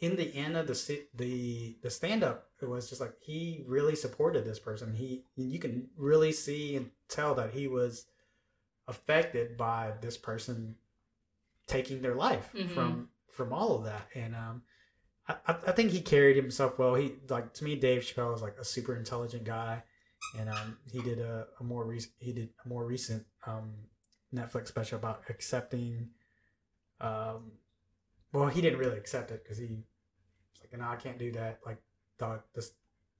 in 0.00 0.16
the 0.16 0.34
end 0.34 0.56
of 0.56 0.66
the 0.66 1.02
the 1.14 1.76
the 1.82 1.90
stand 1.90 2.24
up 2.24 2.48
it 2.60 2.68
was 2.68 2.88
just 2.88 3.00
like 3.00 3.14
he 3.20 3.62
really 3.68 3.94
supported 3.94 4.44
this 4.44 4.58
person 4.58 4.94
he 4.94 5.22
you 5.36 5.58
can 5.58 5.88
really 5.96 6.32
see 6.32 6.76
and 6.76 6.90
tell 7.08 7.34
that 7.34 7.52
he 7.52 7.68
was 7.68 8.06
affected 8.88 9.56
by 9.56 9.92
this 10.00 10.16
person 10.16 10.74
taking 11.66 12.02
their 12.02 12.14
life 12.14 12.50
Mhm. 12.54 12.68
from 12.68 13.08
from 13.30 13.52
all 13.52 13.76
of 13.76 13.84
that 13.84 14.08
and 14.14 14.34
um 14.34 14.62
I, 15.28 15.34
I 15.68 15.72
think 15.72 15.90
he 15.92 16.00
carried 16.00 16.36
himself 16.36 16.78
well. 16.78 16.94
He 16.94 17.14
like 17.28 17.52
to 17.54 17.64
me, 17.64 17.76
Dave 17.76 18.02
Chappelle 18.02 18.34
is 18.34 18.42
like 18.42 18.56
a 18.58 18.64
super 18.64 18.96
intelligent 18.96 19.44
guy, 19.44 19.82
and 20.38 20.48
um, 20.48 20.78
he 20.90 21.00
did 21.00 21.18
a, 21.20 21.46
a 21.60 21.64
more 21.64 21.84
recent 21.84 22.12
he 22.18 22.32
did 22.32 22.50
a 22.64 22.68
more 22.68 22.84
recent 22.84 23.24
um, 23.46 23.72
Netflix 24.34 24.68
special 24.68 24.98
about 24.98 25.22
accepting. 25.28 26.08
Um, 27.00 27.52
well, 28.32 28.48
he 28.48 28.60
didn't 28.60 28.78
really 28.78 28.96
accept 28.96 29.30
it 29.30 29.42
because 29.42 29.58
he 29.58 29.66
was 29.66 30.60
like, 30.60 30.78
"No, 30.80 30.88
I 30.88 30.96
can't 30.96 31.18
do 31.18 31.30
that." 31.32 31.60
Like 31.64 31.78
the 32.18 32.40
the 32.54 32.68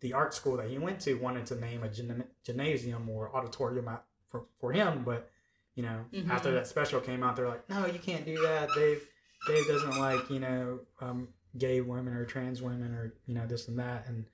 the 0.00 0.12
art 0.12 0.34
school 0.34 0.56
that 0.56 0.68
he 0.68 0.78
went 0.78 1.00
to 1.00 1.14
wanted 1.14 1.46
to 1.46 1.54
name 1.60 1.84
a 1.84 1.88
gymna- 1.88 2.26
gymnasium 2.44 3.08
or 3.08 3.34
auditorium 3.34 3.88
for 4.26 4.46
for 4.58 4.72
him, 4.72 5.02
but 5.04 5.30
you 5.76 5.82
know, 5.82 6.04
Mhm. 6.12 6.28
after 6.30 6.50
that 6.52 6.66
special 6.66 7.00
came 7.00 7.22
out, 7.22 7.36
they're 7.36 7.48
like, 7.48 7.68
"No, 7.68 7.86
you 7.86 7.98
can't 7.98 8.24
do 8.26 8.40
that, 8.42 8.68
Dave." 8.74 9.06
Dave 9.46 9.66
doesn't 9.68 9.98
like 9.98 10.28
you 10.30 10.38
know 10.40 10.80
um, 11.00 11.28
gay 11.58 11.80
women 11.80 12.14
or 12.14 12.24
trans 12.24 12.62
women 12.62 12.94
or 12.94 13.14
you 13.26 13.34
know 13.34 13.46
this 13.46 13.68
and 13.68 13.78
that. 13.78 14.06
And 14.08 14.26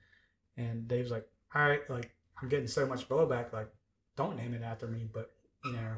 and 0.57 0.87
Dave's 0.87 1.11
like 1.11 1.27
all 1.53 1.67
right 1.67 1.81
like 1.89 2.11
I'm 2.41 2.49
getting 2.49 2.67
so 2.67 2.85
much 2.85 3.07
blowback 3.09 3.53
like 3.53 3.69
don't 4.15 4.37
name 4.37 4.53
it 4.53 4.63
after 4.63 4.87
me. 4.87 5.07
But 5.11 5.31
you 5.65 5.73
know 5.73 5.95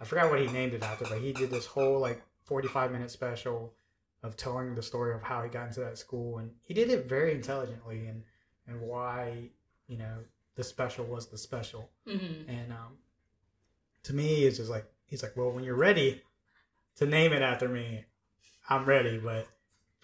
I 0.00 0.04
forgot 0.04 0.30
what 0.30 0.40
he 0.40 0.46
named 0.46 0.74
it 0.74 0.82
after 0.82 1.04
but 1.04 1.20
he 1.20 1.32
did 1.32 1.50
this 1.50 1.66
whole 1.66 2.00
like 2.00 2.22
45 2.44 2.92
minute 2.92 3.10
special 3.10 3.74
of 4.22 4.36
telling 4.36 4.74
the 4.74 4.82
story 4.82 5.14
of 5.14 5.22
how 5.22 5.42
he 5.42 5.48
got 5.48 5.68
into 5.68 5.80
that 5.80 5.98
school. 5.98 6.38
And 6.38 6.50
he 6.64 6.74
did 6.74 6.90
it 6.90 7.08
very 7.08 7.32
intelligently 7.32 8.06
and 8.06 8.22
and 8.66 8.80
why 8.80 9.50
you 9.86 9.98
know 9.98 10.18
the 10.56 10.64
special 10.64 11.04
was 11.04 11.28
the 11.28 11.38
special. 11.38 11.90
Hmm 12.06 12.48
and 12.48 12.72
um, 12.72 12.98
to 14.04 14.14
me, 14.14 14.44
it's 14.44 14.56
just 14.56 14.70
like 14.70 14.86
he's 15.06 15.22
like, 15.22 15.36
well, 15.36 15.50
when 15.50 15.64
you're 15.64 15.74
ready 15.74 16.22
to 16.96 17.06
name 17.06 17.32
it 17.32 17.42
after 17.42 17.68
me, 17.68 18.04
I'm 18.68 18.84
ready. 18.84 19.18
But 19.18 19.46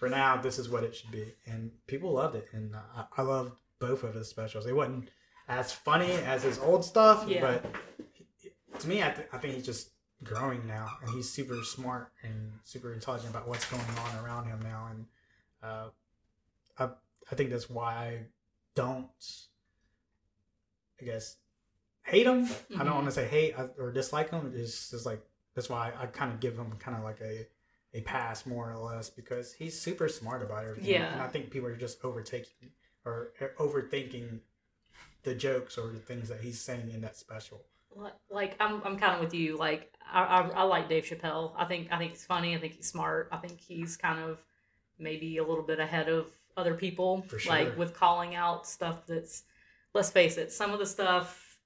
for 0.05 0.09
now, 0.09 0.37
this 0.37 0.59
is 0.59 0.69
what 0.69 0.83
it 0.83 0.95
should 0.95 1.11
be. 1.11 1.33
And 1.47 1.71
people 1.87 2.11
loved 2.13 2.35
it, 2.35 2.47
and 2.53 2.75
uh, 2.75 2.79
I, 2.95 3.05
I 3.17 3.21
loved 3.23 3.53
both 3.79 4.03
of 4.03 4.13
his 4.13 4.27
specials. 4.29 4.65
They 4.65 4.73
wasn't 4.73 5.09
as 5.47 5.71
funny 5.71 6.11
as 6.11 6.43
his 6.43 6.59
old 6.59 6.85
stuff, 6.85 7.25
Yeah. 7.27 7.41
but 7.41 8.79
to 8.81 8.87
me, 8.87 9.01
I, 9.03 9.09
th- 9.09 9.27
I 9.33 9.37
think 9.39 9.55
he's 9.55 9.65
just 9.65 9.89
growing 10.23 10.67
now, 10.67 10.89
and 11.01 11.09
he's 11.15 11.29
super 11.29 11.55
smart 11.63 12.11
and 12.23 12.51
super 12.63 12.93
intelligent 12.93 13.31
about 13.31 13.47
what's 13.47 13.65
going 13.69 13.81
on 13.83 14.23
around 14.23 14.45
him 14.45 14.59
now. 14.61 14.89
And 14.91 15.05
uh, 15.63 15.87
I 16.77 16.89
I 17.31 17.35
think 17.35 17.49
that's 17.49 17.69
why 17.69 17.93
I 17.95 18.19
don't, 18.75 19.07
I 21.01 21.05
guess, 21.05 21.37
hate 22.03 22.27
him. 22.27 22.45
I 22.79 22.83
don't 22.83 22.87
Mhm. 22.89 22.93
want 22.95 23.05
to 23.07 23.11
say 23.11 23.25
hate 23.27 23.55
or 23.79 23.91
dislike 23.91 24.29
him. 24.29 24.53
It's 24.55 24.91
just 24.91 25.05
like 25.05 25.21
that's 25.55 25.69
why 25.69 25.93
I, 25.97 26.05
kind 26.07 26.31
of 26.31 26.39
give 26.39 26.55
him 26.57 26.71
kind 26.77 26.95
of 26.97 27.03
like 27.03 27.21
a 27.21 27.47
a 27.95 28.01
pass 28.01 28.45
more 28.45 28.69
or 28.69 28.77
less 28.77 29.09
because 29.09 29.53
he's 29.53 29.79
super 29.79 30.09
smart 30.09 30.43
about 30.43 30.65
everything. 30.65 30.93
Yeah. 30.93 31.13
and 31.13 31.21
I 31.21 31.27
think 31.27 31.49
people 31.49 31.69
are 31.69 31.77
just 31.77 32.03
overtaking 32.03 32.69
or 33.05 33.31
er, 33.41 33.53
overthinking 33.57 34.39
the 35.23 35.33
jokes 35.33 35.77
or 35.77 35.87
the 35.87 35.99
things 35.99 36.27
that 36.27 36.41
he's 36.41 36.59
saying 36.59 36.91
in 36.93 37.01
that 37.01 37.15
special. 37.15 37.63
Like 38.29 38.57
I'm, 38.59 38.81
I'm 38.83 38.97
kind 38.97 39.15
of 39.15 39.21
with 39.21 39.33
you. 39.33 39.57
Like 39.57 39.93
I, 40.11 40.23
I, 40.23 40.49
I 40.49 40.63
like 40.63 40.89
Dave 40.89 41.05
Chappelle. 41.05 41.53
I 41.57 41.63
think, 41.63 41.87
I 41.89 41.97
think 41.97 42.11
he's 42.11 42.25
funny. 42.25 42.53
I 42.53 42.59
think 42.59 42.73
he's 42.73 42.87
smart. 42.87 43.29
I 43.31 43.37
think 43.37 43.61
he's 43.61 43.95
kind 43.95 44.19
of 44.19 44.43
maybe 44.99 45.37
a 45.37 45.43
little 45.45 45.63
bit 45.63 45.79
ahead 45.79 46.09
of 46.09 46.27
other 46.57 46.73
people. 46.73 47.21
For 47.29 47.39
sure. 47.39 47.53
Like 47.53 47.77
with 47.77 47.93
calling 47.93 48.35
out 48.35 48.67
stuff 48.67 49.07
that's, 49.07 49.43
let's 49.93 50.09
face 50.09 50.35
it, 50.37 50.51
some 50.51 50.73
of 50.73 50.79
the 50.79 50.85
stuff 50.85 51.57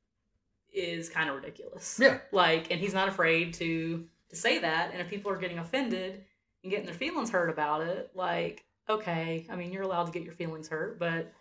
is 0.72 1.10
kind 1.10 1.28
of 1.32 1.38
ridiculous. 1.38 2.00
Yeah. 2.00 2.20
Like, 2.32 2.70
and 2.70 2.80
he's 2.80 2.94
not 2.94 3.08
afraid 3.08 3.56
to 3.56 4.06
to 4.30 4.36
say 4.36 4.60
that. 4.60 4.92
And 4.92 5.02
if 5.02 5.10
people 5.10 5.32
are 5.32 5.38
getting 5.38 5.60
offended 5.60 6.24
and 6.64 6.70
getting 6.72 6.86
their 6.86 6.96
feelings 6.96 7.30
hurt 7.32 7.50
about 7.50 7.82
it, 7.82 8.12
like, 8.16 8.64
okay, 8.90 9.46
I 9.50 9.56
mean, 9.56 9.72
you're 9.72 9.84
allowed 9.84 10.06
to 10.06 10.12
get 10.12 10.24
your 10.24 10.34
feelings 10.34 10.68
hurt, 10.68 11.00
but 11.00 11.32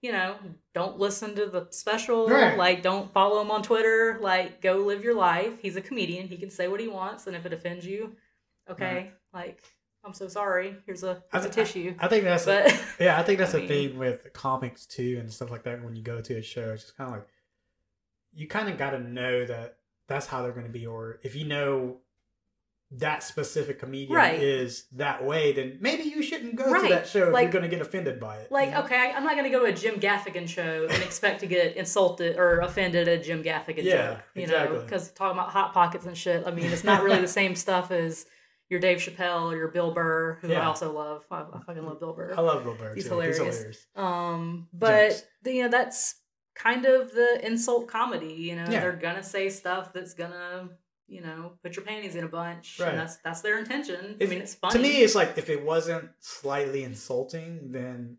you 0.00 0.12
know, 0.12 0.36
don't 0.74 0.96
listen 0.98 1.34
to 1.34 1.46
the 1.46 1.66
special. 1.70 2.28
Right. 2.28 2.56
Like, 2.56 2.82
don't 2.82 3.10
follow 3.10 3.40
him 3.42 3.50
on 3.50 3.62
Twitter. 3.64 4.18
Like, 4.20 4.60
go 4.62 4.76
live 4.76 5.02
your 5.02 5.14
life. 5.16 5.58
He's 5.60 5.74
a 5.74 5.80
comedian. 5.80 6.28
He 6.28 6.36
can 6.36 6.50
say 6.50 6.68
what 6.68 6.78
he 6.78 6.86
wants, 6.86 7.26
and 7.26 7.34
if 7.34 7.44
it 7.44 7.52
offends 7.52 7.84
you, 7.84 8.14
okay, 8.70 9.10
like, 9.34 9.60
I'm 10.04 10.14
so 10.14 10.28
sorry. 10.28 10.76
Here's 10.86 11.02
a 11.02 11.20
here's 11.32 11.44
a 11.44 11.48
I- 11.48 11.50
tissue. 11.50 11.94
I 11.98 12.06
think 12.06 12.22
that's 12.22 12.44
But 12.44 12.80
Yeah, 13.00 13.18
I 13.18 13.24
think 13.24 13.40
that's 13.40 13.54
I 13.56 13.58
mean- 13.58 13.68
thing 13.68 13.98
with 13.98 14.32
comics 14.32 14.86
too 14.86 15.16
and 15.20 15.32
stuff 15.32 15.50
like 15.50 15.64
that. 15.64 15.82
When 15.82 15.96
you 15.96 16.02
go 16.02 16.20
to 16.20 16.34
a 16.36 16.42
show, 16.42 16.70
it's 16.70 16.84
just 16.84 16.96
kind 16.96 17.08
of 17.10 17.16
like 17.16 17.26
you 18.32 18.46
kind 18.46 18.68
of 18.68 18.78
got 18.78 18.90
to 18.90 19.00
know 19.00 19.44
that 19.46 19.78
that's 20.06 20.26
how 20.26 20.42
they're 20.42 20.52
going 20.52 20.66
to 20.66 20.72
be, 20.72 20.86
or 20.86 21.18
if 21.24 21.34
you 21.34 21.44
know 21.44 21.96
that 22.90 23.22
specific 23.22 23.78
comedian 23.78 24.16
Right. 24.16 24.42
is 24.42 24.86
that 24.92 25.22
way, 25.22 25.52
then 25.52 25.76
maybe 25.80 26.04
you 26.04 26.22
shouldn't 26.22 26.56
go 26.56 26.80
to 26.82 26.88
that 26.88 27.06
show 27.06 27.26
if 27.28 27.32
Like- 27.34 27.42
you're 27.44 27.52
going 27.52 27.64
to 27.64 27.68
get 27.68 27.82
offended 27.82 28.18
by 28.18 28.38
it. 28.38 28.50
Like, 28.50 28.70
you 28.70 28.74
know? 28.76 28.80
okay, 28.84 28.96
I- 28.96 29.12
I'm 29.12 29.24
not 29.24 29.32
going 29.32 29.44
to 29.44 29.50
go 29.50 29.60
to 29.60 29.66
a 29.66 29.72
Jim 29.72 30.00
Gaffigan 30.00 30.48
show 30.48 30.86
and 30.90 31.02
expect 31.02 31.40
to 31.40 31.46
get 31.46 31.76
insulted 31.76 32.36
or 32.38 32.60
offended 32.60 33.06
at 33.06 33.20
a 33.20 33.22
Jim 33.22 33.42
Gaffigan 33.42 33.84
Yeah, 33.84 34.14
joke, 34.14 34.18
you 34.34 34.42
exactly. 34.44 34.76
know, 34.78 34.82
because 34.84 35.10
talking 35.12 35.38
about 35.38 35.50
hot 35.50 35.74
pockets 35.74 36.06
and 36.06 36.16
shit. 36.16 36.46
I 36.46 36.50
mean, 36.50 36.66
it's 36.72 36.84
not 36.84 37.02
really 37.02 37.20
the 37.20 37.28
same 37.40 37.54
stuff 37.54 37.90
as 37.90 38.24
your 38.70 38.80
Dave 38.80 38.98
Chappelle 38.98 39.52
or 39.52 39.56
your 39.56 39.68
Bill 39.68 39.92
Burr, 39.92 40.38
who 40.40 40.52
I 40.54 40.64
also 40.64 40.90
love. 40.92 41.26
I, 41.30 41.42
I 41.52 41.58
fucking 41.60 41.84
love 41.84 42.00
Bill 42.00 42.14
Burr. 42.14 42.34
I 42.36 42.40
love 42.40 42.64
Bill 42.64 42.74
Burr. 42.74 42.94
He's 42.94 43.04
too. 43.04 43.10
hilarious. 43.10 43.38
He's 43.38 43.46
hilarious. 43.54 43.86
Um, 43.96 44.68
but 44.72 45.08
Jokes. 45.10 45.22
you 45.44 45.62
know 45.62 45.68
that's 45.68 46.14
kind 46.54 46.84
of 46.86 47.12
the 47.12 47.38
insult 47.46 47.88
comedy. 47.88 48.32
You 48.34 48.56
know, 48.56 48.64
Yeah. 48.70 48.80
they're 48.80 48.92
gonna 48.92 49.22
say 49.22 49.48
stuff 49.50 49.92
that's 49.92 50.12
gonna 50.14 50.70
you 51.08 51.20
know 51.22 51.52
put 51.62 51.74
your 51.76 51.84
panties 51.84 52.14
in 52.14 52.24
a 52.24 52.28
bunch, 52.28 52.78
Right. 52.78 52.90
and 52.90 52.98
that's 52.98 53.16
that's 53.18 53.40
their 53.40 53.58
intention. 53.58 54.16
If- 54.20 54.28
I 54.28 54.30
mean, 54.30 54.42
it's 54.42 54.54
funny 54.54 54.72
To 54.74 54.78
me, 54.78 55.02
it's 55.02 55.14
like 55.14 55.36
if 55.38 55.48
it 55.48 55.64
wasn't 55.64 56.10
slightly 56.20 56.84
insulting, 56.84 57.72
then 57.72 58.18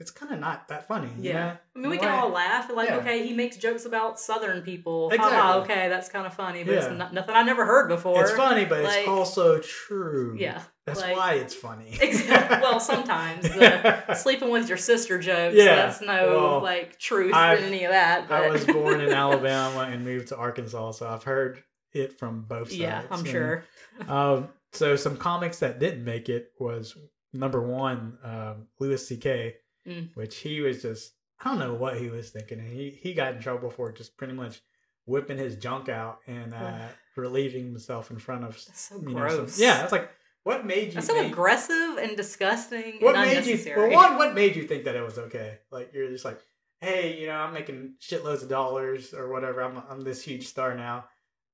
it's 0.00 0.10
kind 0.10 0.32
of 0.32 0.40
not 0.40 0.66
that 0.66 0.88
funny. 0.88 1.06
you 1.16 1.30
Yeah. 1.30 1.32
know? 1.46 1.56
I 1.76 1.78
mean, 1.78 1.90
we 1.90 1.96
can 1.98 2.08
all 2.08 2.28
laugh. 2.30 2.68
Like, 2.74 2.88
Yeah. 2.88 2.96
okay, 2.96 3.24
he 3.24 3.32
makes 3.34 3.56
jokes 3.56 3.84
about 3.84 4.18
Southern 4.18 4.62
people. 4.62 5.10
Exactly. 5.12 5.36
Haha, 5.36 5.58
okay, 5.60 5.88
that's 5.88 6.08
kind 6.08 6.26
of 6.26 6.34
funny, 6.34 6.64
but 6.64 6.72
Yeah. 6.74 6.78
it's 6.88 6.98
not, 6.98 7.14
nothing 7.14 7.36
I 7.36 7.42
never 7.44 7.64
heard 7.64 7.86
before. 7.88 8.20
It's 8.20 8.32
funny, 8.32 8.64
but 8.64 8.82
like- 8.82 9.00
it's 9.00 9.08
also 9.08 9.60
true. 9.60 10.34
Yeah. 10.36 10.60
That's 10.86 11.00
like- 11.02 11.16
why 11.16 11.34
it's 11.34 11.54
funny. 11.54 11.96
Exactly. 12.00 12.58
Well, 12.60 12.80
sometimes 12.80 13.44
the 13.48 14.14
sleeping 14.14 14.50
with 14.50 14.68
your 14.68 14.78
sister 14.78 15.20
jokes. 15.20 15.54
Yeah, 15.56 15.76
That's 15.76 16.00
no 16.00 16.36
well, 16.36 16.60
like 16.62 16.98
truth 16.98 17.32
I've- 17.32 17.62
in 17.62 17.68
any 17.68 17.84
of 17.84 17.92
that. 17.92 18.28
But 18.28 18.42
I 18.42 18.50
was 18.50 18.64
born 18.66 19.00
in 19.00 19.12
Alabama 19.24 19.88
and 19.88 20.04
moved 20.04 20.28
to 20.28 20.36
Arkansas, 20.36 20.92
so 20.92 21.06
I've 21.08 21.22
heard 21.22 21.62
it 21.92 22.18
from 22.18 22.42
both 22.42 22.68
sides. 22.68 22.78
yeah, 22.80 23.02
I'm 23.10 23.20
And, 23.20 23.28
sure. 23.28 23.64
Um, 24.08 24.48
so 24.72 24.96
some 24.96 25.16
comics 25.16 25.58
that 25.58 25.78
didn't 25.78 26.04
make 26.04 26.28
it 26.28 26.52
was 26.58 26.96
number 27.32 27.60
one, 27.62 28.16
um, 28.24 28.66
Louis 28.78 29.06
C.K., 29.06 29.56
Mm. 29.86 30.14
which 30.14 30.36
he 30.36 30.60
was 30.60 30.80
just 30.80 31.12
I 31.40 31.48
don't 31.50 31.58
know 31.58 31.74
what 31.74 31.98
he 31.98 32.08
was 32.08 32.30
thinking, 32.30 32.60
and 32.60 32.68
he 32.68 32.90
he 32.90 33.14
got 33.14 33.34
in 33.34 33.42
trouble 33.42 33.68
for 33.68 33.90
just 33.90 34.16
pretty 34.16 34.32
much 34.32 34.60
whipping 35.06 35.38
his 35.38 35.56
junk 35.56 35.88
out 35.88 36.18
and 36.28 36.54
uh, 36.54 36.86
relieving 37.16 37.64
himself 37.64 38.12
in 38.12 38.18
front 38.20 38.44
of 38.44 38.52
That's 38.52 38.80
so 38.80 38.94
you 39.00 39.08
know, 39.08 39.28
some- 39.28 39.36
gross. 39.38 39.58
yeah, 39.58 39.82
it's 39.82 39.90
like 39.90 40.08
what 40.44 40.64
made 40.64 40.86
you 40.88 40.92
That's 40.94 41.08
so 41.08 41.14
think, 41.14 41.32
aggressive 41.32 41.98
and 42.00 42.16
disgusting 42.16 42.98
what 43.00 43.16
and 43.16 43.28
made 43.28 43.44
you 43.44 43.72
well 43.76 43.90
one 43.90 44.16
what 44.18 44.34
made 44.34 44.54
you 44.54 44.68
think 44.68 44.84
that 44.84 44.94
it 44.94 45.02
was 45.02 45.18
okay 45.18 45.58
like 45.72 45.90
you're 45.92 46.08
just 46.08 46.24
like 46.24 46.40
hey 46.80 47.20
you 47.20 47.26
know 47.28 47.34
i'm 47.34 47.52
making 47.52 47.94
shitloads 48.00 48.42
of 48.42 48.48
dollars 48.48 49.14
or 49.14 49.30
whatever 49.32 49.62
i'm, 49.62 49.80
I'm 49.88 50.02
this 50.02 50.22
huge 50.22 50.46
star 50.48 50.74
now 50.76 51.04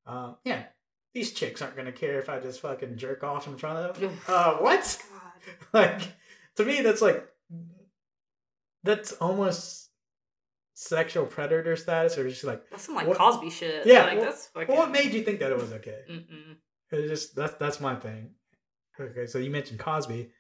um, 0.09 0.37
yeah 0.45 0.65
these 1.15 1.33
chicks 1.33 1.63
aren't 1.63 1.77
gonna 1.77 1.93
care 1.93 2.19
if 2.19 2.29
i 2.29 2.39
just 2.41 2.61
fucking 2.61 2.97
jerk 2.97 3.23
off 3.23 3.47
in 3.47 3.57
front 3.57 3.79
of 3.79 4.01
them 4.01 4.19
uh 4.29 4.55
what 4.57 4.99
like 5.73 6.01
to 6.57 6.65
me 6.65 6.81
that's 6.83 7.01
like 7.03 7.27
that's 8.85 9.13
almost 9.15 9.91
sexual 10.75 11.27
predator 11.27 11.75
status 11.77 12.17
or 12.17 12.29
just 12.29 12.45
like 12.45 12.63
That's 12.71 12.85
some 12.85 12.95
like 12.95 13.07
What- 13.09 13.19
Cosby 13.19 13.51
shit. 13.51 13.85
Yeah, 13.87 14.05
like 14.05 14.17
well- 14.19 14.25
that's 14.27 14.47
fucking. 14.49 14.69
well, 14.69 14.79
what 14.85 14.93
made 14.93 15.13
you 15.13 15.23
think 15.23 15.41
that 15.41 15.51
it 15.51 15.59
was 15.59 15.73
okay 15.73 16.03
Mm-mm. 16.09 16.57
it's 16.93 17.09
just 17.11 17.35
that's 17.37 17.55
that's 17.55 17.81
my 17.81 17.97
thing. 17.97 18.31
Okay, 19.01 19.27
so 19.27 19.39
you 19.39 19.51
mentioned 19.51 19.79
Cosby. 19.79 20.31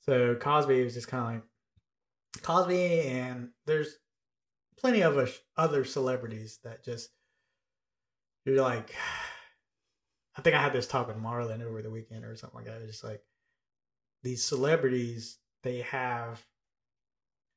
So 0.00 0.34
Cosby 0.36 0.84
was 0.84 0.94
just 0.94 1.08
kind 1.08 1.22
of 1.22 1.42
like 2.36 2.42
Cosby, 2.42 3.00
and 3.08 3.50
there's 3.66 3.96
plenty 4.78 5.02
of 5.02 5.30
other 5.56 5.84
celebrities 5.84 6.58
that 6.64 6.84
just 6.84 7.10
you're 8.46 8.62
like. 8.62 8.94
I 10.38 10.42
think 10.42 10.54
I 10.54 10.60
had 10.62 10.74
this 10.74 10.86
talk 10.86 11.06
with 11.08 11.16
Marlon 11.16 11.62
over 11.64 11.80
the 11.80 11.88
weekend 11.90 12.22
or 12.24 12.36
something 12.36 12.58
like 12.58 12.66
that. 12.66 12.76
It 12.76 12.82
was 12.82 12.90
just 12.90 13.04
like 13.04 13.22
these 14.22 14.44
celebrities, 14.44 15.38
they 15.62 15.80
have 15.80 16.44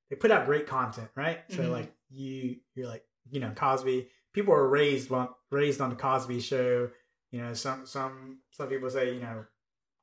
they 0.10 0.16
put 0.16 0.32
out 0.32 0.46
great 0.46 0.66
content, 0.66 1.10
right? 1.16 1.40
So 1.50 1.64
Mhm. 1.64 1.72
like 1.72 1.94
you, 2.10 2.56
you're 2.76 2.88
like 2.88 3.04
you 3.30 3.40
know 3.42 3.52
Cosby. 3.52 4.10
People 4.34 4.54
are 4.54 4.68
raised 4.70 5.12
on 5.12 5.28
raised 5.52 5.82
on 5.82 5.90
the 5.90 5.96
Cosby 5.98 6.40
Show 6.40 6.90
you 7.32 7.42
know 7.42 7.54
some 7.54 7.86
some 7.86 8.40
some 8.52 8.70
people 8.70 8.90
say 8.90 9.14
you 9.14 9.20
know 9.20 9.46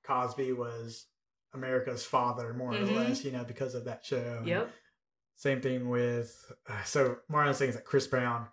cosby 0.05 0.53
was 0.53 1.07
america's 1.55 2.05
father 2.05 2.53
more 2.55 2.73
Mhm. 2.75 2.83
or 2.83 2.87
less 2.87 3.25
you 3.25 3.33
know 3.33 3.43
because 3.43 3.75
of 3.75 3.85
that 3.87 4.05
show 4.05 4.37
And 4.39 4.47
Yep. 4.47 4.71
same 5.35 5.61
thing 5.61 5.89
with 5.89 6.53
uh, 6.69 6.85
so 6.85 7.19
marlon's 7.29 7.59
thing 7.59 7.69
is 7.71 7.75
like 7.75 7.85
chris 7.85 8.07
brown 8.07 8.47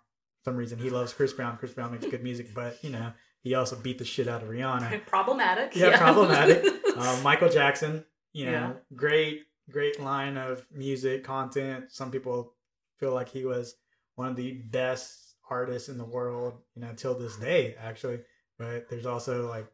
some 0.44 0.56
reason 0.56 0.78
he 0.78 0.90
loves 0.90 1.12
chris 1.12 1.32
brown 1.32 1.56
chris 1.56 1.72
brown 1.72 1.92
makes 1.92 2.06
good 2.06 2.22
music 2.22 2.54
but 2.54 2.82
you 2.82 2.90
know 2.90 3.12
he 3.42 3.54
also 3.54 3.76
beat 3.76 3.98
the 3.98 4.04
shit 4.04 4.26
out 4.28 4.42
of 4.42 4.48
rihanna 4.48 5.04
problematic. 5.06 5.74
Yeah, 5.76 5.96
problematic. 5.98 6.64
um, 6.96 7.22
michael 7.22 7.48
jackson 7.48 8.04
you 8.32 8.46
know 8.46 8.50
Yeah. 8.52 8.72
great 8.94 9.42
great 9.70 10.00
line 10.00 10.36
of 10.36 10.66
music 10.72 11.24
content 11.24 11.86
some 11.90 12.10
people 12.10 12.54
feel 12.98 13.12
like 13.14 13.28
he 13.28 13.44
was 13.44 13.74
one 14.16 14.28
of 14.28 14.36
the 14.36 14.52
best 14.52 15.36
artists 15.50 15.88
in 15.88 15.98
the 15.98 16.04
world 16.04 16.54
you 16.74 16.82
know 16.82 16.92
till 16.96 17.14
this 17.18 17.36
day 17.36 17.74
actually 17.82 18.20
but 18.58 18.88
there's 18.88 19.06
also 19.06 19.48
like 19.48 19.66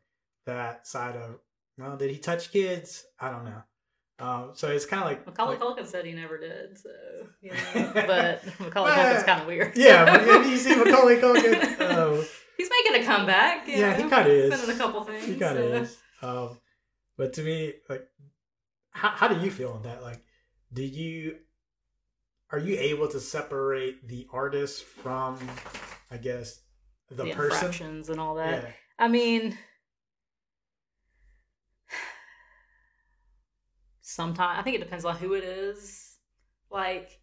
that 0.46 0.86
side 0.86 1.16
of 1.16 1.38
well 1.78 1.96
did 1.96 2.10
he 2.10 2.18
touch 2.18 2.50
kids 2.52 3.04
i 3.20 3.30
don't 3.30 3.44
know 3.44 3.62
um, 4.20 4.50
so 4.54 4.68
it's 4.68 4.86
kind 4.86 5.02
of 5.02 5.08
like, 5.08 5.26
Macaulay 5.26 5.56
like- 5.56 5.60
Culkin 5.60 5.86
said 5.86 6.04
he 6.04 6.12
never 6.12 6.38
did, 6.38 6.78
so 6.78 6.88
know. 7.42 7.90
but 7.94 8.44
Macaulay 8.60 8.90
Culkin's 8.92 9.22
kind 9.24 9.40
of 9.42 9.46
weird. 9.46 9.76
yeah 9.76 10.04
but 10.04 10.22
if 10.22 10.46
you 10.50 10.56
see 10.56 10.74
macaulay 10.84 11.16
culkin 11.20 11.76
oh, 11.80 12.24
he's 12.56 12.68
making 12.70 13.02
a 13.02 13.04
comeback. 13.06 13.66
Yeah, 13.66 13.94
he 13.96 14.02
kinda 14.02 14.26
is. 14.28 14.50
Been 14.50 14.70
in 14.70 14.76
a 14.76 14.78
couple 14.78 15.02
things. 15.04 15.24
he 15.24 15.36
kind 15.36 15.58
of 15.58 15.64
so. 15.64 15.82
is 15.82 15.98
um, 16.22 16.58
but 17.16 17.32
to 17.34 17.42
me 17.42 17.74
like 17.88 18.06
how, 18.90 19.08
how 19.10 19.28
do 19.28 19.40
you 19.44 19.50
feel 19.50 19.70
on 19.70 19.82
that 19.82 20.02
like 20.02 20.22
do 20.72 20.82
you 20.82 21.36
are 22.50 22.58
you 22.58 22.76
able 22.78 23.08
to 23.08 23.20
separate 23.20 24.06
the 24.08 24.26
artist 24.32 24.84
from 24.84 25.38
i 26.10 26.16
guess 26.16 26.60
the, 27.08 27.24
the 27.24 27.30
person 27.32 28.04
and 28.08 28.20
all 28.20 28.34
that. 28.36 28.62
yeah 28.64 28.70
I 29.00 29.08
mean, 29.08 29.56
sometimes 34.10 34.58
I 34.58 34.62
think 34.62 34.76
it 34.76 34.80
depends 34.80 35.04
on 35.04 35.16
who 35.16 35.34
it 35.34 35.44
is. 35.44 36.18
Like, 36.70 37.20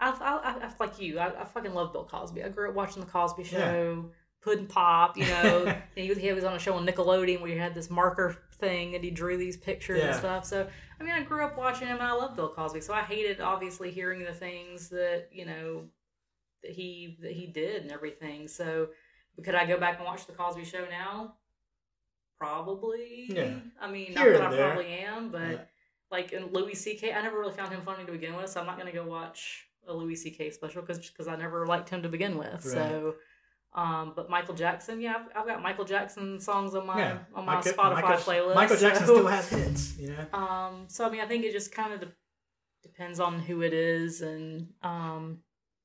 I, 0.00 0.10
I, 0.10 0.72
like 0.80 1.00
you. 1.00 1.18
I, 1.18 1.42
I 1.42 1.44
fucking 1.44 1.74
love 1.74 1.92
Bill 1.92 2.04
Cosby. 2.04 2.42
I 2.42 2.48
grew 2.48 2.68
up 2.68 2.74
watching 2.74 3.04
the 3.04 3.10
Cosby 3.10 3.44
Show, 3.44 4.10
Puddin' 4.42 4.66
Pop. 4.66 5.16
You 5.16 5.26
know, 5.26 5.66
and 5.66 5.82
he 5.94 6.08
was, 6.08 6.18
he 6.18 6.32
was 6.32 6.44
on 6.44 6.54
a 6.54 6.58
show 6.58 6.74
on 6.74 6.86
Nickelodeon 6.86 7.40
where 7.40 7.50
he 7.50 7.56
had 7.56 7.74
this 7.74 7.90
marker 7.90 8.36
thing 8.54 8.94
and 8.94 9.02
he 9.04 9.10
drew 9.10 9.36
these 9.36 9.56
pictures 9.56 10.02
and 10.02 10.14
stuff. 10.14 10.44
So, 10.44 10.66
I 11.00 11.02
mean, 11.02 11.12
I 11.12 11.22
grew 11.22 11.44
up 11.44 11.56
watching 11.56 11.88
him 11.88 11.98
and 11.98 12.06
I 12.06 12.12
love 12.12 12.36
Bill 12.36 12.48
Cosby. 12.48 12.80
So 12.80 12.92
I 12.94 13.02
hated 13.02 13.40
obviously 13.40 13.90
hearing 13.90 14.24
the 14.24 14.32
things 14.32 14.88
that 14.90 15.28
you 15.32 15.46
know 15.46 15.84
that 16.62 16.72
he 16.72 17.18
that 17.22 17.32
he 17.32 17.46
did 17.46 17.82
and 17.82 17.92
everything. 17.92 18.48
So, 18.48 18.88
could 19.44 19.54
I 19.54 19.66
go 19.66 19.78
back 19.78 19.96
and 19.96 20.04
watch 20.04 20.26
the 20.26 20.32
Cosby 20.32 20.64
Show 20.64 20.86
now? 20.90 21.34
Probably. 22.38 23.26
Yeah. 23.28 23.54
I 23.80 23.90
mean, 23.90 24.12
Here 24.12 24.32
not 24.38 24.50
that 24.50 24.52
I 24.52 24.56
there. 24.56 24.66
probably 24.74 24.92
am, 24.92 25.30
but 25.30 25.40
Yeah. 25.50 25.58
Like 26.14 26.32
in 26.32 26.46
Louis 26.52 26.74
C.K., 26.74 27.12
I 27.12 27.20
never 27.22 27.38
really 27.38 27.52
found 27.52 27.72
him 27.72 27.80
funny 27.82 28.04
to 28.04 28.12
begin 28.12 28.34
with, 28.36 28.48
so 28.50 28.60
I'm 28.60 28.66
not 28.66 28.76
going 28.78 28.90
to 28.90 28.96
go 28.96 29.04
watch 29.04 29.66
a 29.88 29.92
Louis 29.92 30.14
C.K. 30.16 30.50
special 30.50 30.80
because 30.82 30.98
because 31.10 31.26
I 31.28 31.36
never 31.36 31.66
liked 31.66 31.88
him 31.90 32.02
to 32.02 32.08
begin 32.08 32.38
with. 32.38 32.62
So, 32.62 33.16
um, 33.74 34.12
but 34.14 34.30
Michael 34.30 34.54
Jackson, 34.54 35.00
yeah, 35.00 35.16
I've, 35.16 35.26
I've 35.42 35.46
got 35.46 35.60
Michael 35.60 35.84
Jackson 35.84 36.38
songs 36.40 36.74
on 36.74 36.86
my 36.86 36.98
yeah 36.98 37.18
on 37.34 37.44
my 37.44 37.56
Michael- 37.56 37.72
Spotify 37.72 38.02
michael, 38.02 38.16
playlist. 38.28 38.54
michael 38.54 38.76
jackson 38.76 39.06
so- 39.06 39.14
still 39.16 39.26
has 39.26 39.48
hits 39.48 39.98
you 39.98 40.08
know 40.14 40.38
um, 40.38 40.84
so 40.86 41.04
I 41.04 41.10
mean, 41.10 41.20
I 41.20 41.26
think 41.26 41.44
it 41.44 41.52
just 41.52 41.72
kind 41.74 41.92
of 41.92 42.00
de- 42.00 42.12
depends 42.84 43.18
on 43.18 43.40
who 43.40 43.62
it 43.62 43.72
is, 43.74 44.20
and 44.22 44.68
um, 44.82 45.38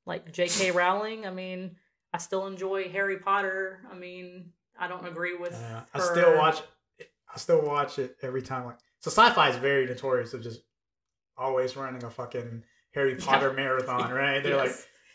like 0.05 0.31
J.K. 0.31 0.71
Rowling. 0.81 1.25
I 1.25 1.31
mean, 1.31 1.75
I 2.13 2.19
still 2.19 2.45
enjoy 2.45 2.89
Harry 2.89 3.17
Potter. 3.17 3.79
I 3.91 3.95
mean, 3.95 4.51
I 4.79 4.87
don't 4.87 5.05
agree 5.07 5.35
with. 5.35 5.53
Uh, 5.53 5.81
I 5.93 5.99
still 5.99 6.35
watch. 6.37 6.61
I 7.33 7.37
still 7.37 7.61
watch 7.61 7.99
it 7.99 8.15
every 8.21 8.41
time. 8.41 8.65
Like 8.65 8.79
so, 9.01 9.09
Syfy 9.09 9.49
is 9.49 9.55
very 9.57 9.85
notorious 9.85 10.33
of 10.33 10.41
just 10.43 10.61
always 11.37 11.75
running 11.77 12.03
a 12.03 12.09
fucking 12.09 12.63
Harry 12.93 13.13
Yeah. 13.17 13.25
Potter 13.25 13.53
marathon, 13.53 14.11
right? 14.13 14.43
They're 14.43 14.57
like, 14.57 14.71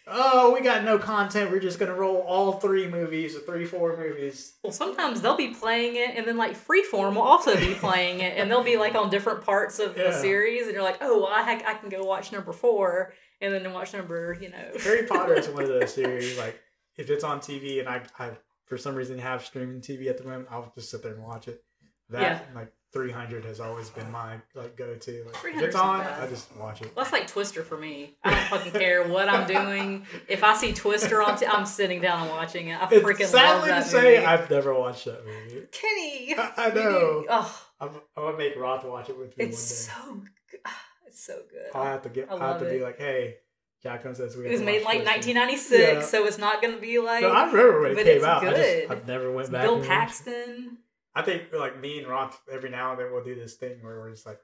oh, 0.07 0.53
we 0.53 0.61
got 0.61 0.85
no 0.85 0.99
content. 0.99 1.51
We're 1.51 1.61
just 1.61 1.79
gonna 1.79 1.95
roll 1.95 2.19
all 2.19 2.53
three 2.53 2.87
movies 2.89 3.37
or 3.37 3.41
three, 3.41 3.65
four 3.65 3.97
movies. 3.97 4.55
Well, 4.63 4.73
sometimes 4.73 5.21
they'll 5.21 5.37
be 5.37 5.49
playing 5.49 5.97
it, 5.97 6.17
and 6.17 6.27
then 6.27 6.37
like 6.37 6.53
Freeform 6.57 7.15
will 7.15 7.23
also 7.23 7.57
be 7.57 7.75
playing 7.75 8.21
it, 8.21 8.37
and 8.39 8.51
they'll 8.51 8.63
be 8.65 8.77
like 8.77 8.95
on 8.95 9.11
different 9.11 9.45
parts 9.45 9.79
of 9.79 9.95
the 9.95 10.13
series, 10.13 10.63
and 10.67 10.73
you're 10.75 10.83
like, 10.83 10.99
oh, 11.01 11.21
well, 11.23 11.31
I, 11.33 11.43
ha- 11.43 11.63
I 11.67 11.75
can 11.75 11.89
go 11.89 12.05
watch 12.05 12.33
number 12.33 12.53
four, 12.53 13.13
and 13.41 13.53
then 13.53 13.71
watch 13.73 13.93
number, 13.93 14.37
you 14.41 14.51
know, 14.51 14.71
Harry 14.83 15.07
Potter 15.07 15.35
is 15.35 15.49
one 15.49 15.63
of 15.65 15.69
those 15.69 15.93
series. 15.95 16.39
Like, 16.39 16.59
if 16.97 17.11
it's 17.11 17.25
on 17.25 17.41
TV 17.41 17.81
and 17.81 17.89
I, 17.89 18.03
I 18.19 18.31
for 18.67 18.79
some 18.79 18.95
reason 18.95 19.19
have 19.19 19.45
streaming 19.45 19.81
TV 19.81 20.09
at 20.09 20.17
the 20.17 20.25
moment, 20.25 20.49
I'll 20.51 20.73
just 20.75 20.91
sit 20.91 21.03
there 21.03 21.13
and 21.13 21.23
watch 21.23 21.49
it. 21.49 21.63
That 22.11 22.23
Yeah. 22.23 22.41
like 22.55 22.73
300 22.95 23.45
has 23.45 23.61
always 23.61 23.91
been 23.91 24.11
my 24.11 24.37
like 24.55 24.77
go-to. 24.77 25.25
Like, 25.27 25.35
if 25.35 25.41
300 25.41 25.67
it's 25.67 25.77
on. 25.77 26.01
I 26.01 26.27
just 26.29 26.57
watch 26.57 26.81
it. 26.81 26.93
Well, 26.97 27.05
that's 27.05 27.13
like 27.13 27.27
Twister 27.27 27.63
for 27.63 27.77
me. 27.77 28.15
I 28.25 28.31
don't 28.31 28.45
fucking 28.45 28.73
care 28.73 29.07
what 29.07 29.29
I'm 29.29 29.47
doing. 29.47 30.07
If 30.29 30.43
I 30.43 30.55
see 30.57 30.73
Twister 30.73 31.21
on, 31.21 31.37
t- 31.37 31.45
I'm 31.47 31.67
sitting 31.67 32.01
down 32.01 32.23
and 32.23 32.31
watching 32.31 32.69
it. 32.69 32.81
I 32.81 32.85
It's 32.91 33.05
freaking 33.05 33.21
love 33.21 33.29
sadly 33.31 33.69
that 33.71 33.83
to 33.85 33.89
say, 33.91 34.15
movie. 34.15 34.27
I've 34.27 34.49
never 34.49 34.73
watched 34.73 35.05
that 35.07 35.27
movie. 35.27 35.67
Kenny, 35.73 36.35
I- 36.39 36.53
I 36.57 36.71
know. 36.75 37.25
Oh, 37.29 37.63
I'm, 37.81 37.89
I'm 38.17 38.25
gonna 38.25 38.39
make 38.39 38.57
Roth 38.57 38.85
watch 38.85 39.11
it 39.11 39.19
with 39.19 39.37
me 39.37 39.45
it's 39.47 39.89
one 39.99 40.21
day. 40.21 40.25
so, 40.25 40.31
good. 40.53 40.61
It's 41.09 41.25
so 41.27 41.41
good. 41.51 41.67
I'll 41.75 41.85
have 41.85 42.03
to 42.03 42.09
get. 42.09 42.29
I 42.31 42.33
I'll 42.35 42.39
have 42.39 42.51
love 42.61 42.61
to 42.61 42.71
be 42.71 42.81
like, 42.83 42.99
hey, 42.99 43.37
Jaclyn 43.85 44.17
says 44.17 44.37
we. 44.37 44.47
It 44.47 44.53
was 44.53 44.61
made 44.63 44.83
like 44.85 44.99
this 45.01 45.09
1996, 45.09 45.79
Yeah. 45.81 46.01
so 46.01 46.27
it's 46.27 46.39
not 46.39 46.63
gonna 46.63 46.79
be 46.79 46.99
like 47.01 47.23
No, 47.23 47.31
I 47.31 47.47
remember 47.47 47.81
when 47.83 47.91
it 47.91 47.95
but 47.97 48.05
came 48.05 48.17
it's 48.19 48.25
out. 48.25 48.43
I 48.47 48.51
good. 48.51 48.81
just 48.83 48.91
I've 48.93 49.07
never 49.09 49.33
went 49.33 49.51
back. 49.51 49.63
Bill 49.63 49.75
and 49.75 49.81
watched. 49.81 49.91
Paxton. 49.91 50.79
I 51.15 51.23
think 51.23 51.45
like 51.53 51.81
me 51.81 51.99
and 51.99 52.09
Roth 52.09 52.41
every 52.51 52.71
now 52.71 52.91
and 52.93 53.01
then 53.01 53.13
we'll 53.13 53.25
do 53.25 53.35
this 53.35 53.55
thing 53.55 53.83
where 53.83 54.01
we're 54.01 54.11
just 54.11 54.27
like, 54.27 54.41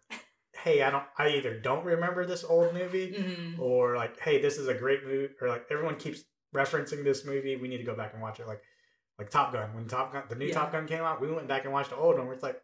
hey, 0.62 0.82
I 0.82 0.90
don't. 0.90 1.04
I 1.18 1.30
either 1.30 1.58
don't 1.58 1.84
remember 1.84 2.24
this 2.26 2.44
old 2.44 2.72
movie, 2.74 3.12
Mhm. 3.12 3.58
or 3.58 3.96
like, 3.96 4.20
hey, 4.20 4.40
this 4.40 4.56
is 4.58 4.68
a 4.68 4.74
great 4.74 5.04
movie, 5.04 5.32
or 5.40 5.48
like 5.48 5.64
everyone 5.70 5.96
keeps 5.96 6.22
referencing 6.54 7.02
this 7.04 7.24
movie. 7.24 7.56
We 7.56 7.68
need 7.68 7.78
to 7.78 7.84
go 7.84 7.94
back 7.96 8.12
and 8.12 8.22
watch 8.22 8.40
it. 8.40 8.46
Like, 8.46 8.62
like 9.18 9.30
Top 9.30 9.52
Gun. 9.52 9.74
When 9.74 9.86
Top 9.88 10.12
Gun, 10.12 10.24
the 10.28 10.34
new 10.36 10.46
Yeah. 10.46 10.54
Top 10.54 10.72
Gun 10.72 10.86
came 10.86 11.00
out, 11.02 11.20
we 11.20 11.30
went 11.32 11.48
back 11.48 11.64
and 11.64 11.72
watched 11.72 11.90
the 11.90 11.96
old 11.96 12.16
one. 12.18 12.26
Where 12.26 12.34
it's 12.34 12.42
like, 12.42 12.60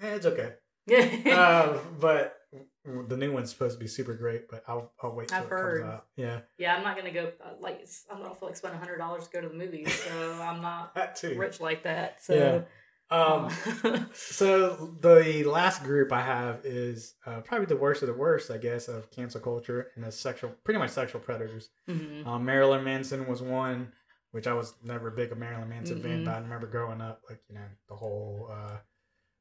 eh, 0.00 0.14
it's 0.14 0.26
okay. 0.26 0.54
Yeah. 0.86 0.98
uh, 1.36 1.78
but 2.00 2.36
the 2.84 3.16
new 3.16 3.32
one's 3.32 3.50
supposed 3.50 3.76
to 3.76 3.80
be 3.80 3.86
super 3.86 4.14
great, 4.14 4.48
but 4.48 4.64
I'll 4.66 4.92
I'll 5.02 5.14
wait 5.14 5.28
till 5.28 5.38
I've 5.38 5.44
it 5.44 5.50
heard. 5.50 5.82
comes 5.82 5.94
out. 5.94 6.06
Yeah, 6.16 6.40
Yeah, 6.58 6.74
I'm 6.74 6.82
not 6.82 6.96
gonna 6.96 7.12
go. 7.12 7.32
uh, 7.44 7.50
Like, 7.60 7.86
I 8.10 8.18
don't 8.18 8.38
feel 8.38 8.48
like 8.48 8.56
spending 8.56 8.80
hundred 8.80 8.96
dollars 8.98 9.26
to 9.28 9.32
go 9.32 9.40
to 9.42 9.48
the 9.48 9.54
movies, 9.54 9.92
so 9.92 10.32
I'm 10.42 10.60
not 10.62 10.94
that 10.96 11.16
too. 11.16 11.38
rich 11.38 11.60
like 11.60 11.82
that. 11.84 12.22
So, 12.22 12.64
Um, 13.10 13.50
so 14.14 14.94
the 15.00 15.44
last 15.44 15.82
group 15.82 16.12
I 16.12 16.20
have 16.22 16.64
is 16.64 17.14
uh, 17.26 17.40
probably 17.40 17.66
the 17.66 17.76
worst 17.76 18.02
of 18.02 18.08
the 18.08 18.14
worst, 18.14 18.50
I 18.50 18.58
guess, 18.58 18.86
of 18.88 19.10
cancel 19.10 19.40
culture 19.40 19.88
and 19.96 20.04
the 20.04 20.12
sexual, 20.12 20.50
pretty 20.64 20.78
much 20.78 20.90
sexual 20.90 21.20
predators. 21.20 21.70
mhm. 21.88 22.26
Um, 22.26 22.44
Marilyn 22.44 22.84
Manson 22.84 23.26
was 23.26 23.42
one, 23.42 23.92
which 24.30 24.46
I 24.46 24.52
was 24.54 24.74
never 24.84 25.08
a 25.08 25.12
big 25.12 25.32
of 25.32 25.38
Marilyn 25.38 25.68
Manson 25.68 26.00
fan, 26.00 26.22
Mhm. 26.22 26.24
but 26.26 26.34
I 26.34 26.38
remember 26.38 26.68
growing 26.68 27.00
up, 27.00 27.22
like 27.28 27.40
you 27.48 27.56
know, 27.56 27.66
the 27.88 27.96
whole 27.96 28.48
uh, 28.52 28.76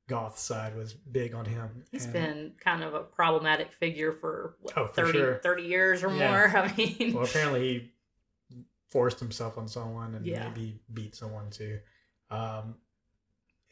goth 0.07 0.39
side 0.39 0.75
was 0.75 0.93
big 0.93 1.35
on 1.35 1.45
him. 1.45 1.83
he's 1.91 2.05
And- 2.05 2.13
been 2.13 2.53
kind 2.59 2.83
of 2.83 2.95
a 2.95 3.01
problematic 3.01 3.71
figure 3.71 4.11
for, 4.11 4.55
what, 4.61 4.75
Oh, 4.77 4.87
for 4.87 4.93
30, 5.05 5.11
sure. 5.11 5.39
30 5.43 5.63
years 5.63 6.03
or 6.03 6.11
Yeah. 6.15 6.31
more. 6.31 6.47
I 6.57 6.75
mean, 6.75 7.13
well, 7.13 7.23
apparently 7.25 7.91
he 8.47 8.65
forced 8.87 9.19
himself 9.19 9.59
on 9.59 9.67
someone 9.67 10.15
and 10.15 10.25
Yeah. 10.25 10.47
maybe 10.49 10.81
beat 10.91 11.13
someone 11.13 11.51
too. 11.51 11.79
Um, 12.31 12.77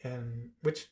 and 0.02 0.50
which 0.62 0.88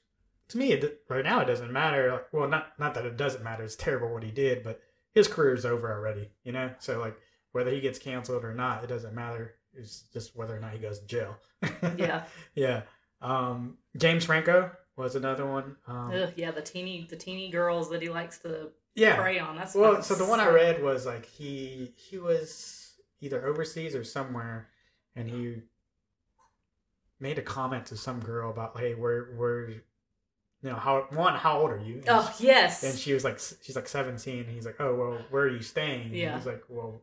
to 0.49 0.59
me, 0.59 0.73
it, 0.73 1.03
right 1.09 1.25
now, 1.25 1.41
it 1.41 1.47
doesn't 1.47 1.73
matter. 1.73 2.13
Like, 2.13 2.33
well, 2.33 2.49
not 2.49 2.79
not 2.79 2.95
that 2.95 3.07
it 3.07 3.17
doesn't 3.17 3.45
matter. 3.45 3.65
It's 3.65 3.77
terrible 3.77 4.13
what 4.13 4.23
he 4.23 4.31
did, 4.31 4.63
but 4.63 4.81
his 5.13 5.29
career 5.29 5.55
is 5.55 5.67
over 5.67 5.93
already. 5.93 6.31
You 6.45 6.53
know, 6.53 6.71
so 6.79 7.01
like 7.01 7.17
whether 7.53 7.71
he 7.71 7.81
gets 7.81 7.99
canceled 7.99 8.45
or 8.45 8.55
not, 8.55 8.85
it 8.85 8.89
doesn't 8.89 9.15
matter. 9.15 9.55
It's 9.75 10.05
just 10.13 10.37
whether 10.37 10.57
or 10.57 10.61
not 10.61 10.73
he 10.73 10.79
goes 10.79 11.01
to 11.01 11.07
jail. 11.07 11.37
yeah, 11.97 12.25
yeah. 12.55 12.83
Um, 13.21 13.79
James 13.97 14.25
Franco 14.25 14.71
was 14.97 15.17
another 15.17 15.47
one. 15.47 15.77
Um, 15.87 16.13
Ugh, 16.13 16.33
yeah, 16.37 16.51
the 16.51 16.63
teeny, 16.63 17.07
the 17.09 17.17
teeny 17.17 17.51
girls 17.51 17.91
that 17.91 18.01
he 18.01 18.09
likes 18.09 18.39
to 18.39 18.71
yeah. 18.95 19.17
prey 19.17 19.39
on. 19.39 19.57
That's 19.57 19.75
Well, 19.75 20.03
so 20.03 20.15
the 20.15 20.25
one 20.25 20.41
I 20.41 20.49
read 20.49 20.83
was 20.83 21.07
like 21.07 21.27
he 21.27 21.93
he 21.97 22.19
was 22.19 22.95
either 23.21 23.45
overseas 23.45 23.95
or 23.95 24.05
somewhere, 24.05 24.69
and 25.15 25.29
he 25.29 25.63
made 27.21 27.39
a 27.39 27.43
comment 27.43 27.87
to 27.87 27.97
some 27.97 28.21
girl 28.21 28.51
about, 28.51 28.79
hey, 28.79 28.95
where 28.95 29.27
where, 29.37 29.71
you 29.71 29.81
know, 30.62 30.77
how 30.77 31.07
one, 31.11 31.35
how 31.35 31.61
old 31.61 31.71
are 31.71 31.79
you? 31.79 32.03
And, 32.07 32.09
Oh 32.09 32.35
she, 32.39 32.45
yes, 32.47 32.83
and 32.83 32.99
she 32.99 33.12
was 33.14 33.25
like, 33.25 33.39
she's 33.62 33.77
like 33.77 33.89
seventeen. 33.89 34.41
And 34.45 34.51
he's 34.51 34.67
like, 34.67 34.81
oh 34.81 34.95
well, 34.95 35.27
where 35.31 35.45
are 35.45 35.49
you 35.51 35.62
staying? 35.62 36.03
And 36.03 36.14
Yeah. 36.14 36.37
he's 36.37 36.47
like, 36.47 36.64
well, 36.69 37.03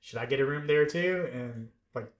should 0.00 0.18
I 0.18 0.26
get 0.26 0.40
a 0.40 0.46
room 0.46 0.66
there 0.66 0.86
too? 0.86 1.28
And 1.32 1.68
like, 1.94 2.12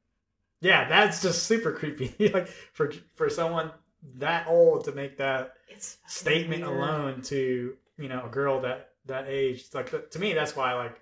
yeah, 0.60 0.88
that's 0.88 1.22
just 1.22 1.44
super 1.44 1.72
creepy. 1.72 2.14
like 2.34 2.48
for 2.48 2.92
for 3.14 3.30
someone 3.30 3.70
that 4.16 4.46
old 4.48 4.84
to 4.84 4.92
make 4.92 5.18
that 5.18 5.54
statement 6.06 6.62
weird. 6.62 6.72
alone 6.74 7.22
to 7.22 7.76
you 7.98 8.08
know 8.08 8.24
a 8.26 8.28
girl 8.28 8.60
that 8.60 8.90
that 9.06 9.26
age 9.28 9.66
like 9.74 10.10
to 10.10 10.18
me 10.18 10.34
that's 10.34 10.56
why 10.56 10.74
like 10.74 11.00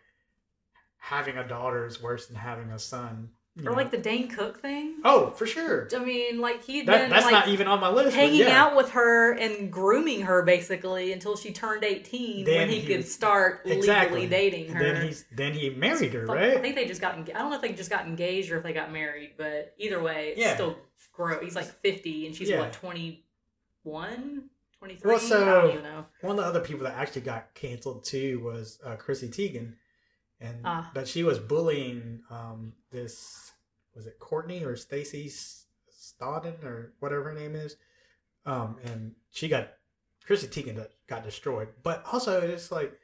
having 0.98 1.36
a 1.36 1.46
daughter 1.46 1.86
is 1.86 2.00
worse 2.02 2.26
than 2.26 2.36
having 2.36 2.70
a 2.70 2.78
son 2.78 3.30
you 3.54 3.62
Or 3.62 3.70
know. 3.72 3.76
like 3.76 3.90
the 3.90 3.98
Dane 3.98 4.28
Cook 4.28 4.60
thing. 4.60 4.94
oh 5.04 5.30
for 5.30 5.46
sure 5.46 5.86
I 5.94 5.98
mean, 5.98 6.40
like 6.40 6.64
he'd 6.64 6.86
that, 6.86 7.00
been 7.02 7.10
that's 7.10 7.24
like 7.24 7.32
not 7.32 7.48
even 7.48 7.66
on 7.66 7.80
my 7.80 7.90
list 7.90 8.16
hanging 8.16 8.40
yeah. 8.40 8.62
out 8.64 8.74
with 8.76 8.90
her 8.92 9.32
and 9.32 9.70
grooming 9.70 10.22
her 10.22 10.42
basically 10.42 11.12
until 11.12 11.36
she 11.36 11.52
turned 11.52 11.84
18 11.84 12.44
Then 12.44 12.56
when 12.56 12.68
he, 12.70 12.80
he 12.80 12.86
could 12.86 12.96
was- 12.98 13.12
start 13.14 13.60
Exactly. 13.66 14.22
legally 14.22 14.28
dating 14.30 14.72
her. 14.72 14.82
then 14.82 15.06
he's 15.06 15.24
then 15.30 15.52
he 15.52 15.68
married 15.70 16.14
her 16.14 16.26
Fuck, 16.26 16.36
I 16.38 16.58
think 16.58 16.74
they 16.76 16.86
just 16.86 17.00
got 17.02 17.16
engaged. 17.18 17.36
I 17.36 17.40
don't 17.40 17.50
know 17.50 17.56
if 17.56 17.62
they 17.62 17.72
just 17.72 17.90
got 17.90 18.06
engaged 18.06 18.50
or 18.50 18.56
if 18.58 18.62
they 18.62 18.72
got 18.72 18.90
married, 18.92 19.32
but 19.36 19.74
either 19.78 20.02
way, 20.02 20.28
it's 20.30 20.40
Yeah. 20.40 20.54
still 20.54 20.76
gross. 21.12 21.42
He's 21.42 21.54
like 21.56 21.66
50 21.66 22.26
and 22.26 22.34
she's 22.34 22.48
Yeah. 22.48 22.60
what, 22.60 22.72
21? 22.72 24.48
23? 24.78 25.08
Well, 25.08 25.16
I 25.20 25.22
so- 25.22 25.44
don't 25.44 25.70
even 25.72 25.82
know. 25.82 26.06
one 26.22 26.38
of 26.38 26.44
the 26.44 26.48
other 26.48 26.60
people 26.60 26.84
that 26.84 26.94
actually 26.96 27.22
got 27.22 27.52
canceled 27.54 28.04
too 28.04 28.40
was 28.40 28.78
uh, 28.84 28.96
Chrissy 28.96 29.28
Teigen 29.28 29.74
and 30.42 30.60
Ah. 30.64 30.90
but 30.94 31.06
she 31.08 31.22
was 31.22 31.38
bullying 31.38 32.22
um 32.30 32.72
this 32.90 33.52
was 33.94 34.06
it 34.06 34.18
Courtney 34.18 34.64
or 34.64 34.74
Stacy 34.76 35.30
Stodden 35.90 36.62
or 36.64 36.92
whatever 37.00 37.24
her 37.24 37.32
name 37.34 37.54
is? 37.54 37.76
Um 38.44 38.76
and 38.84 39.14
she 39.30 39.48
got 39.48 39.74
Chrissy 40.26 40.46
Teigen 40.48 40.86
got- 41.08 41.24
destroyed. 41.24 41.68
But 41.82 42.04
also 42.12 42.40
it's 42.40 42.70
like 42.72 42.98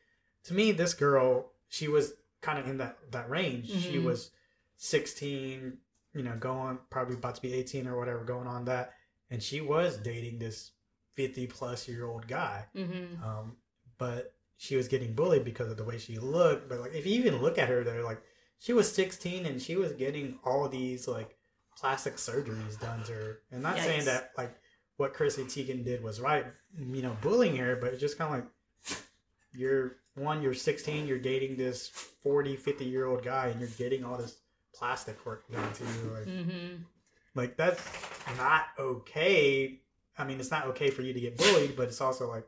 to 0.44 0.54
me 0.54 0.72
this 0.72 0.94
girl 0.94 1.52
she 1.68 1.88
was 1.88 2.12
kind 2.40 2.58
of 2.58 2.66
in 2.68 2.78
that 2.78 2.98
that 3.12 3.28
range. 3.28 3.68
She 3.70 3.96
Mhm. 3.98 4.04
was 4.04 4.30
16 4.76 5.78
you 6.14 6.22
know 6.22 6.36
going 6.38 6.78
probably 6.90 7.14
about 7.16 7.34
to 7.36 7.42
be 7.42 7.52
18 7.52 7.86
or 7.86 7.98
whatever 7.98 8.24
going 8.24 8.46
on 8.46 8.64
that. 8.64 8.94
And 9.30 9.42
she 9.42 9.60
was 9.60 9.98
dating 9.98 10.38
this 10.38 10.72
50 11.12 11.46
plus 11.48 11.86
year 11.88 12.06
old 12.06 12.26
guy. 12.26 12.66
Hmm 12.74 13.22
um, 13.22 13.56
but 13.98 14.34
she 14.58 14.76
was 14.76 14.88
getting 14.88 15.14
bullied 15.14 15.44
because 15.44 15.70
of 15.70 15.78
the 15.78 15.84
way 15.84 15.96
she 15.96 16.18
looked. 16.18 16.68
But 16.68 16.80
like, 16.80 16.94
if 16.94 17.06
you 17.06 17.14
even 17.14 17.40
look 17.40 17.56
at 17.56 17.68
her, 17.68 17.82
they're 17.82 18.04
like, 18.04 18.20
she 18.58 18.74
was 18.74 18.92
16 18.92 19.46
and 19.46 19.62
she 19.62 19.76
was 19.76 19.92
getting 19.92 20.38
all 20.44 20.68
these 20.68 21.08
like 21.08 21.36
plastic 21.76 22.16
surgeries 22.16 22.78
done 22.78 23.02
to 23.04 23.12
her. 23.12 23.38
And 23.50 23.62
not 23.62 23.78
saying 23.78 24.04
that 24.04 24.32
like 24.36 24.54
what 24.96 25.14
Chrissy 25.14 25.44
Teigen 25.44 25.84
did 25.84 26.02
was 26.02 26.20
right, 26.20 26.44
you 26.76 27.02
know, 27.02 27.16
bullying 27.22 27.56
her, 27.56 27.76
but 27.76 27.92
it's 27.92 28.00
just 28.00 28.18
kind 28.18 28.34
of 28.34 28.40
like 28.40 28.98
you're 29.54 29.96
one, 30.16 30.42
you're 30.42 30.54
16, 30.54 31.06
you're 31.06 31.18
dating 31.18 31.56
this 31.56 31.88
40, 31.88 32.56
50 32.56 32.84
year 32.84 33.06
old 33.06 33.22
guy, 33.22 33.46
and 33.46 33.60
you're 33.60 33.70
getting 33.70 34.04
all 34.04 34.18
this 34.18 34.38
plastic 34.74 35.24
work 35.24 35.48
done 35.52 35.72
to 35.72 35.84
you. 35.84 36.10
Like, 36.12 36.24
hmm 36.24 36.82
like 37.34 37.56
that's 37.56 37.80
not 38.36 38.64
okay. 38.80 39.78
I 40.18 40.24
mean, 40.24 40.40
it's 40.40 40.50
not 40.50 40.66
okay 40.66 40.90
for 40.90 41.02
you 41.02 41.12
to 41.12 41.20
get 41.20 41.36
bullied, 41.36 41.76
but 41.76 41.86
it's 41.86 42.00
also 42.00 42.28
like, 42.28 42.44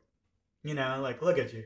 you 0.64 0.74
know, 0.74 0.98
like 1.00 1.22
look 1.22 1.38
at 1.38 1.52
you. 1.52 1.64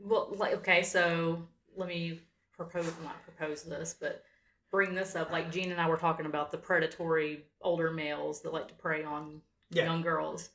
Well, 0.00 0.34
like, 0.36 0.54
okay, 0.54 0.82
so 0.82 1.42
let 1.76 1.88
me 1.88 2.20
propose, 2.52 2.92
not 3.02 3.22
propose 3.24 3.62
this, 3.62 3.94
but 3.98 4.24
bring 4.70 4.94
this 4.94 5.16
up. 5.16 5.30
Like, 5.30 5.50
Gene 5.50 5.70
and 5.72 5.80
I 5.80 5.88
were 5.88 5.96
talking 5.96 6.26
about 6.26 6.50
the 6.50 6.58
predatory 6.58 7.44
older 7.60 7.90
males 7.90 8.42
that 8.42 8.52
like 8.52 8.68
to 8.68 8.74
prey 8.74 9.04
on 9.04 9.40
Yeah. 9.70 9.84
young 9.84 10.02
girls. 10.02 10.50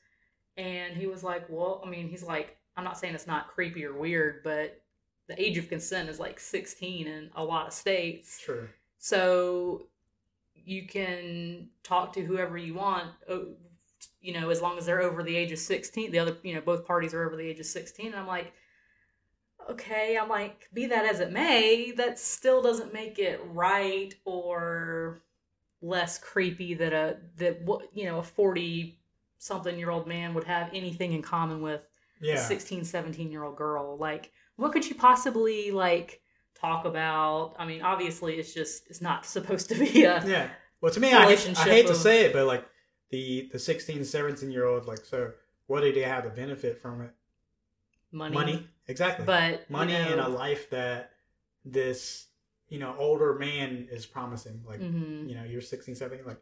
And 0.58 0.96
he 0.96 1.08
was 1.08 1.24
like, 1.24 1.46
well, 1.50 1.82
I 1.86 1.90
mean, 1.90 2.08
he's 2.10 2.24
like, 2.24 2.58
I'm 2.76 2.84
not 2.84 2.98
saying 2.98 3.16
it's 3.16 3.28
not 3.28 3.48
creepy 3.48 3.86
or 3.86 3.94
weird, 3.94 4.44
but 4.44 4.82
the 5.28 5.42
age 5.42 5.58
of 5.58 5.70
consent 5.70 6.10
is 6.10 6.20
like 6.20 6.40
16 6.40 7.08
in 7.08 7.30
a 7.36 7.44
lot 7.44 7.68
of 7.68 7.74
states. 7.74 8.40
Sure. 8.40 8.70
So 8.98 9.88
you 10.54 10.88
can 10.88 11.70
talk 11.84 12.14
to 12.14 12.22
whoever 12.22 12.58
you 12.58 12.74
want, 12.76 13.10
you 14.22 14.34
know, 14.34 14.50
as 14.50 14.62
long 14.62 14.78
as 14.78 14.86
they're 14.86 15.02
over 15.02 15.24
the 15.24 15.36
age 15.36 15.52
of 15.52 15.60
16. 15.60 16.12
The 16.12 16.20
other, 16.20 16.38
you 16.44 16.54
know, 16.54 16.62
both 16.62 16.86
parties 16.86 17.14
are 17.14 17.26
over 17.26 17.36
the 17.36 17.48
age 17.48 17.60
of 17.60 17.66
16. 17.66 18.08
And 18.08 18.16
I'm 18.16 18.28
like, 18.28 18.54
okay, 19.72 20.18
I'm 20.18 20.30
like, 20.30 20.70
be 20.74 20.86
that 20.88 21.06
as 21.06 21.20
it 21.20 21.32
may, 21.32 21.92
that 21.98 22.20
still 22.20 22.62
doesn't 22.62 22.94
make 22.94 23.20
it 23.20 23.40
right 23.48 24.14
or 24.26 25.22
less 25.82 26.18
creepy 26.18 26.74
that 26.76 26.94
a, 26.94 27.18
that 27.38 27.62
what, 27.64 27.90
you 27.94 28.06
know, 28.06 28.20
a 28.20 28.24
40 28.24 28.98
something 29.38 29.78
year 29.80 29.90
old 29.90 30.08
man 30.08 30.34
would 30.34 30.44
have 30.46 30.70
anything 30.74 31.14
in 31.14 31.22
common 31.22 31.62
with 31.62 31.82
a 32.22 32.26
Yeah. 32.26 32.36
16, 32.38 32.86
17 32.86 33.32
year 33.32 33.44
old 33.44 33.56
girl. 33.58 33.98
Like, 33.98 34.32
what 34.58 34.72
could 34.72 34.88
you 34.88 34.96
possibly 34.96 35.72
like 35.72 36.22
talk 36.54 36.86
about? 36.86 37.56
I 37.58 37.66
mean, 37.66 37.82
obviously, 37.82 38.36
it's 38.36 38.54
just 38.54 38.88
it's 38.90 39.02
not 39.02 39.26
supposed 39.26 39.70
to 39.70 39.76
be 39.76 40.04
a 40.04 40.24
Yeah. 40.26 40.50
Well, 40.82 40.92
to 40.92 41.00
me, 41.00 41.14
I 41.14 41.36
hate, 41.36 41.58
I 41.58 41.64
hate 41.64 41.86
to 41.88 41.92
of- 41.94 41.98
say 41.98 42.26
it, 42.26 42.34
but 42.34 42.46
like 42.46 42.66
the 43.10 43.50
the 43.52 43.60
16, 43.60 44.04
17 44.06 44.52
year 44.52 44.66
old, 44.66 44.86
like, 44.86 45.00
so 45.06 45.32
what 45.68 45.82
did 45.82 45.96
they 45.96 46.02
have 46.02 46.24
to 46.24 46.30
benefit 46.30 46.78
from 46.80 47.02
it? 47.02 47.12
Money, 48.12 48.34
Money. 48.34 48.68
Exactly. 48.88 49.26
but 49.26 49.52
you 49.52 49.58
Money 49.70 49.94
and 49.96 50.18
know, 50.18 50.28
a 50.28 50.30
life 50.30 50.70
that 50.72 51.12
this, 51.66 52.28
you 52.70 52.80
know, 52.80 52.96
older 52.98 53.36
man 53.36 53.88
is 53.92 54.06
promising. 54.06 54.62
Like, 54.68 54.80
mhm. 54.82 55.28
you 55.30 55.36
know, 55.36 55.44
you're 55.44 55.62
16, 55.62 55.96
17, 55.96 56.26
like, 56.26 56.42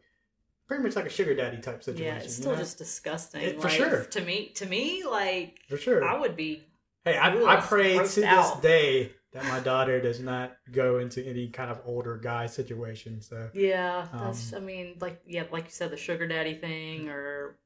pretty 0.66 0.82
much 0.82 0.96
like 0.96 1.06
a 1.06 1.10
sugar 1.10 1.34
daddy 1.34 1.58
type 1.60 1.82
situation. 1.82 2.06
yeah, 2.06 2.16
it's 2.16 2.26
you 2.26 2.30
still 2.42 2.52
know? 2.52 2.58
just 2.58 2.78
disgusting. 2.78 3.42
It- 3.42 3.56
for 3.60 3.68
like, 3.68 3.76
sure. 3.76 4.04
To 4.04 4.20
me, 4.20 4.46
to 4.54 4.66
me, 4.66 5.04
like 5.04 5.58
For 5.68 5.76
sure. 5.76 6.04
I 6.04 6.18
would 6.18 6.36
be. 6.36 6.62
Hey, 7.04 7.16
I, 7.16 7.34
I 7.44 7.56
pray 7.60 7.94
to 7.94 8.02
this 8.02 8.18
out. 8.24 8.60
day 8.62 9.12
that 9.32 9.44
my 9.44 9.60
daughter 9.60 10.00
does 10.00 10.20
not 10.20 10.56
go 10.70 10.98
into 10.98 11.24
any 11.24 11.48
kind 11.48 11.70
of 11.70 11.80
older 11.86 12.16
guy 12.18 12.46
situation. 12.46 13.20
So 13.22 13.48
Yeah, 13.54 14.06
that's. 14.12 14.52
Um, 14.52 14.62
I 14.62 14.66
mean, 14.66 14.96
like 15.00 15.20
yeah, 15.26 15.44
like 15.50 15.64
you 15.64 15.70
said, 15.70 15.90
the 15.90 15.96
sugar 15.96 16.26
daddy 16.26 16.54
thing, 16.54 17.08
or 17.08 17.56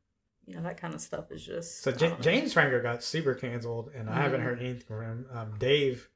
you 0.47 0.55
know 0.57 0.63
that 0.63 0.77
kind 0.81 0.95
of 0.95 1.01
stuff 1.01 1.31
is 1.31 1.45
just. 1.45 1.83
So 1.83 1.93
J- 1.93 2.17
James 2.21 2.53
Franco 2.53 2.81
got 2.83 3.03
super 3.03 3.35
canceled, 3.35 3.91
and 3.95 4.09
I 4.11 4.17
haven't 4.23 4.41
Mhm. 4.41 4.45
heard 4.45 4.61
anything 4.61 4.83
from 4.87 5.03
him. 5.03 5.27
Um, 5.33 5.55
Dave 5.59 6.09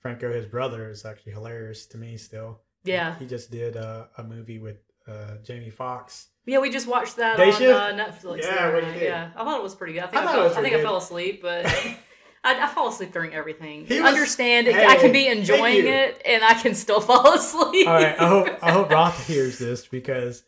Franco, 0.00 0.32
his 0.32 0.46
brother, 0.46 0.88
is 0.90 1.04
actually 1.04 1.32
hilarious 1.32 1.86
to 1.86 1.98
me 1.98 2.16
still. 2.16 2.60
Yeah, 2.84 3.18
he 3.18 3.26
just 3.26 3.50
did 3.50 3.76
a, 3.76 4.08
a 4.16 4.22
movie 4.22 4.58
with 4.58 4.78
uh, 5.08 5.36
Jamie 5.44 5.70
Foxx 5.70 6.28
yeah, 6.48 6.58
we 6.60 6.70
just 6.70 6.86
watched 6.86 7.16
that 7.16 7.36
Day 7.36 7.50
on 7.50 7.58
shift? 7.58 7.74
uh, 7.74 7.92
Netflix. 7.92 8.42
Yeah, 8.42 8.70
night. 8.70 8.84
think? 8.84 9.02
Yeah, 9.02 9.30
I 9.34 9.42
thought 9.44 9.58
it 9.58 9.62
was 9.64 9.74
pretty 9.74 9.94
good. 9.94 10.04
I 10.04 10.06
think 10.06 10.22
I 10.22 10.28
I, 10.28 10.32
fell, 10.32 10.58
I 10.58 10.62
think 10.62 10.74
I 10.76 10.82
fell 10.82 10.96
asleep, 10.96 11.42
but. 11.42 11.66
I, 12.44 12.62
I 12.62 12.68
fall 12.68 12.88
asleep 12.90 13.10
during 13.12 13.34
everything. 13.34 13.88
Was- 13.88 13.98
Understand? 13.98 14.68
it 14.68 14.76
I 14.76 14.94
can 14.98 15.10
be 15.10 15.26
enjoying 15.26 15.84
it, 15.88 16.22
and 16.24 16.44
I 16.44 16.54
can 16.54 16.76
still 16.76 17.00
fall 17.10 17.32
asleep. 17.34 17.88
All 17.88 17.94
right, 17.94 18.14
I 18.20 18.28
hope 18.28 18.48
I 18.62 18.70
hope 18.70 18.90
Roth 18.90 19.26
hears 19.26 19.58
this 19.58 19.84
because 19.88 20.44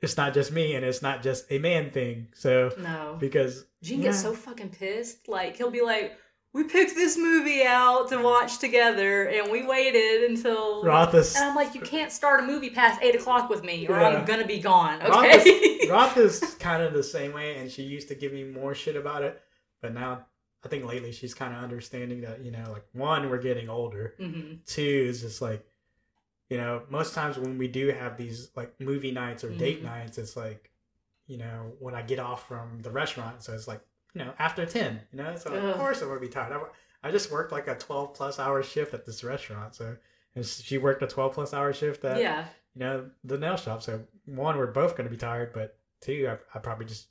it's 0.00 0.16
not 0.16 0.34
just 0.34 0.52
me, 0.52 0.74
and 0.74 0.84
it's 0.84 1.02
not 1.02 1.22
just 1.22 1.46
a 1.50 1.58
man 1.58 1.90
thing. 1.90 2.28
So 2.34 2.72
no, 2.78 3.16
because 3.18 3.64
Gene 3.82 4.00
gets 4.02 4.20
so 4.22 4.32
fucking 4.34 4.70
pissed. 4.70 5.28
Like 5.28 5.56
he'll 5.56 5.70
be 5.70 5.82
like, 5.82 6.16
we 6.54 6.64
picked 6.64 6.94
this 6.94 7.16
movie 7.18 7.62
out 7.64 8.08
to 8.10 8.18
watch 8.22 8.58
together, 8.58 9.24
and 9.24 9.50
we 9.50 9.66
waited 9.66 10.30
until. 10.30 10.84
Roth 10.84 11.14
is 11.14 11.34
and 11.36 11.44
I'm 11.44 11.54
like, 11.56 11.74
you 11.74 11.80
can't 11.80 12.12
start 12.12 12.40
a 12.40 12.46
movie 12.46 12.70
past 12.70 13.00
eight 13.02 13.14
o'clock 13.14 13.50
with 13.50 13.62
me, 13.64 13.86
or 13.88 13.98
Yeah. 13.98 14.08
I'm 14.08 14.24
gonna 14.24 14.46
be 14.46 14.58
gone. 14.60 15.02
Okay. 15.02 15.78
Roth 15.90 16.16
is 16.16 16.40
kind 16.60 16.82
of 16.82 16.92
the 16.92 17.02
same 17.02 17.32
way, 17.32 17.56
and 17.58 17.70
she 17.70 17.82
used 17.82 18.08
to 18.08 18.14
give 18.14 18.32
me 18.32 18.44
more 18.44 18.74
shit 18.74 18.96
about 18.96 19.22
it, 19.22 19.40
but 19.82 19.94
now 19.94 20.26
I 20.64 20.68
think 20.68 20.84
lately 20.84 21.12
she's 21.12 21.34
kind 21.34 21.54
of 21.54 21.62
understanding 21.62 22.20
that 22.22 22.40
you 22.44 22.50
know, 22.50 22.64
like 22.72 22.84
one, 22.92 23.30
we're 23.30 23.38
getting 23.42 23.68
older. 23.68 24.14
hmm 24.18 24.54
Two 24.66 25.06
is 25.08 25.22
just 25.22 25.40
like, 25.42 25.64
you 26.50 26.56
know, 26.56 26.82
most 26.88 27.14
times 27.14 27.38
when 27.38 27.58
we 27.58 27.68
do 27.68 27.88
have 27.88 28.16
these 28.16 28.50
like 28.56 28.78
movie 28.80 29.10
nights 29.12 29.44
or 29.44 29.50
date 29.50 29.80
Mhm. 29.80 29.84
nights, 29.84 30.18
it's 30.18 30.36
like, 30.36 30.70
you 31.26 31.36
know, 31.38 31.72
when 31.78 31.94
I 31.94 32.02
get 32.02 32.18
off 32.18 32.48
from 32.48 32.80
the 32.80 32.90
restaurant, 32.90 33.42
so 33.42 33.52
it's 33.52 33.68
like, 33.68 33.80
you 34.14 34.24
know, 34.24 34.32
after 34.38 34.64
ten, 34.64 35.00
you 35.12 35.18
know, 35.22 35.36
so 35.36 35.52
of 35.52 35.76
course 35.76 36.00
I'm 36.00 36.08
gonna 36.08 36.20
be 36.20 36.28
tired. 36.28 36.52
I, 36.52 37.08
I 37.08 37.10
just 37.10 37.30
worked 37.30 37.52
like 37.52 37.68
a 37.68 37.74
twelve 37.76 38.14
plus 38.14 38.38
hour 38.38 38.62
shift 38.62 38.94
at 38.94 39.04
this 39.06 39.22
restaurant, 39.22 39.74
so 39.74 39.96
and 40.34 40.44
she 40.46 40.78
worked 40.78 41.02
a 41.02 41.06
twelve 41.06 41.34
plus 41.34 41.52
hour 41.52 41.72
shift 41.72 42.04
at 42.04 42.18
Yeah. 42.20 42.46
you 42.74 42.80
know, 42.80 43.10
the 43.24 43.36
nail 43.38 43.56
shop. 43.56 43.82
So 43.82 44.04
one, 44.24 44.56
we're 44.56 44.66
both 44.72 44.96
going 44.96 45.06
to 45.06 45.10
be 45.10 45.16
tired, 45.18 45.52
but 45.52 45.78
two, 46.00 46.28
I, 46.30 46.56
I 46.56 46.60
probably 46.60 46.86
just 46.86 47.08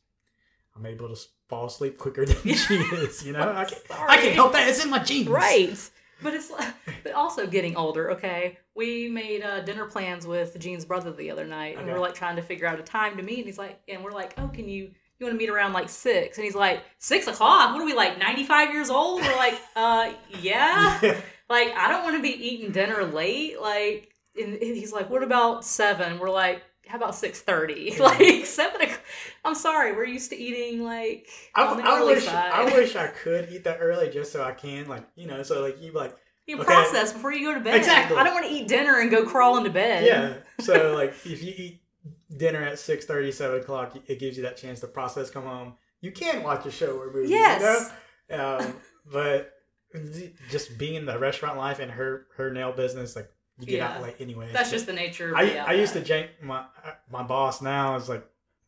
I'm 0.75 0.85
able 0.85 1.13
to 1.13 1.19
fall 1.47 1.65
asleep 1.65 1.97
quicker 1.97 2.25
than 2.25 2.35
she 2.55 2.75
is. 2.75 3.25
You 3.25 3.33
know, 3.33 3.51
I 3.51 3.65
can 3.65 3.77
I 3.91 3.95
Sorry. 3.95 4.17
can 4.21 4.33
help 4.33 4.53
that. 4.53 4.67
It's 4.67 4.83
in 4.83 4.89
my 4.89 4.99
genes. 4.99 5.27
Right. 5.29 5.77
But 6.21 6.33
it's 6.33 6.49
like, 6.49 6.73
but 7.03 7.13
also 7.13 7.45
getting 7.45 7.75
older. 7.75 8.11
Okay, 8.11 8.57
we 8.75 9.07
made 9.07 9.43
uh, 9.43 9.61
dinner 9.61 9.85
plans 9.85 10.25
with 10.25 10.57
Gene's 10.59 10.83
brother 10.85 11.11
the 11.11 11.29
other 11.29 11.45
night, 11.45 11.75
and 11.77 11.83
Okay. 11.83 11.93
we're 11.93 11.99
like 11.99 12.15
trying 12.15 12.35
to 12.37 12.41
figure 12.41 12.65
out 12.67 12.79
a 12.79 12.83
time 12.83 13.17
to 13.17 13.23
meet. 13.23 13.37
And 13.37 13.45
he's 13.45 13.57
like, 13.59 13.79
and 13.87 14.03
we're 14.03 14.11
like, 14.11 14.33
oh, 14.37 14.47
can 14.47 14.67
you 14.67 14.91
you 15.19 15.25
want 15.25 15.33
to 15.33 15.37
meet 15.37 15.49
around 15.49 15.73
like 15.73 15.89
six? 15.89 16.37
And 16.37 16.45
he's 16.45 16.55
like, 16.55 16.83
six 16.99 17.27
o'clock? 17.27 17.73
What 17.73 17.81
are 17.81 17.85
we 17.85 17.93
like 17.93 18.17
ninety 18.19 18.43
five 18.43 18.73
years 18.73 18.89
old? 18.89 19.21
We're 19.21 19.35
like, 19.35 19.59
uh, 19.75 20.13
yeah. 20.41 20.99
Like 21.49 21.73
I 21.75 21.89
don't 21.89 22.03
want 22.03 22.15
to 22.17 22.21
be 22.21 22.29
eating 22.29 22.71
dinner 22.71 23.03
late. 23.03 23.61
Like, 23.61 24.11
and 24.35 24.53
and 24.53 24.75
he's 24.75 24.91
like, 24.93 25.09
what 25.09 25.23
about 25.23 25.65
seven? 25.65 26.19
We're 26.19 26.29
like. 26.31 26.61
How 26.87 26.97
about 26.97 27.15
six 27.15 27.41
thirty? 27.41 27.95
Like 27.99 28.45
seven. 28.45 28.81
o'clock. 28.81 29.01
I'm 29.45 29.55
sorry, 29.55 29.93
we're 29.93 30.05
used 30.05 30.29
to 30.31 30.35
eating 30.37 30.83
like 30.83 31.27
I, 31.55 31.63
I 31.65 32.03
wish 32.03 32.25
side. 32.25 32.51
I 32.51 32.65
wish 32.65 32.95
I 32.95 33.07
could 33.23 33.49
eat 33.51 33.63
that 33.65 33.77
early 33.79 34.09
just 34.09 34.31
so 34.31 34.43
I 34.43 34.51
can 34.53 34.87
like 34.87 35.03
you 35.15 35.27
know 35.27 35.43
so 35.43 35.61
like 35.61 35.81
you 35.81 35.91
like 35.91 36.15
You 36.45 36.55
Okay. 36.57 36.65
process 36.65 37.13
before 37.13 37.31
you 37.33 37.45
go 37.47 37.53
to 37.53 37.59
bed. 37.63 37.75
Exactly. 37.75 38.17
I 38.17 38.23
don't 38.23 38.33
want 38.33 38.45
to 38.47 38.51
eat 38.51 38.67
dinner 38.67 38.99
and 38.99 39.09
go 39.11 39.25
crawl 39.25 39.57
into 39.57 39.69
bed. 39.69 40.05
yeah 40.05 40.33
so 40.63 40.93
like 40.97 41.13
if 41.25 41.41
you 41.43 41.53
eat 41.55 41.81
dinner 42.35 42.61
at 42.61 42.77
6 42.79 43.05
7 43.05 43.59
o'clock 43.59 43.95
it 44.07 44.19
gives 44.19 44.35
you 44.37 44.43
that 44.43 44.57
chance 44.57 44.79
to 44.81 44.87
process 44.87 45.29
come 45.29 45.43
home 45.43 45.75
you 46.01 46.11
can 46.11 46.43
watch 46.43 46.65
a 46.65 46.71
show 46.71 46.97
or 46.99 47.11
movie 47.11 47.29
Yes. 47.29 47.91
you 48.29 48.37
know 48.37 48.57
um, 48.59 48.73
but 49.11 49.53
just 50.49 50.77
being 50.77 50.95
in 50.95 51.05
the 51.05 51.17
restaurant 51.17 51.57
life 51.57 51.79
and 51.79 51.89
her 51.91 52.27
her 52.35 52.51
nail 52.51 52.71
business 52.73 53.15
like 53.15 53.29
you 53.59 53.65
get 53.65 53.77
Yeah. 53.77 53.87
out 53.95 54.01
late 54.01 54.15
anyway 54.19 54.49
That's 54.53 54.69
just 54.71 54.85
the 54.85 54.93
nature. 54.93 55.29
Of 55.31 55.37
I, 55.37 55.57
I 55.57 55.73
used 55.73 55.93
to 55.93 56.01
jank 56.01 56.27
my 56.41 56.63
my 57.11 57.23
boss 57.23 57.61
now 57.61 57.95
is 57.95 58.07
like 58.09 58.25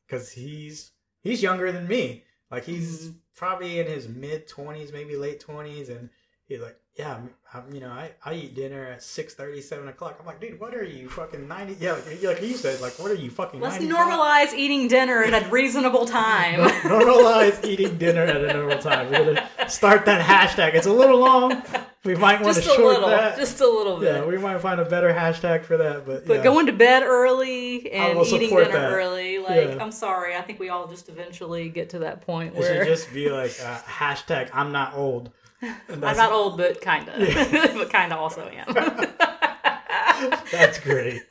because 0.08 0.32
he's 0.32 0.92
he's 1.22 1.42
younger 1.44 1.72
than 1.72 1.88
me 1.88 2.24
like 2.52 2.66
he's 2.66 3.10
Mhm. 3.10 3.16
probably 3.36 3.80
in 3.80 3.88
his 3.88 4.08
mid 4.08 4.48
20s 4.50 4.92
maybe 4.92 5.16
late 5.16 5.44
20s 5.46 5.90
and 5.90 6.10
he's 6.48 6.60
like 6.62 6.78
yeah 6.98 7.14
I'm, 7.16 7.30
I'm, 7.54 7.74
you 7.74 7.80
know 7.80 7.90
I, 7.92 8.12
I 8.26 8.34
eat 8.34 8.56
dinner 8.56 8.84
at 8.88 9.04
6 9.04 9.36
7 9.62 9.88
o'clock 9.88 10.18
i'm 10.20 10.26
like 10.26 10.42
dude 10.42 10.60
what 10.60 10.74
are 10.74 10.84
you 10.84 11.08
fucking 11.08 11.48
90 11.48 11.78
yeah 11.80 11.94
like, 11.94 12.24
like 12.24 12.42
you 12.42 12.56
said 12.58 12.82
like 12.82 12.94
what 13.00 13.12
are 13.12 13.16
you 13.16 13.30
fucking 13.30 13.60
Let's 13.62 13.80
95? 13.80 13.98
normalize 14.08 14.54
eating 14.54 14.88
dinner 14.88 15.24
at 15.24 15.46
a 15.46 15.50
reasonable 15.50 16.06
time. 16.22 16.60
Normalize 16.82 17.64
eating 17.64 17.98
dinner 17.98 18.24
at 18.24 18.38
a 18.44 18.54
normal 18.54 18.80
time 18.80 19.10
we're 19.12 19.26
gonna 19.36 19.70
start 19.70 20.06
that 20.06 20.22
hashtag 20.26 20.74
it's 20.74 20.88
a 20.88 20.92
little 20.94 21.20
long 21.20 21.62
we 22.06 22.16
might 22.16 22.42
want 22.42 22.56
to 22.56 22.62
just 22.62 22.72
a 22.74 22.76
short 22.76 22.94
little, 22.94 23.10
that 23.10 23.38
just 23.38 23.60
a 23.60 23.68
little 23.68 23.98
bit. 24.00 24.16
yeah 24.16 24.26
we 24.26 24.38
might 24.38 24.60
find 24.62 24.80
a 24.80 24.86
better 24.86 25.14
hashtag 25.14 25.64
for 25.64 25.78
that 25.78 26.06
but 26.06 26.26
but 26.26 26.38
yeah. 26.38 26.44
going 26.44 26.66
to 26.66 26.72
bed 26.72 27.04
early 27.04 27.92
and 27.92 28.20
eating 28.26 28.50
dinner 28.50 28.72
that. 28.72 28.92
early, 28.92 29.38
like 29.40 29.68
Yeah. 29.70 29.84
I'm 29.84 29.92
sorry, 29.92 30.36
I 30.36 30.42
think 30.42 30.60
we 30.60 30.70
all 30.70 30.88
just 30.88 31.10
eventually 31.10 31.70
get 31.70 31.90
to 31.92 32.00
that 32.00 32.22
point 32.22 32.56
It 32.56 32.60
where 32.60 32.86
should 32.86 32.94
just 32.94 33.14
be 33.14 33.30
like 33.30 33.52
uh, 33.64 33.78
hashtag 33.80 34.50
I'm 34.54 34.72
not 34.72 34.94
old. 34.96 35.32
I'm 35.62 36.00
not 36.00 36.32
old, 36.32 36.58
but 36.58 36.80
kinda, 36.82 37.14
Yeah. 37.18 37.74
but 37.74 37.90
kinda 37.90 38.16
also 38.16 38.50
am. 38.50 38.74
That's 40.52 40.80
great. 40.80 41.22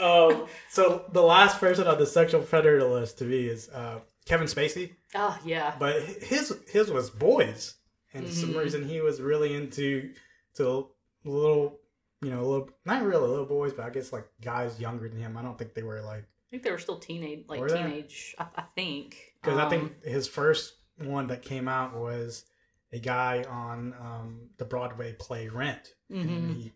Um, 0.00 0.46
so 0.70 1.04
the 1.12 1.22
last 1.22 1.58
person 1.58 1.86
on 1.88 1.98
the 1.98 2.06
sexual 2.06 2.42
predator 2.42 2.84
list 2.84 3.18
to 3.18 3.24
me 3.24 3.46
is 3.46 3.68
uh, 3.70 3.98
Kevin 4.26 4.46
Spacey, 4.46 4.92
oh 5.16 5.36
yeah, 5.44 5.74
but 5.78 6.00
his 6.02 6.56
his 6.70 6.90
was 6.90 7.10
boys, 7.10 7.74
and 8.14 8.26
for 8.26 8.32
some 8.32 8.50
Mhm. 8.54 8.58
reason 8.62 8.84
he 8.88 9.00
was 9.00 9.20
really 9.20 9.54
into 9.54 10.12
to 10.54 10.88
little, 11.24 11.80
you 12.22 12.30
know, 12.30 12.42
little 12.48 12.70
not 12.84 13.02
really 13.04 13.28
little 13.28 13.46
boys, 13.46 13.72
but 13.72 13.84
I 13.84 13.90
guess 13.90 14.12
like 14.12 14.28
guys 14.40 14.80
younger 14.80 15.08
than 15.08 15.18
him. 15.18 15.36
I 15.36 15.42
don't 15.42 15.56
think 15.58 15.74
they 15.74 15.82
were 15.82 16.00
like 16.02 16.24
I 16.24 16.50
think 16.50 16.62
they 16.62 16.70
were 16.70 16.78
still 16.78 16.98
teenage, 16.98 17.44
like 17.48 17.66
teenage. 17.68 18.34
I, 18.38 18.46
I 18.56 18.62
think 18.74 19.34
because 19.42 19.58
I 19.58 19.64
Um, 19.64 19.70
think 19.70 20.04
his 20.04 20.26
first 20.26 20.74
one 20.96 21.26
that 21.28 21.42
came 21.42 21.68
out 21.68 21.94
was 21.94 22.44
a 22.90 22.98
guy 22.98 23.42
on 23.44 23.92
um, 24.00 24.50
the 24.56 24.64
Broadway 24.64 25.12
play 25.12 25.48
Rent. 25.48 25.94
mhm. 26.10 26.22
and 26.22 26.56
he, 26.56 26.72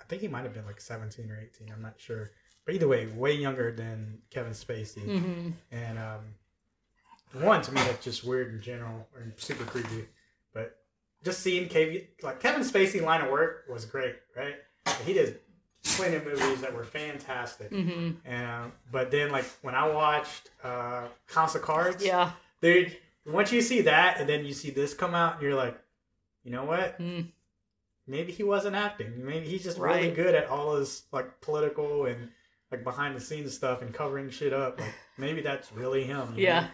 I 0.00 0.04
think 0.08 0.20
he 0.22 0.28
might 0.28 0.42
have 0.42 0.52
been 0.52 0.66
like 0.66 0.80
17 0.80 1.30
or 1.30 1.38
18. 1.40 1.70
I'm 1.72 1.80
not 1.82 1.94
sure, 2.00 2.32
but 2.64 2.74
either 2.74 2.88
way, 2.88 3.06
way 3.06 3.32
younger 3.34 3.70
than 3.72 4.22
Kevin 4.30 4.52
Spacey. 4.52 5.04
Mhm. 5.06 5.52
And 5.70 5.98
um, 5.98 6.34
one 7.42 7.62
to 7.62 7.72
me 7.72 7.80
that's 7.82 8.04
just 8.04 8.24
weird 8.24 8.52
in 8.54 8.60
general 8.60 9.08
and 9.16 9.32
super 9.38 9.64
creepy. 9.64 10.08
Just 11.26 11.40
seeing 11.40 11.68
Kevin, 11.68 12.02
like 12.22 12.38
Kevin 12.40 12.62
Spacey 12.62 13.02
line 13.02 13.20
of 13.20 13.30
work 13.32 13.64
was 13.68 13.84
great, 13.84 14.14
right? 14.36 14.54
He 15.04 15.12
did 15.12 15.40
plenty 15.82 16.14
of 16.16 16.24
movies 16.24 16.60
that 16.60 16.72
were 16.72 16.84
fantastic. 16.84 17.70
Mhm. 17.72 18.16
And 18.24 18.70
but 18.92 19.10
then 19.10 19.30
like 19.32 19.44
when 19.62 19.74
I 19.74 19.88
watched 19.88 20.50
uh, 20.62 21.08
House 21.26 21.56
of 21.56 21.62
Cards, 21.62 22.04
Yeah. 22.04 22.30
dude, 22.62 22.96
once 23.26 23.50
you 23.50 23.60
see 23.60 23.80
that 23.82 24.20
and 24.20 24.28
then 24.28 24.44
you 24.44 24.52
see 24.52 24.70
this 24.70 24.94
come 24.94 25.16
out, 25.16 25.42
you're 25.42 25.56
like, 25.56 25.76
you 26.44 26.52
know 26.52 26.64
what? 26.64 26.96
Mm. 27.00 27.32
maybe 28.06 28.30
he 28.30 28.44
wasn't 28.44 28.76
acting. 28.76 29.26
Maybe 29.26 29.48
he's 29.48 29.64
just 29.64 29.78
really 29.78 30.12
good 30.12 30.32
at 30.36 30.46
all 30.48 30.76
his 30.76 31.02
like 31.10 31.40
political 31.40 32.06
and 32.06 32.28
like 32.70 32.84
behind 32.84 33.16
the 33.16 33.20
scenes 33.20 33.52
stuff 33.52 33.82
and 33.82 33.92
covering 33.92 34.30
shit 34.30 34.52
up. 34.52 34.78
Like 34.80 34.94
maybe 35.18 35.40
that's 35.42 35.72
really 35.72 36.04
him. 36.04 36.34
Yeah. 36.36 36.60
know? 36.60 36.66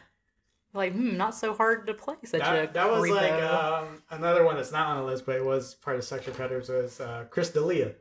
Like, 0.75 0.93
hmm, 0.93 1.17
not 1.17 1.35
so 1.35 1.53
hard 1.53 1.87
to 1.87 1.95
play 1.95 2.15
such 2.25 2.41
a 2.41 2.45
That, 2.45 2.75
that 2.75 2.91
was 2.91 3.11
like 3.11 3.33
um, 3.33 4.03
another 4.11 4.45
one 4.45 4.57
that's 4.57 4.73
not 4.73 4.87
on 4.87 4.97
the 4.99 5.05
list, 5.05 5.27
but 5.27 5.37
it 5.37 5.45
was 5.45 5.75
part 5.75 5.97
of 5.97 6.05
Sexual 6.05 6.35
Predators. 6.35 6.69
Was 6.71 7.01
uh, 7.01 7.25
Chris 7.31 7.51
D'Elia? 7.51 7.93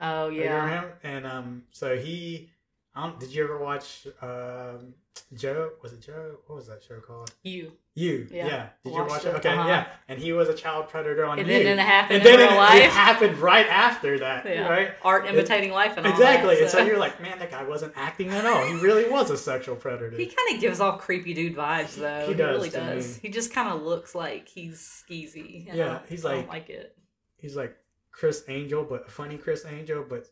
oh 0.00 0.28
You 0.28 0.42
yeah. 0.42 0.64
remember 0.64 0.88
him? 0.88 0.92
And 1.02 1.26
um, 1.26 1.62
so 1.70 1.96
he, 1.96 2.50
um, 2.96 3.14
did 3.18 3.34
you 3.34 3.42
ever 3.44 3.58
watch 3.58 4.06
um, 4.22 4.94
Joe? 5.34 5.70
Was 5.82 5.92
it 5.92 6.00
Joe? 6.02 6.36
What 6.46 6.56
was 6.56 6.66
that 6.68 6.82
show 6.82 7.00
called? 7.00 7.32
You. 7.42 7.72
You. 7.94 8.26
Yeah. 8.30 8.46
Yeah. 8.46 8.66
Did 8.84 8.94
you 8.94 9.04
watch 9.04 9.24
it? 9.24 9.28
it, 9.28 9.34
Okay. 9.36 9.48
uh-huh. 9.50 9.68
Yeah. 9.68 9.86
And 10.08 10.18
he 10.20 10.32
was 10.32 10.48
a 10.48 10.54
child 10.54 10.88
predator 10.88 11.24
on 11.24 11.38
And 11.38 11.46
you. 11.48 11.62
then 11.62 11.78
it 11.78 11.82
happened 11.82 12.18
and 12.22 12.26
in 12.26 12.36
then 12.38 12.52
it, 12.52 12.56
life. 12.56 12.82
it 12.82 12.90
happened 12.90 13.38
right 13.38 13.66
after 13.68 14.18
that, 14.20 14.44
Yeah. 14.46 14.68
right? 14.68 14.90
Art 15.02 15.26
imitating 15.26 15.70
life 15.72 15.96
and 15.96 16.06
all 16.06 16.12
Exactly. 16.12 16.56
that. 16.56 16.62
And 16.62 16.70
so 16.70 16.84
you're 16.84 16.98
like, 16.98 17.20
man, 17.22 17.38
that 17.38 17.50
guy 17.50 17.62
wasn't 17.64 17.92
acting 17.96 18.30
at 18.30 18.44
all. 18.44 18.64
He 18.66 18.74
really 18.74 19.08
was 19.08 19.30
a 19.30 19.36
sexual 19.38 19.76
predator. 19.76 20.16
He 20.16 20.26
kind 20.26 20.54
of 20.54 20.60
gives 20.60 20.80
off 20.80 21.00
creepy 21.00 21.34
dude 21.34 21.54
vibes, 21.56 21.94
though. 21.96 22.22
He 22.22 22.32
He, 22.32 22.34
does 22.34 22.56
really 22.56 22.70
to 22.70 22.76
does. 22.78 23.14
me. 23.14 23.18
He 23.22 23.28
just 23.28 23.52
kind 23.52 23.68
of 23.68 23.82
looks 23.82 24.14
like 24.14 24.48
he's 24.48 24.78
skeezy. 25.08 25.68
Yeah, 25.72 26.00
I- 26.04 26.08
he's 26.08 26.24
I 26.24 26.30
don't 26.32 26.38
like- 26.40 26.48
like 26.48 26.70
it. 26.70 26.96
He's 27.36 27.54
like 27.56 27.76
Criss 28.10 28.44
Angel, 28.48 28.84
but 28.84 29.10
funny 29.10 29.36
Criss 29.36 29.64
Angel, 29.68 30.04
but 30.08 30.26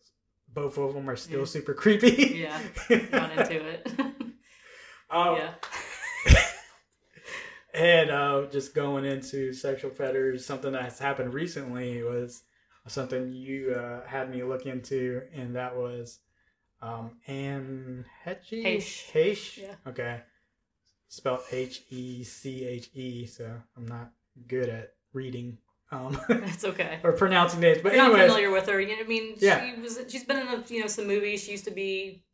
both 0.54 0.78
of 0.78 0.94
them 0.94 1.08
are 1.08 1.16
still 1.16 1.40
Yeah. 1.40 1.44
super 1.46 1.74
creepy. 1.74 2.46
Yeah, 2.46 2.58
into 2.90 3.66
it. 3.66 3.92
um, 5.10 5.36
yeah. 5.36 5.54
And 7.74 8.10
uh, 8.10 8.46
just 8.50 8.74
going 8.74 9.06
into 9.06 9.54
sexual 9.54 9.90
predators, 9.90 10.44
something 10.44 10.72
that's 10.72 10.98
happened 10.98 11.32
recently 11.32 12.02
was 12.02 12.42
something 12.86 13.32
you 13.32 13.72
uh, 13.74 14.06
had 14.06 14.28
me 14.30 14.42
look 14.42 14.66
into, 14.66 15.22
and 15.32 15.56
that 15.56 15.74
was 15.74 16.18
um, 16.82 17.12
Anne 17.26 18.04
Heche? 18.26 18.62
Heche. 18.62 19.10
Heche? 19.12 19.56
Yeah. 19.62 19.74
Okay. 19.86 20.20
Spelled 21.08 21.40
H 21.50 21.82
E 21.88 22.22
C 22.24 22.66
H 22.66 22.90
E, 22.92 23.24
so 23.24 23.50
I'm 23.74 23.86
not 23.86 24.10
good 24.46 24.68
at 24.68 24.92
reading 25.14 25.56
um, 25.92 26.18
It's 26.28 26.64
okay. 26.64 26.98
or 27.04 27.12
pronouncing 27.12 27.60
names. 27.60 27.78
But 27.82 27.94
not 27.94 28.10
familiar 28.10 28.50
with 28.50 28.66
her. 28.66 28.80
You 28.80 28.96
know, 28.96 29.02
I 29.04 29.06
mean, 29.06 29.36
Yeah. 29.38 29.64
she 29.74 29.80
was. 29.80 30.00
She's 30.08 30.24
been 30.24 30.38
in 30.38 30.48
a, 30.48 30.64
you 30.68 30.80
know 30.80 30.86
some 30.88 31.06
movies. 31.06 31.44
She 31.44 31.52
used 31.52 31.64
to 31.66 31.70
be 31.70 32.24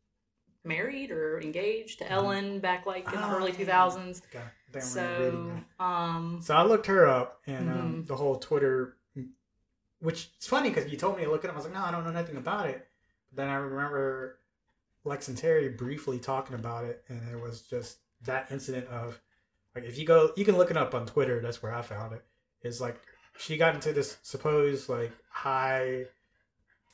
married 0.63 1.11
or 1.11 1.39
engaged 1.41 1.99
to 1.99 2.11
Ellen 2.11 2.59
back 2.59 2.85
like 2.85 3.05
in 3.13 3.19
the 3.19 3.27
Oh, 3.27 3.35
early 3.37 3.51
two 3.51 3.65
thousands. 3.65 4.21
Okay, 4.33 4.43
I 4.43 4.71
think 4.79 4.85
I'm 4.85 4.95
really 5.19 5.25
reading 5.29 5.65
So, 5.79 5.83
um, 5.85 6.39
So 6.41 6.55
I 6.55 6.63
looked 6.63 6.87
her 6.87 7.07
up, 7.07 7.39
and 7.47 7.69
um, 7.69 7.75
Mhm. 8.03 8.07
the 8.07 8.15
whole 8.15 8.37
Twitter, 8.37 8.97
which 9.99 10.29
it's 10.37 10.47
funny 10.47 10.69
because 10.69 10.89
you 10.91 10.97
told 10.97 11.17
me 11.17 11.25
to 11.25 11.31
look 11.31 11.43
at 11.43 11.49
it 11.49 11.49
up. 11.49 11.55
I 11.55 11.57
was 11.57 11.65
like, 11.65 11.73
no, 11.73 11.81
I 11.83 11.91
don't 11.91 12.03
know 12.05 12.11
nothing 12.11 12.37
about 12.37 12.67
it. 12.67 12.87
But 13.31 13.37
then 13.43 13.49
I 13.49 13.55
remember 13.55 14.39
Lex 15.03 15.27
and 15.27 15.37
Terry 15.37 15.69
briefly 15.69 16.19
talking 16.19 16.55
about 16.55 16.85
it, 16.85 17.03
and 17.09 17.21
it 17.31 17.41
was 17.41 17.61
just 17.61 17.97
that 18.23 18.51
incident 18.51 18.87
of 18.87 19.19
like 19.75 19.83
if 19.85 19.97
you 19.97 20.05
go, 20.05 20.31
you 20.35 20.45
can 20.45 20.57
look 20.57 20.71
it 20.71 20.77
up 20.77 20.93
on 20.95 21.05
Twitter. 21.05 21.39
That's 21.41 21.61
where 21.61 21.73
I 21.73 21.81
found 21.81 22.13
it. 22.13 22.23
it. 22.63 22.67
is 22.67 22.81
like 22.81 22.99
she 23.39 23.57
got 23.57 23.73
into 23.75 23.93
this 23.93 24.17
supposed 24.21 24.89
like 24.89 25.11
high 25.31 26.05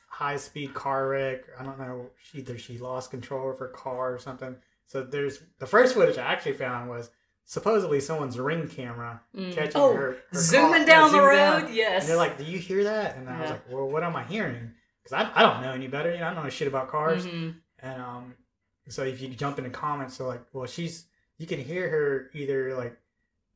high 0.08 0.36
speed 0.36 0.72
car 0.74 1.08
wreck. 1.08 1.40
I 1.58 1.62
don't 1.64 1.78
know. 1.78 2.06
She, 2.22 2.38
either 2.38 2.56
she 2.58 2.78
lost 2.78 3.10
control 3.10 3.50
of 3.50 3.58
her 3.58 3.68
car 3.68 4.14
or 4.14 4.18
something. 4.18 4.56
So 4.86 5.02
there's 5.02 5.40
the 5.58 5.66
first 5.66 5.94
footage 5.94 6.16
I 6.18 6.22
actually 6.32 6.52
found 6.54 6.88
was 6.88 7.10
supposedly 7.44 8.00
someone's 8.00 8.38
ring 8.38 8.68
camera 8.68 9.20
Mm. 9.36 9.52
catching 9.54 9.80
Oh, 9.80 9.92
her, 9.94 10.16
her 10.32 10.38
zooming 10.38 10.84
car- 10.84 10.86
down 10.86 11.12
the 11.12 11.20
road. 11.20 11.36
down. 11.62 11.74
Yes. 11.74 12.02
And 12.02 12.10
they're 12.10 12.16
like, 12.16 12.38
"Do 12.38 12.44
you 12.44 12.58
hear 12.58 12.84
that?" 12.84 13.16
And 13.16 13.28
I 13.28 13.40
was 13.40 13.50
like, 13.50 13.70
"Well, 13.70 13.88
what 13.90 14.02
am 14.02 14.16
I 14.16 14.24
hearing?" 14.24 14.72
Because 15.02 15.12
I, 15.26 15.30
I 15.34 15.42
don't 15.42 15.62
know 15.62 15.72
any 15.72 15.86
better. 15.88 16.12
You 16.12 16.18
know, 16.20 16.28
I 16.28 16.34
don't 16.34 16.44
know 16.44 16.50
shit 16.50 16.68
about 16.68 16.88
cars. 16.88 17.26
Mhm. 17.26 17.56
And 17.80 18.02
um, 18.02 18.34
so 18.88 19.02
if 19.02 19.20
you 19.20 19.28
jump 19.28 19.58
in 19.58 19.64
the 19.64 19.70
comments, 19.70 20.16
so 20.16 20.26
like, 20.26 20.42
well, 20.52 20.66
she's 20.66 21.04
you 21.38 21.46
can 21.46 21.60
hear 21.60 21.88
her 21.90 22.30
either 22.32 22.74
like 22.76 22.96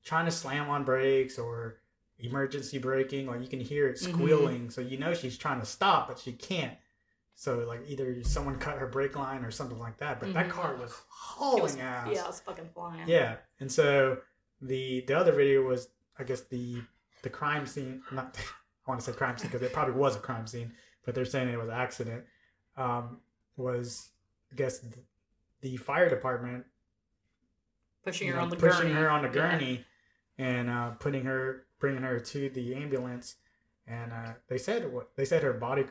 trying 0.05 0.27
to 0.27 0.31
slam 0.31 0.69
on 0.69 0.85
brakes 0.85 1.39
or 1.39 1.77
emergency 2.23 2.79
braking, 2.79 3.29
or 3.29 3.37
you 3.39 3.49
can 3.49 3.61
hear 3.61 3.89
it 3.89 3.97
Mhm. 3.97 4.13
squealing. 4.13 4.71
So 4.71 4.81
you 4.81 4.99
know 4.99 5.15
she's 5.15 5.37
trying 5.39 5.61
to 5.61 5.67
stop, 5.67 6.09
but 6.09 6.19
she 6.19 6.33
can't. 6.33 6.77
So 7.35 7.61
like 7.61 7.83
either 7.87 8.23
someone 8.25 8.59
cut 8.59 8.79
her 8.79 8.87
brake 8.87 9.17
line 9.17 9.45
or 9.45 9.51
something 9.51 9.79
like 9.79 9.97
that. 9.99 10.21
But 10.21 10.35
that 10.35 10.47
Mhm. 10.47 10.51
car 10.51 10.75
was 10.77 10.93
hauling 11.09 11.63
was, 11.63 11.77
ass. 11.77 12.09
yeah, 12.13 12.25
it 12.25 12.27
was 12.27 12.41
fucking 12.41 12.69
flying. 12.75 13.09
Yeah, 13.09 13.37
and 13.61 13.71
so 13.73 14.21
the 14.61 15.01
the 15.07 15.15
other 15.15 15.33
video 15.33 15.63
was, 15.63 15.89
I 16.19 16.25
guess 16.25 16.43
the 16.43 16.83
the 17.23 17.31
crime 17.31 17.67
scene. 17.67 18.03
Not 18.13 18.37
I 18.87 18.91
want 18.91 19.01
to 19.01 19.11
say 19.11 19.17
crime 19.17 19.39
scene 19.39 19.51
because 19.51 19.63
it 19.63 19.73
probably 19.73 19.95
was 19.95 20.17
a 20.17 20.21
crime 20.21 20.47
scene, 20.47 20.75
but 21.05 21.15
they're 21.15 21.25
saying 21.25 21.49
it 21.49 21.59
was 21.59 21.69
an 21.69 21.75
accident. 21.75 22.25
Um, 22.77 23.21
was 23.57 24.11
I 24.53 24.57
guess 24.57 24.79
the, 24.81 24.99
the 25.61 25.77
fire 25.77 26.09
department 26.09 26.67
Pushing 28.05 28.29
her 28.29 28.37
know, 28.37 28.43
on 28.43 28.49
the 28.49 28.57
pushing 28.57 28.83
gurney. 28.89 28.95
her 28.95 29.11
on 29.11 29.23
the 29.23 29.29
Yeah. 29.29 29.35
gurney 29.35 29.85
and 30.39 30.71
uh, 30.71 30.91
putting 30.93 31.25
her 31.27 31.67
bringing 31.81 32.03
her 32.03 32.21
to 32.21 32.49
the 32.51 32.75
ambulance. 32.77 33.37
And 33.89 34.13
uh, 34.13 34.33
they 34.49 34.59
said 34.59 34.93
what 34.93 35.17
they 35.17 35.25
said 35.25 35.43
her 35.43 35.53
body 35.55 35.85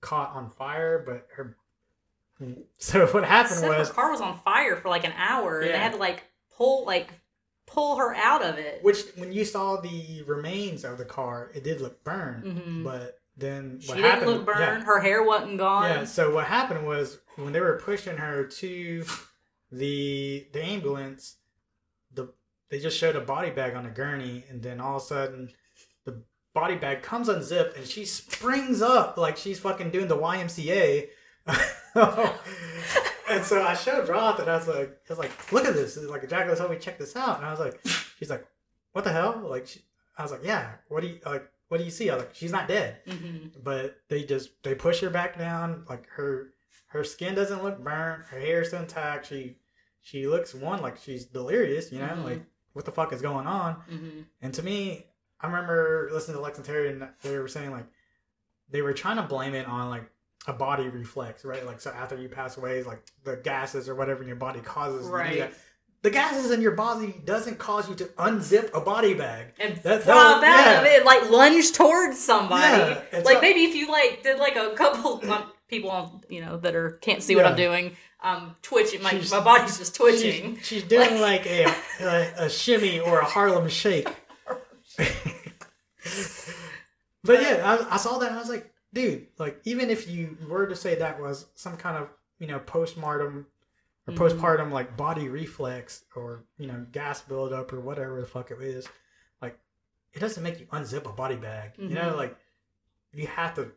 caught 0.00 0.30
on 0.34 0.50
fire, 0.50 1.02
but 1.06 1.26
her. 1.36 1.56
So 2.78 3.06
what 3.08 3.24
happened 3.24 3.60
Said 3.60 3.68
was 3.78 3.88
her 3.88 3.94
car 3.94 4.10
was 4.10 4.20
on 4.20 4.38
fire 4.40 4.76
for 4.76 4.88
like 4.90 5.04
an 5.04 5.14
hour, 5.16 5.60
and 5.60 5.70
they 5.72 5.78
had 5.78 5.92
to 5.92 5.98
like 5.98 6.24
pull 6.54 6.84
like 6.84 7.08
pull 7.66 7.96
her 7.96 8.14
out 8.14 8.42
of 8.42 8.58
it. 8.58 8.80
Which, 8.82 8.98
when 9.16 9.32
you 9.32 9.44
saw 9.44 9.80
the 9.80 10.22
remains 10.26 10.84
of 10.84 10.98
the 10.98 11.04
car, 11.06 11.50
it 11.54 11.64
did 11.64 11.80
look 11.80 12.04
burned. 12.04 12.44
Mhm. 12.44 12.84
But 12.84 13.20
then 13.38 13.78
she 13.80 13.88
what 13.88 13.94
didn't 13.96 14.10
happened? 14.10 14.30
look 14.30 14.44
burned. 14.46 14.60
Yeah, 14.60 14.80
Her 14.84 15.00
hair 15.00 15.22
wasn't 15.22 15.56
gone. 15.58 15.90
yeah. 15.90 16.04
So 16.04 16.34
what 16.34 16.44
happened 16.44 16.86
was 16.86 17.18
when 17.36 17.52
they 17.54 17.60
were 17.60 17.80
pushing 17.82 18.18
her 18.18 18.44
to 18.44 19.04
the 19.72 20.46
the 20.52 20.62
ambulance, 20.62 21.36
the 22.14 22.28
they 22.70 22.78
just 22.78 22.98
showed 22.98 23.16
a 23.16 23.20
body 23.20 23.50
bag 23.50 23.74
on 23.74 23.86
a 23.86 23.90
gurney, 23.90 24.44
and 24.48 24.62
then 24.62 24.80
all 24.80 24.96
of 24.96 25.02
a 25.02 25.04
sudden, 25.06 25.48
the 26.04 26.22
body 26.54 26.76
bag 26.76 27.02
comes 27.02 27.28
unzipped, 27.28 27.76
and 27.76 27.86
she 27.86 28.04
springs 28.04 28.82
up 28.82 29.16
like 29.18 29.36
she's 29.36 29.58
fucking 29.60 29.90
doing 29.90 30.08
the 30.08 30.16
YMCA. 30.16 31.08
and 33.28 33.44
so 33.44 33.62
I 33.62 33.74
showed 33.74 34.08
Roth, 34.08 34.38
and 34.40 34.48
I 34.50 34.56
was 34.56 34.68
like, 34.68 34.90
I 35.08 35.12
was 35.12 35.18
like, 35.18 35.52
look 35.52 35.64
at 35.64 35.74
this. 35.74 35.96
Like 35.96 36.28
Jaclyn 36.28 36.56
told 36.56 36.70
me 36.70 36.78
check 36.78 36.98
this 36.98 37.16
out, 37.16 37.38
and 37.38 37.46
I 37.46 37.50
was 37.50 37.60
like, 37.60 37.80
she's 38.18 38.30
like, 38.30 38.46
what 38.92 39.04
the 39.04 39.12
hell? 39.12 39.42
Like, 39.48 39.66
she, 39.66 39.80
I 40.18 40.22
was 40.22 40.32
like, 40.32 40.44
yeah. 40.44 40.72
What 40.88 41.02
do 41.02 41.08
you 41.08 41.18
like? 41.24 41.48
What 41.68 41.78
do 41.78 41.84
you 41.84 41.90
see? 41.90 42.10
I 42.10 42.14
was 42.14 42.24
like, 42.24 42.34
she's 42.34 42.52
not 42.52 42.68
dead, 42.68 42.98
hmm 43.08 43.48
but 43.62 43.96
they 44.08 44.22
just 44.22 44.62
they 44.62 44.74
push 44.74 45.00
her 45.00 45.10
back 45.10 45.36
down. 45.38 45.84
Like 45.88 46.08
her 46.10 46.50
her 46.88 47.02
skin 47.04 47.34
doesn't 47.34 47.62
look 47.64 47.82
burnt. 47.82 48.24
Her 48.26 48.38
hair's 48.38 48.72
intact. 48.72 49.26
She 49.26 49.56
she 50.02 50.26
looks 50.28 50.54
one 50.54 50.80
like 50.82 50.96
she's 50.96 51.24
delirious. 51.26 51.90
You 51.90 51.98
know, 52.00 52.06
Mhm. 52.08 52.24
like 52.24 52.42
what 52.76 52.84
the 52.84 52.92
fuck 52.92 53.12
is 53.12 53.22
going 53.22 53.46
on? 53.46 53.74
hmm 53.88 54.20
And 54.42 54.52
to 54.54 54.62
me, 54.62 55.06
I 55.40 55.46
remember 55.46 56.08
listening 56.12 56.36
to 56.36 56.42
Lex 56.42 56.58
and 56.58 56.66
Terry, 56.66 56.90
and 56.92 57.08
they 57.22 57.38
were 57.38 57.48
saying 57.48 57.70
like 57.70 57.86
they 58.70 58.82
were 58.82 58.92
trying 58.92 59.16
to 59.16 59.22
blame 59.22 59.54
it 59.54 59.66
on 59.66 59.88
like 59.90 60.04
a 60.46 60.52
body 60.52 60.88
reflex, 60.88 61.44
right? 61.44 61.64
Like 61.66 61.80
so 61.80 61.90
after 61.90 62.16
you 62.20 62.28
pass 62.28 62.56
away, 62.56 62.82
like 62.82 63.02
the 63.24 63.36
gases 63.36 63.88
or 63.88 63.94
whatever 63.94 64.22
in 64.22 64.28
your 64.28 64.36
body 64.36 64.60
causes 64.60 65.06
you 65.06 65.12
to 65.12 65.34
do 65.34 65.40
Right. 65.42 65.54
The 66.02 66.10
gases 66.10 66.52
in 66.52 66.60
your 66.60 66.72
body 66.72 67.14
doesn't 67.24 67.58
cause 67.58 67.88
you 67.88 67.94
to 67.96 68.04
unzip 68.04 68.72
a 68.74 68.80
body 68.80 69.14
bag. 69.14 69.54
And 69.58 69.76
That- 69.78 70.02
flop 70.04 70.40
that 70.42 70.76
out 70.76 70.82
was- 70.82 70.92
of 70.92 70.94
it, 71.00 71.04
like 71.04 71.30
lunge 71.30 71.72
towards 71.72 72.18
somebody. 72.22 72.94
Yeah, 73.12 73.20
like 73.24 73.34
not- 73.36 73.42
maybe 73.42 73.64
if 73.64 73.74
you 73.74 73.90
like 73.90 74.22
did 74.22 74.38
like 74.38 74.54
a 74.56 74.70
couple 74.76 75.20
people 75.68 75.90
on 75.90 76.20
you 76.28 76.40
know 76.44 76.58
that 76.58 76.74
are 76.76 76.90
can't 77.02 77.22
see 77.22 77.34
what 77.34 77.44
I'm 77.46 77.56
doing, 77.56 77.96
um, 78.26 78.56
twitching. 78.62 79.02
My 79.02 79.10
She's- 79.10 79.30
my 79.30 79.40
body's 79.40 79.78
just 79.78 79.94
twitching. 79.94 80.56
She's, 80.56 80.66
she's 80.66 80.82
doing 80.82 81.20
like, 81.20 81.46
a, 81.46 81.66
a 82.00 82.32
a 82.46 82.50
shimmy 82.50 82.98
or 83.00 83.20
a 83.20 83.24
Harlem 83.24 83.68
shake. 83.68 84.08
but 87.24 87.42
yeah, 87.42 87.60
I, 87.90 87.94
I 87.94 87.96
saw 87.96 88.18
that 88.18 88.28
and 88.28 88.36
I 88.36 88.40
was 88.40 88.48
like, 88.48 88.72
dude, 88.92 89.26
like 89.38 89.60
even 89.64 89.90
if 89.90 90.08
you 90.08 90.36
were 90.48 90.66
to 90.66 90.76
say 90.76 90.96
that 90.96 91.20
was 91.20 91.46
some 91.54 91.76
kind 91.76 91.96
of 91.96 92.08
you 92.38 92.46
know 92.46 92.58
postmortem 92.58 93.46
or 94.06 94.14
Mhm. 94.14 94.18
postpartum 94.18 94.70
like 94.70 94.96
body 94.96 95.28
reflex 95.28 96.04
or 96.14 96.44
you 96.58 96.66
know 96.68 96.86
gas 96.92 97.20
buildup 97.22 97.72
or 97.72 97.80
whatever 97.80 98.20
the 98.20 98.26
fuck 98.26 98.50
it 98.50 98.60
is, 98.62 98.86
like 99.42 99.58
it 100.12 100.20
doesn't 100.20 100.42
make 100.42 100.60
you 100.60 100.66
unzip 100.66 101.08
a 101.08 101.12
body 101.12 101.36
bag. 101.36 101.72
You 101.78 101.88
know, 101.90 102.12
Mhm. 102.12 102.16
like 102.16 102.36
you 103.12 103.26
have 103.26 103.54
to 103.54 103.72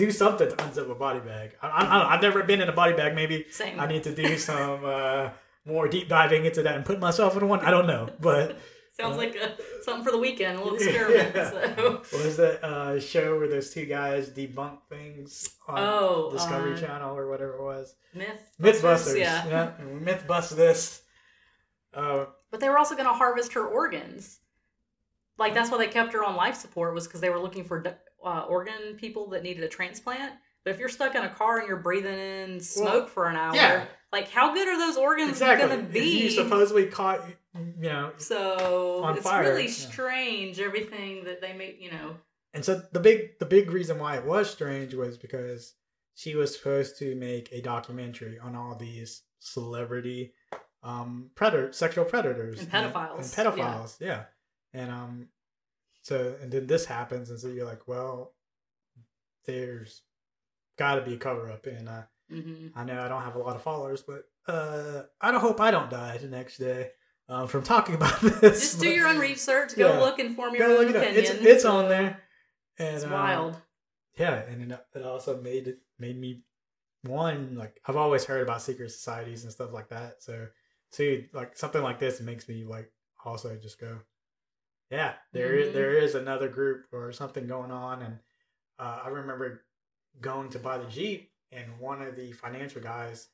do 0.00 0.10
something 0.10 0.48
to 0.48 0.56
unzip 0.56 0.90
a 0.90 0.94
body 0.94 1.20
bag. 1.20 1.56
I, 1.62 1.68
I, 1.68 1.76
I 1.76 1.80
don't 1.80 1.90
know, 1.90 2.06
I've 2.08 2.22
never 2.22 2.42
been 2.42 2.60
in 2.60 2.68
a 2.68 2.72
body 2.72 2.94
bag. 2.94 3.14
Maybe 3.14 3.46
Same. 3.50 3.78
I 3.78 3.86
need 3.86 4.02
to 4.04 4.14
do 4.14 4.36
some 4.38 4.84
uh, 4.84 5.30
more 5.64 5.88
deep 5.88 6.08
diving 6.08 6.44
into 6.46 6.62
that 6.62 6.74
and 6.76 6.84
put 6.84 6.98
myself 6.98 7.36
in 7.36 7.46
one. 7.48 7.60
I 7.60 7.70
don't 7.70 7.86
know, 7.86 8.08
but 8.20 8.58
Sounds 9.00 9.16
like 9.16 9.34
a, 9.36 9.56
something 9.82 10.04
for 10.04 10.10
the 10.10 10.18
weekend, 10.18 10.58
a 10.58 10.62
little 10.62 10.76
experiment. 10.76 11.34
Yeah. 11.34 11.50
So. 11.76 11.90
what 12.10 12.24
was 12.24 12.36
that 12.36 12.62
uh, 12.62 13.00
show 13.00 13.38
where 13.38 13.48
those 13.48 13.70
two 13.72 13.86
guys 13.86 14.28
debunk 14.28 14.78
things 14.90 15.48
on 15.66 15.78
Oh, 15.78 16.30
Discovery 16.32 16.74
uh, 16.74 16.76
Channel 16.76 17.16
or 17.16 17.30
whatever 17.30 17.54
it 17.54 17.62
was? 17.62 17.94
Myth. 18.14 18.42
Mythbusters. 18.60 19.18
Yeah. 19.18 19.46
yeah. 19.48 19.84
Myth 19.84 20.24
bust 20.26 20.56
this. 20.56 21.02
Uh, 21.94 22.26
But 22.50 22.60
they 22.60 22.68
were 22.68 22.78
also 22.78 22.94
going 22.94 23.08
to 23.08 23.14
harvest 23.14 23.54
her 23.54 23.66
organs. 23.66 24.40
Like 25.40 25.54
that's 25.54 25.70
why 25.70 25.78
they 25.78 25.88
kept 25.88 26.12
her 26.12 26.22
on 26.22 26.36
life 26.36 26.54
support 26.54 26.94
was 26.94 27.06
because 27.06 27.20
they 27.20 27.30
were 27.30 27.40
looking 27.40 27.64
for 27.64 27.82
uh, 28.24 28.40
organ 28.42 28.96
people 28.96 29.30
that 29.30 29.42
needed 29.42 29.64
a 29.64 29.68
transplant. 29.68 30.34
But 30.64 30.72
if 30.74 30.78
you're 30.78 30.90
stuck 30.90 31.14
in 31.14 31.24
a 31.24 31.30
car 31.30 31.58
and 31.58 31.66
you're 31.66 31.78
breathing 31.78 32.18
in 32.18 32.60
smoke 32.60 33.08
for 33.08 33.26
an 33.28 33.36
hour, 33.36 33.54
yeah. 33.54 33.84
like 34.12 34.28
how 34.30 34.52
good 34.52 34.68
are 34.68 34.78
those 34.78 34.98
organs 34.98 35.30
exactly. 35.30 35.66
going 35.66 35.80
to 35.80 35.86
If 35.86 35.92
be? 35.92 36.24
you 36.24 36.30
supposedly 36.30 36.86
caught, 36.86 37.20
you 37.54 37.88
know, 37.88 38.12
so 38.18 39.02
on 39.02 39.16
it's 39.16 39.24
fire, 39.24 39.42
really 39.42 39.64
yeah. 39.64 39.70
strange 39.70 40.60
everything 40.60 41.24
that 41.24 41.40
they 41.40 41.54
make. 41.54 41.80
You 41.80 41.90
know, 41.92 42.16
and 42.52 42.62
so 42.62 42.82
the 42.92 43.00
big 43.00 43.38
the 43.38 43.46
big 43.46 43.70
reason 43.70 43.98
why 43.98 44.18
it 44.18 44.26
was 44.26 44.50
strange 44.50 44.92
was 44.92 45.16
because 45.16 45.72
she 46.14 46.34
was 46.34 46.54
supposed 46.54 46.98
to 46.98 47.14
make 47.16 47.48
a 47.50 47.62
documentary 47.62 48.38
on 48.38 48.54
all 48.54 48.74
these 48.74 49.22
celebrity 49.38 50.34
um 50.82 51.30
predator 51.34 51.72
sexual 51.72 52.04
predators 52.04 52.60
And 52.60 52.70
pedophiles, 52.70 53.16
and, 53.16 53.24
pedophiles 53.24 54.00
yeah. 54.00 54.24
And 54.72 54.90
um 54.90 55.28
so 56.02 56.34
and 56.42 56.50
then 56.52 56.66
this 56.66 56.84
happens 56.86 57.30
and 57.30 57.38
so 57.38 57.48
you're 57.48 57.66
like 57.66 57.86
well 57.88 58.32
there's 59.46 60.02
got 60.78 60.96
to 60.96 61.02
be 61.02 61.14
a 61.14 61.18
cover 61.18 61.50
up 61.50 61.66
and 61.66 61.88
uh 61.88 62.02
hmm 62.30 62.68
I 62.74 62.84
know 62.84 63.00
I 63.02 63.08
don't 63.08 63.22
have 63.22 63.34
a 63.34 63.38
lot 63.40 63.56
of 63.56 63.62
followers 63.62 64.02
but 64.02 64.24
uh 64.46 65.02
I 65.20 65.30
don't 65.32 65.40
hope 65.40 65.60
I 65.60 65.70
don't 65.70 65.90
die 65.90 66.18
the 66.18 66.28
next 66.28 66.58
day 66.58 66.90
um, 67.28 67.46
from 67.46 67.62
talking 67.62 67.94
about 67.96 68.20
this 68.20 68.60
just 68.60 68.80
do 68.80 68.88
your 68.88 69.06
own 69.06 69.18
research. 69.18 69.76
Go 69.76 69.86
Yeah. 69.94 70.00
look 70.00 70.18
and 70.18 70.34
form 70.34 70.54
your 70.54 70.66
Go 70.66 70.78
own 70.78 70.88
opinion. 70.88 71.16
It's 71.16 71.30
it's 71.30 71.64
on 71.64 71.88
there. 71.88 72.20
And, 72.78 72.96
It's 72.96 73.04
um, 73.04 73.12
wild. 73.12 73.56
yeah, 74.18 74.34
and 74.48 74.72
it, 74.72 74.86
it 74.96 75.02
also 75.04 75.40
made 75.40 75.68
it 75.68 75.78
made 75.98 76.18
me 76.18 76.42
one 77.04 77.54
like 77.56 77.80
I've 77.86 77.96
always 77.96 78.24
heard 78.24 78.42
about 78.42 78.62
secret 78.62 78.90
societies 78.90 79.44
and 79.44 79.52
stuff 79.52 79.72
like 79.72 79.88
that. 79.90 80.22
So 80.24 80.48
see, 80.90 81.28
like 81.32 81.56
something 81.56 81.82
like 81.82 82.00
this 82.00 82.20
makes 82.20 82.48
me 82.48 82.64
like 82.64 82.90
also 83.24 83.54
just 83.56 83.78
go, 83.80 83.98
yeah, 84.90 85.14
there 85.32 85.54
is 85.54 85.68
Mhm. 85.70 85.72
there 85.74 85.92
is 85.94 86.14
another 86.14 86.48
group 86.48 86.86
or 86.92 87.12
something 87.12 87.46
going 87.46 87.70
on. 87.70 88.02
And 88.02 88.18
uh, 88.78 89.02
I 89.04 89.08
remember 89.08 89.62
going 90.20 90.48
to 90.50 90.58
buy 90.58 90.78
the 90.78 90.86
Jeep, 90.86 91.32
and 91.52 91.78
one 91.78 92.02
of 92.02 92.16
the 92.16 92.32
financial 92.32 92.82
guys 92.82 93.28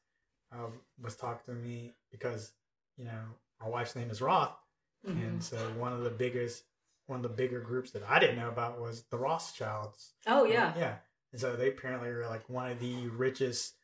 um, 0.52 0.80
was 1.00 1.16
talking 1.16 1.54
to 1.54 1.60
me 1.60 1.96
because 2.10 2.52
you 2.96 3.04
know 3.04 3.24
my 3.60 3.68
wife's 3.68 3.96
name 3.96 4.10
is 4.10 4.20
Roth, 4.22 4.56
Mhm. 5.04 5.26
and 5.26 5.42
so 5.44 5.56
one 5.74 5.92
of 5.92 6.02
the 6.02 6.10
biggest 6.10 6.64
one 7.06 7.18
of 7.18 7.22
the 7.22 7.28
bigger 7.36 7.60
groups 7.60 7.92
that 7.92 8.02
I 8.02 8.18
didn't 8.18 8.36
know 8.36 8.48
about 8.48 8.80
was 8.80 9.04
the 9.04 9.16
Rothschilds. 9.18 10.14
Oh 10.26 10.44
yeah. 10.44 10.76
Yeah. 10.76 10.98
And 11.32 11.40
so 11.40 11.54
they 11.54 11.68
apparently 11.68 12.08
are 12.08 12.26
like 12.26 12.48
one 12.48 12.68
of 12.70 12.80
the 12.80 13.06
richest 13.08 13.76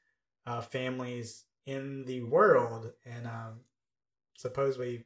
uh, 0.47 0.61
families 0.61 1.45
in 1.67 2.05
the 2.05 2.23
world, 2.23 2.93
and 3.05 3.27
um, 3.29 3.61
supposedly 4.37 5.05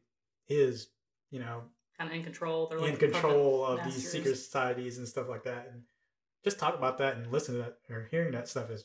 is 0.48 0.88
you 1.30 1.40
know 1.40 1.64
kind 1.98 2.10
of 2.10 2.16
in 2.16 2.22
control. 2.22 2.66
They're 2.68 2.78
in 2.78 2.84
like 2.84 2.98
the 2.98 3.08
control 3.08 3.64
of 3.64 3.78
puppet 3.78 3.92
these 3.92 4.10
secret 4.10 4.36
societies 4.36 4.98
and 4.98 5.06
stuff 5.08 5.28
like 5.28 5.44
that. 5.44 5.68
And 5.72 5.82
just 6.44 6.58
talk 6.58 6.74
about 6.76 6.98
that 6.98 7.16
and 7.16 7.30
listen 7.32 7.54
to 7.56 7.60
that 7.62 7.78
or 7.94 8.08
hearing 8.10 8.32
that 8.32 8.48
stuff 8.48 8.70
is 8.70 8.84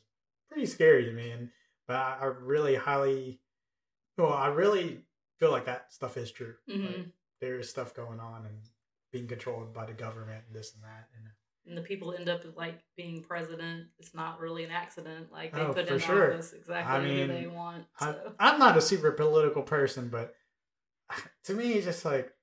pretty 0.50 0.66
scary 0.66 1.06
to 1.06 1.12
me. 1.12 1.32
And 1.32 1.50
but 1.88 1.96
I, 1.96 2.18
I 2.22 2.26
really 2.26 2.76
highly, 2.76 3.42
well, 4.18 4.34
I 4.34 4.48
really 4.48 5.04
feel 5.40 5.52
like 5.52 5.66
that 5.66 5.92
stuff 5.92 6.18
is 6.18 6.32
true. 6.32 6.56
Mhm. 6.70 6.86
Like, 6.98 7.06
there 7.42 7.60
is 7.60 7.70
stuff 7.70 7.94
going 7.96 8.20
on, 8.20 8.46
and 8.46 8.60
being 9.12 9.28
controlled 9.28 9.74
by 9.74 9.86
the 9.86 9.94
government 9.94 10.44
and 10.48 10.56
this 10.56 10.74
and 10.76 10.84
that. 10.84 11.10
And 11.18 11.28
and 11.68 11.78
the 11.78 11.82
people 11.88 12.14
end 12.14 12.30
up 12.30 12.44
like 12.56 12.80
being 12.96 13.22
president. 13.24 13.88
It's 14.00 14.14
not 14.16 14.40
really 14.40 14.64
an 14.64 14.72
accident. 14.72 15.32
Like 15.32 15.54
they 15.54 15.62
Oh, 15.62 15.74
put 15.74 15.88
in 15.88 16.00
sure. 16.00 16.34
office 16.34 16.54
exactly 16.54 16.96
I 16.96 17.02
who 17.02 17.08
mean, 17.08 17.28
they 17.28 17.48
want. 17.48 17.86
I, 18.00 18.16
I'm 18.40 18.58
not 18.60 18.78
a 18.78 18.82
super 18.82 19.12
political 19.12 19.62
person, 19.64 20.10
but 20.10 20.36
to 21.46 21.54
me, 21.54 21.74
it's 21.74 21.86
just 21.86 22.06
like, 22.06 22.34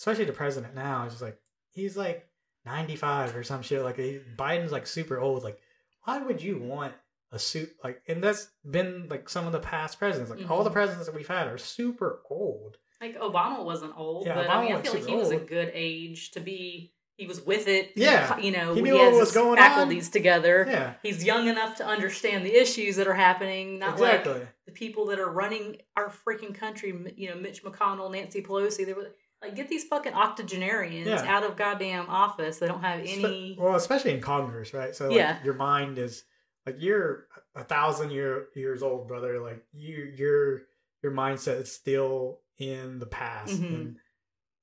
especially 0.00 0.24
the 0.24 0.32
president 0.32 0.74
now, 0.74 1.04
it's 1.04 1.12
just 1.12 1.22
like 1.22 1.38
he's 1.72 1.94
like 1.94 2.26
95 2.64 3.36
or 3.36 3.42
some 3.44 3.60
shit. 3.60 3.82
Like 3.84 3.98
he, 3.98 4.20
Biden's 4.38 4.72
like 4.72 4.86
super 4.86 5.20
old. 5.20 5.44
Like, 5.44 5.60
why 6.04 6.18
would 6.18 6.42
you 6.42 6.58
want 6.58 6.94
a 7.32 7.38
suit 7.38 7.70
like? 7.84 8.00
And 8.08 8.22
that's 8.24 8.48
been 8.68 9.08
like 9.10 9.28
some 9.28 9.46
of 9.46 9.52
the 9.52 9.60
past 9.60 9.98
presidents. 9.98 10.30
Like 10.30 10.50
all 10.50 10.64
the 10.64 10.70
Mhm. 10.70 10.74
presidents 10.74 11.06
that 11.06 11.14
we've 11.14 11.28
had 11.28 11.48
are 11.48 11.58
super 11.58 12.22
old. 12.30 12.78
Like 13.00 13.18
Obama 13.18 13.62
wasn't 13.62 13.92
old, 13.96 14.26
Yeah, 14.26 14.36
but 14.36 14.46
Obama 14.46 14.50
I 14.50 14.62
mean, 14.64 14.72
I 14.76 14.80
feel 14.82 14.94
like 14.94 15.06
he 15.06 15.16
was 15.16 15.30
a 15.30 15.36
good 15.36 15.70
age 15.74 16.30
to 16.32 16.40
be. 16.40 16.94
He 17.16 17.26
was 17.26 17.42
with 17.44 17.68
it. 17.68 17.92
Yeah. 17.96 18.38
you 18.38 18.50
know, 18.50 18.70
He 18.72 18.76
he, 18.76 18.82
knew 18.82 18.94
what 18.94 19.04
has 19.10 19.18
was 19.18 19.28
his 19.28 19.34
going 19.34 19.50
on. 19.50 19.56
faculties 19.58 20.08
together. 20.08 20.64
Yeah, 20.66 20.94
He's 21.02 21.22
young 21.22 21.48
enough 21.48 21.76
to 21.76 21.84
understand 21.86 22.46
the 22.46 22.54
issues 22.58 22.96
that 22.96 23.06
are 23.06 23.12
happening. 23.14 23.78
Not 23.78 24.00
like 24.00 24.24
the 24.24 24.48
people 24.72 25.04
that 25.06 25.18
are 25.18 25.30
running 25.30 25.82
our 25.96 26.08
freaking 26.08 26.54
country. 26.54 26.94
You 27.16 27.28
know, 27.28 27.36
Mitch 27.36 27.62
McConnell, 27.62 28.10
Nancy 28.10 28.42
Pelosi. 28.42 28.86
They 28.86 28.94
were 28.94 29.10
like, 29.42 29.56
get 29.56 29.68
these 29.68 29.84
fucking 29.84 30.12
octogenarians 30.14 31.06
Yeah. 31.06 31.24
out 31.26 31.44
of 31.44 31.56
goddamn 31.56 32.08
office. 32.08 32.58
They 32.58 32.66
don't 32.66 32.82
have 32.82 33.00
any. 33.00 33.56
well, 33.58 33.74
especially 33.74 34.12
in 34.12 34.20
Congress, 34.20 34.74
right? 34.74 34.94
So 34.94 35.08
like, 35.08 35.16
Yeah. 35.16 35.42
your 35.44 35.54
mind 35.54 35.98
is 35.98 36.24
like 36.66 36.76
you're 36.78 37.26
a 37.54 37.64
thousand 37.64 38.10
year 38.10 38.48
years 38.54 38.82
old, 38.82 39.08
brother. 39.08 39.40
Like 39.40 39.64
you, 39.72 40.12
your 40.16 40.62
your 41.02 41.12
mindset 41.12 41.60
is 41.62 41.72
still 41.72 42.40
in 42.58 42.98
the 42.98 43.06
past. 43.06 43.54
Mhm. 43.60 43.66
And 43.74 43.96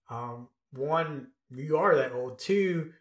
um, 0.10 0.50
one, 0.72 1.32
you 1.50 1.78
are 1.78 1.96
that 1.96 2.12
old. 2.12 2.38
Two, 2.40 2.94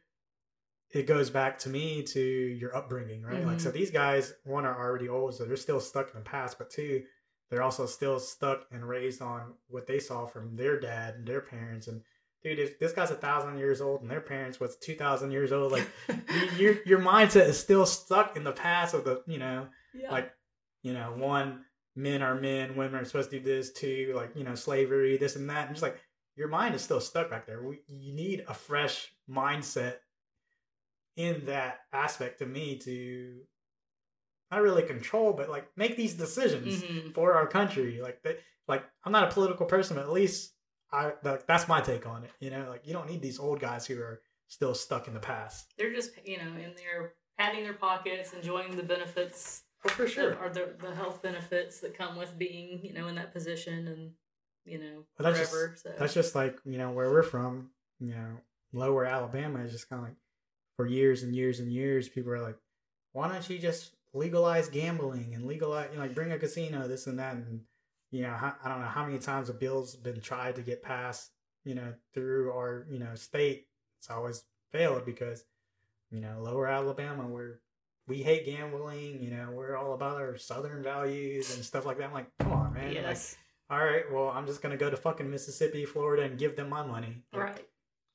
it 0.90 1.06
goes 1.06 1.28
back 1.30 1.58
to 1.60 1.68
me 1.68 2.02
to 2.04 2.20
your 2.20 2.74
upbringing, 2.74 3.22
right? 3.22 3.44
Like 3.44 3.60
so, 3.60 3.70
these 3.70 3.90
guys, 3.90 4.32
one 4.44 4.64
are 4.64 4.78
already 4.78 5.08
old, 5.08 5.34
so 5.34 5.44
they're 5.44 5.56
still 5.56 5.80
stuck 5.80 6.10
in 6.14 6.18
the 6.18 6.24
past. 6.24 6.56
But 6.58 6.70
two, 6.70 7.02
they're 7.50 7.62
also 7.62 7.86
still 7.86 8.18
stuck 8.18 8.66
and 8.72 8.88
raised 8.88 9.22
on 9.22 9.54
what 9.68 9.86
they 9.86 9.98
saw 9.98 10.26
from 10.26 10.56
their 10.56 10.78
dad 10.80 11.14
and 11.14 11.26
their 11.26 11.40
parents 11.40 11.86
and 11.86 12.02
dude, 12.46 12.58
if 12.58 12.78
this 12.78 12.92
guy's 12.92 13.10
a 13.10 13.14
thousand 13.14 13.58
years 13.58 13.80
old 13.80 14.02
and 14.02 14.10
their 14.10 14.20
parents 14.20 14.60
was 14.60 14.76
two 14.76 14.94
thousand 14.94 15.32
years 15.32 15.52
old, 15.52 15.72
like 15.72 15.88
your 16.58 16.76
your 16.84 17.00
mindset 17.00 17.48
is 17.48 17.58
still 17.58 17.86
stuck 17.86 18.36
in 18.36 18.44
the 18.44 18.52
past 18.52 18.94
of 18.94 19.04
the 19.04 19.22
you 19.26 19.38
know 19.38 19.66
yeah. 19.94 20.10
like 20.10 20.32
you 20.82 20.92
know 20.92 21.12
one 21.16 21.64
men 21.96 22.22
are 22.22 22.34
men, 22.34 22.76
women 22.76 23.00
are 23.00 23.04
supposed 23.04 23.30
to 23.30 23.38
do 23.38 23.44
this, 23.44 23.72
two 23.72 24.12
like 24.14 24.30
you 24.36 24.44
know 24.44 24.54
slavery, 24.54 25.16
this 25.16 25.36
and 25.36 25.50
that, 25.50 25.66
and 25.66 25.74
just 25.74 25.82
like 25.82 25.98
your 26.36 26.48
mind 26.48 26.74
is 26.74 26.82
still 26.82 27.00
stuck 27.00 27.30
back 27.30 27.46
there. 27.46 27.62
We, 27.62 27.80
you 27.88 28.12
need 28.12 28.44
a 28.46 28.54
fresh 28.54 29.12
mindset 29.28 29.94
in 31.16 31.46
that 31.46 31.78
aspect 31.92 32.38
to 32.40 32.46
me 32.46 32.78
to 32.78 33.38
not 34.50 34.62
really 34.62 34.82
control, 34.82 35.32
but 35.32 35.48
like 35.48 35.68
make 35.76 35.96
these 35.96 36.14
decisions 36.14 36.82
Mhm. 36.82 37.14
for 37.14 37.34
our 37.34 37.46
country. 37.46 38.00
Like 38.00 38.22
that, 38.22 38.38
like 38.68 38.84
I'm 39.04 39.12
not 39.12 39.30
a 39.30 39.34
political 39.34 39.66
person, 39.66 39.96
but 39.96 40.02
at 40.04 40.12
least 40.12 40.54
I 40.92 41.12
like 41.24 41.46
that's 41.46 41.68
my 41.68 41.80
take 41.80 42.06
on 42.06 42.24
it. 42.24 42.30
You 42.40 42.50
know, 42.50 42.68
like 42.68 42.86
you 42.86 42.92
don't 42.92 43.08
need 43.10 43.22
these 43.22 43.38
old 43.38 43.60
guys 43.60 43.86
who 43.86 44.00
are 44.00 44.20
still 44.48 44.74
stuck 44.74 45.08
in 45.08 45.14
the 45.14 45.20
past. 45.20 45.72
They're 45.76 45.92
just 45.92 46.12
you 46.24 46.38
know 46.38 46.48
in 46.56 46.74
there 46.76 47.14
patting 47.38 47.64
their 47.64 47.74
pockets, 47.74 48.32
enjoying 48.32 48.76
the 48.76 48.82
benefits 48.82 49.62
Oh, 49.84 49.88
for 49.90 50.06
that 50.06 50.38
are 50.38 50.48
the 50.48 50.74
the 50.80 50.94
health 50.94 51.22
benefits 51.22 51.80
that 51.80 51.96
come 51.96 52.16
with 52.16 52.36
being 52.38 52.84
you 52.84 52.92
know 52.92 53.08
in 53.08 53.14
that 53.16 53.32
position 53.32 53.86
and 53.88 54.12
you 54.64 54.78
know 54.78 55.04
But 55.16 55.24
that's 55.24 55.38
just- 55.38 55.82
so 55.82 55.92
That's 55.98 56.14
just 56.14 56.34
like 56.34 56.58
you 56.64 56.78
know 56.78 56.90
where 56.92 57.10
we're 57.10 57.22
from. 57.22 57.70
You 58.00 58.14
know, 58.14 58.40
lower 58.72 59.04
Alabama 59.04 59.60
is 59.64 59.72
just 59.72 59.88
kind 59.88 60.02
of 60.02 60.08
like 60.08 60.16
for 60.76 60.86
years 60.86 61.22
and 61.22 61.34
years 61.34 61.60
and 61.60 61.72
years, 61.72 62.08
people 62.08 62.30
are 62.32 62.42
like, 62.42 62.58
why 63.12 63.28
don't 63.32 63.48
you 63.48 63.58
just 63.58 63.94
legalize 64.16 64.68
gambling 64.68 65.34
and 65.34 65.46
legalize, 65.46 65.88
you 65.90 65.96
know, 65.96 66.02
like 66.02 66.14
bring 66.14 66.32
a 66.32 66.38
casino, 66.38 66.88
this 66.88 67.06
and 67.06 67.18
that, 67.18 67.34
and 67.34 67.60
you 68.10 68.22
know, 68.22 68.30
I 68.30 68.68
don't 68.68 68.80
know 68.80 68.86
how 68.86 69.04
many 69.04 69.18
times 69.18 69.48
a 69.48 69.54
bill's 69.54 69.96
been 69.96 70.20
tried 70.20 70.56
to 70.56 70.62
get 70.62 70.82
passed, 70.82 71.30
you 71.64 71.74
know, 71.74 71.94
through 72.14 72.52
our 72.52 72.86
you 72.90 72.98
know 72.98 73.14
state. 73.14 73.66
It's 73.98 74.10
always 74.10 74.44
failed 74.72 75.04
because 75.04 75.44
you 76.10 76.20
know 76.20 76.38
lower 76.40 76.66
Alabama 76.66 77.26
where 77.26 77.60
we 78.08 78.22
hate 78.22 78.46
gambling. 78.46 79.22
You 79.22 79.30
know, 79.30 79.50
we're 79.52 79.76
all 79.76 79.94
about 79.94 80.16
our 80.16 80.36
southern 80.36 80.82
values 80.82 81.54
and 81.54 81.64
stuff 81.64 81.86
like 81.86 81.98
that. 81.98 82.08
I'm 82.08 82.14
like, 82.14 82.30
come 82.40 82.52
on, 82.52 82.72
man. 82.72 82.86
Like, 82.86 82.94
yes, 82.94 83.36
all 83.68 83.78
right, 83.78 84.04
well, 84.12 84.28
I'm 84.28 84.46
just 84.46 84.62
gonna 84.62 84.76
go 84.76 84.90
to 84.90 84.96
fucking 84.96 85.28
Mississippi, 85.28 85.84
Florida, 85.84 86.22
and 86.22 86.38
give 86.38 86.56
them 86.56 86.68
my 86.68 86.86
money. 86.86 87.24
Like, 87.32 87.42
right. 87.42 87.66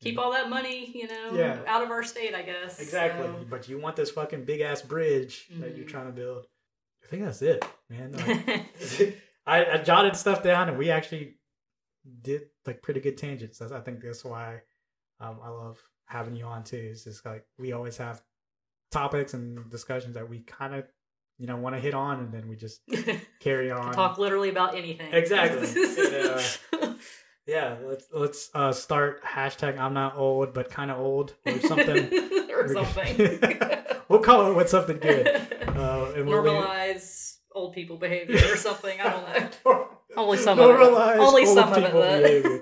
Keep 0.01 0.17
all 0.17 0.31
that 0.31 0.49
money, 0.49 0.91
you 0.95 1.07
know, 1.07 1.31
Yeah. 1.33 1.59
out 1.67 1.83
of 1.83 1.91
our 1.91 2.03
state, 2.03 2.33
I 2.33 2.41
guess. 2.41 2.79
Exactly. 2.79 3.27
so. 3.27 3.45
But 3.49 3.69
you 3.69 3.77
want 3.79 3.95
this 3.95 4.09
fucking 4.11 4.45
big 4.45 4.61
ass 4.61 4.81
bridge 4.81 5.47
that 5.59 5.75
you're 5.77 5.85
Mhm. 5.85 5.89
trying 5.89 6.07
to 6.07 6.11
build. 6.11 6.47
I 7.03 7.07
think 7.07 7.23
that's 7.23 7.41
it, 7.41 7.63
man. 7.89 8.11
Like, 8.13 8.65
I, 9.45 9.65
I 9.65 9.77
jotted 9.77 10.15
stuff 10.15 10.41
down, 10.43 10.69
and 10.69 10.77
we 10.77 10.89
actually 10.91 11.35
did 12.21 12.43
like 12.65 12.81
pretty 12.81 12.99
good 12.99 13.17
tangents. 13.17 13.59
That's, 13.59 13.71
I 13.71 13.79
think 13.79 14.01
that's 14.01 14.25
why 14.25 14.61
um, 15.19 15.39
I 15.43 15.49
love 15.49 15.79
having 16.05 16.35
you 16.35 16.45
on 16.45 16.63
too. 16.63 16.77
It's 16.91 17.03
just 17.03 17.25
like 17.25 17.45
we 17.59 17.71
always 17.73 17.97
have 17.97 18.23
topics 18.91 19.33
and 19.35 19.69
discussions 19.69 20.15
that 20.15 20.27
we 20.27 20.39
kind 20.41 20.73
of 20.75 20.85
you 21.37 21.47
know 21.47 21.57
want 21.57 21.75
to 21.75 21.79
hit 21.81 21.93
on, 21.93 22.19
and 22.19 22.31
then 22.31 22.47
we 22.47 22.55
just 22.55 22.81
carry 23.39 23.69
on. 23.71 23.93
Talk 23.93 24.17
literally 24.17 24.49
about 24.49 24.75
anything. 24.75 25.13
Exactly. 25.13 25.67
Yeah. 25.75 26.41
Yeah, 27.51 27.75
let's 27.83 28.05
let's 28.13 28.49
uh, 28.53 28.71
start 28.71 29.21
hashtag 29.23 29.77
I'm 29.77 29.93
not 29.93 30.15
old 30.15 30.53
but 30.53 30.69
kind 30.69 30.89
of 30.89 30.99
old 30.99 31.35
or 31.45 31.59
something. 31.59 32.09
or 32.53 32.73
something. 32.73 33.39
we'll 34.07 34.19
call 34.21 34.51
it 34.51 34.55
with 34.55 34.69
something 34.69 34.97
good. 34.99 35.27
Uh, 35.27 36.11
and 36.15 36.27
we'll 36.27 36.43
leave- 36.43 36.53
Normalize 36.53 37.35
old 37.53 37.73
people 37.73 37.97
behavior 37.97 38.37
or 38.53 38.55
something. 38.55 38.97
I 39.01 39.09
don't 39.09 39.65
know. 39.65 39.87
Only 40.15 40.37
some 40.37 40.57
Normalize 40.57 41.13
of 41.13 41.15
it. 41.15 41.19
Only 41.19 41.45
old 41.45 41.57
some 41.57 41.71
of 41.73 41.77
it. 41.77 41.85
people 41.85 42.01
though. 42.01 42.21
behavior. 42.21 42.61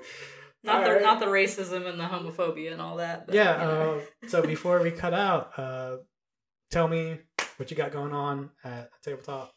Not 0.64 0.80
the 0.84 0.88
Alright. 0.88 1.02
not 1.02 1.20
the 1.20 1.26
racism 1.26 1.86
and 1.88 1.98
the 1.98 2.04
homophobia 2.04 2.72
and 2.72 2.82
all 2.82 2.96
that. 2.96 3.26
But, 3.26 3.34
Yeah. 3.36 3.62
you 3.62 3.68
know. 3.68 4.02
Uh, 4.24 4.28
so 4.28 4.42
before 4.42 4.82
we 4.82 4.90
cut 4.90 5.14
out, 5.14 5.56
uh, 5.56 5.96
tell 6.70 6.88
me 6.88 7.18
what 7.58 7.70
you 7.70 7.76
got 7.76 7.92
going 7.92 8.12
on 8.12 8.50
at 8.64 8.90
tabletop. 9.04 9.52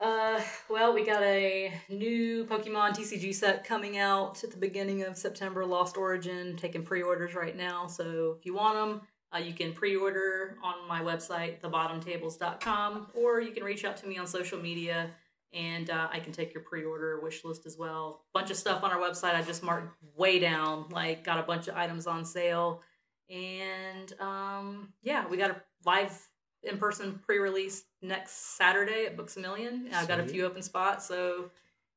Uh, 0.00 0.40
well, 0.70 0.94
we 0.94 1.04
got 1.04 1.22
a 1.24 1.72
new 1.88 2.44
Pokemon 2.44 2.90
TCG 2.90 3.34
set 3.34 3.64
coming 3.64 3.98
out 3.98 4.44
at 4.44 4.52
the 4.52 4.56
beginning 4.56 5.02
of 5.02 5.16
September. 5.16 5.66
Lost 5.66 5.96
Origin, 5.96 6.56
taking 6.56 6.84
pre-orders 6.84 7.34
right 7.34 7.56
now. 7.56 7.88
So 7.88 8.36
if 8.38 8.46
you 8.46 8.54
want 8.54 8.76
them, 8.76 9.00
uh, 9.34 9.38
you 9.38 9.52
can 9.52 9.72
pre-order 9.72 10.56
on 10.62 10.86
my 10.88 11.02
website, 11.02 11.60
thebottomtables.com, 11.60 13.08
or 13.14 13.40
you 13.40 13.50
can 13.50 13.64
reach 13.64 13.84
out 13.84 13.96
to 13.96 14.06
me 14.06 14.18
on 14.18 14.26
social 14.26 14.60
media, 14.60 15.10
and 15.52 15.90
uh, 15.90 16.08
I 16.12 16.20
can 16.20 16.32
take 16.32 16.54
your 16.54 16.62
pre-order 16.62 17.20
wish 17.20 17.44
list 17.44 17.66
as 17.66 17.76
well. 17.76 18.24
Bunch 18.32 18.50
of 18.52 18.56
stuff 18.56 18.84
on 18.84 18.92
our 18.92 18.98
website. 18.98 19.34
I 19.34 19.42
just 19.42 19.64
marked 19.64 19.96
way 20.16 20.38
down, 20.38 20.86
like 20.90 21.24
got 21.24 21.40
a 21.40 21.42
bunch 21.42 21.66
of 21.66 21.74
items 21.74 22.06
on 22.06 22.24
sale, 22.24 22.82
and 23.28 24.12
um, 24.20 24.92
yeah, 25.02 25.26
we 25.28 25.36
got 25.36 25.50
a 25.50 25.56
live 25.84 26.27
in-person 26.68 27.18
pre-release 27.24 27.84
next 28.02 28.56
Saturday 28.56 29.06
at 29.06 29.16
Books 29.16 29.36
a 29.36 29.40
Million. 29.40 29.88
I've 29.94 30.08
got 30.08 30.20
a 30.20 30.24
few 30.26 30.44
open 30.46 30.62
spots, 30.62 31.06
so 31.06 31.50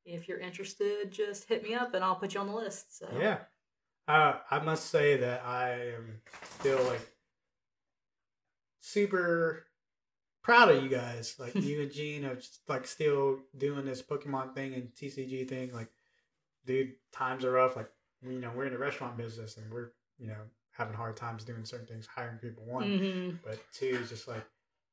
if 0.04 0.28
you're 0.28 0.38
interested, 0.40 1.10
just 1.12 1.44
hit 1.48 1.62
me 1.62 1.74
up 1.74 1.94
and 1.94 2.02
I'll 2.04 2.16
put 2.16 2.34
you 2.34 2.40
on 2.40 2.46
the 2.48 2.54
list. 2.54 2.98
So 2.98 3.08
Yeah. 3.18 3.38
Uh, 4.08 4.38
I 4.50 4.58
must 4.58 4.86
say 4.90 5.16
that 5.18 5.44
I 5.46 5.92
am 5.96 6.20
still 6.58 6.82
like 6.84 7.06
super 8.80 9.64
proud 10.42 10.70
of 10.70 10.82
you 10.82 10.88
guys. 10.88 11.36
Like 11.38 11.54
you 11.56 11.82
and 11.82 11.92
Gene 11.92 12.24
are 12.24 12.34
just 12.34 12.60
like 12.68 12.86
still 12.86 13.38
doing 13.56 13.84
this 13.84 14.02
Pokemon 14.02 14.54
thing 14.54 14.74
and 14.74 14.88
TCG 14.94 15.48
thing. 15.48 15.72
Like, 15.72 15.88
dude, 16.66 16.94
times 17.12 17.44
are 17.44 17.52
rough. 17.52 17.76
Like, 17.76 17.90
you 18.22 18.40
know, 18.40 18.50
we're 18.54 18.66
in 18.66 18.72
the 18.72 18.78
restaurant 18.78 19.16
business 19.16 19.56
and 19.56 19.72
we're, 19.72 19.90
you 20.18 20.26
know, 20.28 20.36
having 20.72 20.94
hard 20.94 21.16
times 21.16 21.44
doing 21.44 21.64
certain 21.64 21.86
things, 21.86 22.06
hiring 22.06 22.38
people. 22.38 22.64
One, 22.64 22.84
Mhm. 22.84 23.38
but 23.44 23.58
two 23.72 23.98
is 24.02 24.08
just 24.08 24.26
like 24.26 24.44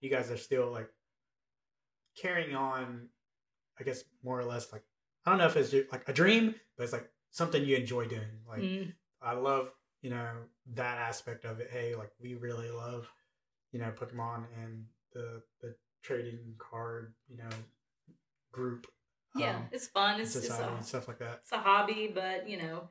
you 0.02 0.10
guys 0.10 0.30
are 0.32 0.38
still 0.38 0.72
like 0.72 0.90
carrying 2.20 2.56
on. 2.56 3.10
I 3.80 3.84
guess 3.84 4.04
more 4.24 4.38
or 4.40 4.44
less 4.46 4.72
like 4.74 4.84
I 5.26 5.30
don't 5.32 5.40
know 5.40 5.46
if 5.48 5.56
it's 5.56 5.74
like 5.92 6.08
a 6.10 6.14
dream, 6.14 6.56
but 6.78 6.84
it's 6.84 6.94
like 6.94 7.10
something 7.32 7.64
you 7.64 7.78
enjoy 7.78 8.06
doing. 8.08 8.42
Like 8.48 8.62
Mm. 8.62 8.94
I 9.22 9.34
love 9.34 9.72
you 10.02 10.10
know 10.10 10.32
that 10.74 10.98
aspect 10.98 11.46
of 11.46 11.60
it. 11.60 11.70
Hey, 11.72 11.96
like 11.96 12.12
we 12.22 12.36
really 12.36 12.70
love 12.70 13.10
you 13.72 13.80
know 13.80 13.92
Pokemon 13.92 14.46
and 14.62 14.86
the 15.14 15.42
the 15.62 15.76
trading 16.04 16.56
card 16.58 17.14
you 17.28 17.38
know 17.38 17.50
group. 18.52 18.88
yeah, 19.36 19.58
um, 19.58 19.68
it's 19.72 19.88
fun. 19.88 20.20
It's, 20.20 20.36
it's, 20.36 20.50
a, 20.50 20.70
and 20.76 20.86
stuff 20.86 21.08
like 21.08 21.20
that. 21.20 21.40
it's 21.44 21.52
a 21.52 21.58
hobby, 21.58 22.12
but 22.14 22.50
you 22.50 22.58
know, 22.58 22.90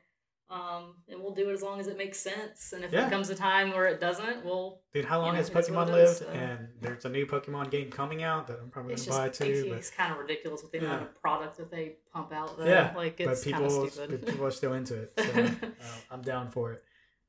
um, 0.49 0.95
and 1.07 1.21
we'll 1.21 1.33
do 1.35 1.49
it 1.49 1.53
as 1.53 1.61
long 1.61 1.79
as 1.79 1.87
it 1.87 1.97
makes 1.97 2.19
sense. 2.19 2.73
And 2.73 2.83
if 2.83 2.91
Yeah. 2.91 3.05
it 3.07 3.09
comes 3.11 3.29
a 3.29 3.35
time 3.35 3.69
where 3.71 3.85
it 3.87 3.99
doesn't, 3.99 4.43
we'll 4.43 4.81
Dude, 4.93 5.05
how 5.05 5.19
long 5.19 5.33
know, 5.33 5.37
has 5.37 5.49
Pokemon 5.49 5.75
what 5.87 5.89
it 5.89 5.95
is, 6.01 6.21
lived? 6.21 6.33
so. 6.33 6.39
And 6.39 6.67
there's 6.81 7.05
a 7.05 7.09
new 7.09 7.25
Pokemon 7.27 7.69
game 7.69 7.91
coming 7.91 8.23
out 8.23 8.47
that 8.47 8.59
I'm 8.59 8.69
probably 8.71 8.95
gonna 8.95 9.05
just 9.05 9.17
buy 9.17 9.29
too. 9.29 9.65
But 9.69 9.77
it's 9.77 9.91
kind 9.91 10.11
of 10.11 10.17
ridiculous 10.19 10.63
with 10.63 10.71
the 10.71 10.79
amount 10.79 11.01
Yeah. 11.03 11.07
of 11.07 11.21
product 11.21 11.57
that 11.57 11.69
they 11.69 11.97
pump 12.11 12.31
out. 12.33 12.57
Though. 12.57 12.65
Yeah, 12.65 12.93
like 12.95 13.17
but 13.17 13.27
it's 13.27 13.43
kind 13.43 13.55
people 13.57 13.87
stupid. 13.89 14.21
but 14.21 14.29
people 14.31 14.45
are 14.47 14.51
still 14.51 14.73
into 14.73 14.95
it. 14.95 15.13
So 15.17 15.41
uh, 15.81 15.85
I'm 16.11 16.21
down 16.21 16.49
for 16.49 16.73
it. 16.73 16.83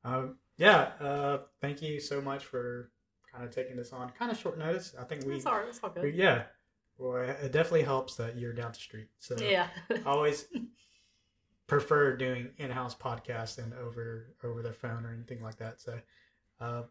Um, 0.04 0.38
yeah. 0.56 0.92
Uh, 0.98 1.38
thank 1.60 1.82
you 1.82 2.00
so 2.00 2.20
much 2.22 2.44
for 2.46 2.90
kind 3.30 3.44
of 3.44 3.50
taking 3.54 3.76
this 3.76 3.92
on. 3.92 4.10
Kind 4.18 4.30
of 4.30 4.38
short 4.38 4.58
notice. 4.58 4.94
I 4.98 5.04
think 5.04 5.24
we. 5.26 5.34
It's 5.36 5.44
all 5.46 5.56
right. 5.58 5.68
It's 5.68 5.78
all 5.82 5.92
we 5.94 6.02
good. 6.10 6.14
yeah. 6.14 6.44
Well, 6.96 7.16
it 7.22 7.52
definitely 7.52 7.82
helps 7.82 8.16
that 8.16 8.36
you're 8.36 8.52
down 8.52 8.72
the 8.72 8.78
street. 8.78 9.08
So 9.18 9.36
Yeah. 9.38 9.68
Always 10.04 10.46
prefer 11.70 12.16
doing 12.16 12.48
in-house 12.58 12.96
podcasts 12.96 13.58
and 13.58 13.72
over 13.74 14.34
over 14.42 14.60
the 14.60 14.72
phone 14.72 15.06
or 15.06 15.12
anything 15.12 15.40
like 15.40 15.56
that. 15.58 15.80
So, 15.80 16.00
uh, 16.60 16.82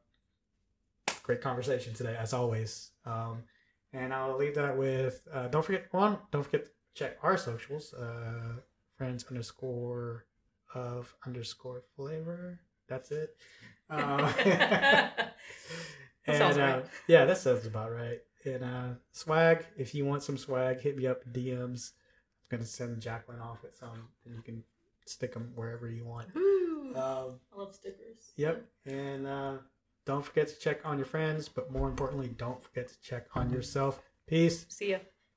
great 1.22 1.42
conversation 1.42 1.94
today, 1.94 2.16
as 2.18 2.32
always. 2.34 2.92
Um, 3.06 3.44
and 3.92 4.14
I'll 4.14 4.38
leave 4.38 4.56
that 4.56 4.78
with 4.78 5.28
uh, 5.34 5.50
don't 5.50 5.66
forget 5.66 5.88
one. 5.92 6.18
Don't 6.32 6.44
forget 6.44 6.66
to 6.66 6.72
check 6.94 7.18
our 7.22 7.38
socials. 7.38 7.94
Uh, 7.94 8.62
friends 8.98 9.26
underscore 9.30 10.26
of 10.74 11.14
underscore 11.28 11.84
flavor. 11.96 12.60
That's 12.88 13.12
it. 13.12 13.36
Um, 13.92 14.20
and 14.46 16.38
sounds 16.38 16.60
uh, 16.60 16.62
right. 16.62 16.86
yeah, 17.08 17.26
that 17.26 17.40
sounds 17.40 17.66
about 17.66 17.92
right. 17.92 18.20
And 18.46 18.64
uh, 18.64 18.90
swag, 19.14 19.66
if 19.76 19.96
you 19.96 20.06
want 20.06 20.22
some 20.22 20.38
swag, 20.38 20.80
hit 20.80 20.96
me 20.96 21.08
up 21.08 21.24
DMs. 21.34 21.94
Gonna 22.50 22.66
send 22.66 23.02
Jaclyn 23.02 23.42
off 23.42 23.62
with 23.64 23.76
some, 23.76 24.08
and 24.26 24.36
you 24.36 24.42
can 24.42 24.64
stick 25.06 25.34
them 25.34 25.52
wherever 25.56 25.88
you 25.90 26.04
want. 26.06 26.28
Ooh, 26.36 26.94
Um, 26.96 27.40
I 27.54 27.58
love 27.60 27.76
stickers. 27.76 28.32
yep, 28.36 28.66
and 28.86 29.28
uh, 29.28 29.58
don't 30.06 30.26
forget 30.26 30.48
to 30.48 30.58
check 30.60 30.86
on 30.86 30.98
your 30.98 31.06
friends, 31.06 31.48
but 31.48 31.72
more 31.72 31.88
importantly, 31.88 32.30
don't 32.30 32.62
forget 32.64 32.88
to 32.88 33.00
check 33.02 33.28
on 33.36 33.52
yourself. 33.52 34.02
Peace. 34.28 34.66
See 34.70 34.92
ya. 34.92 34.98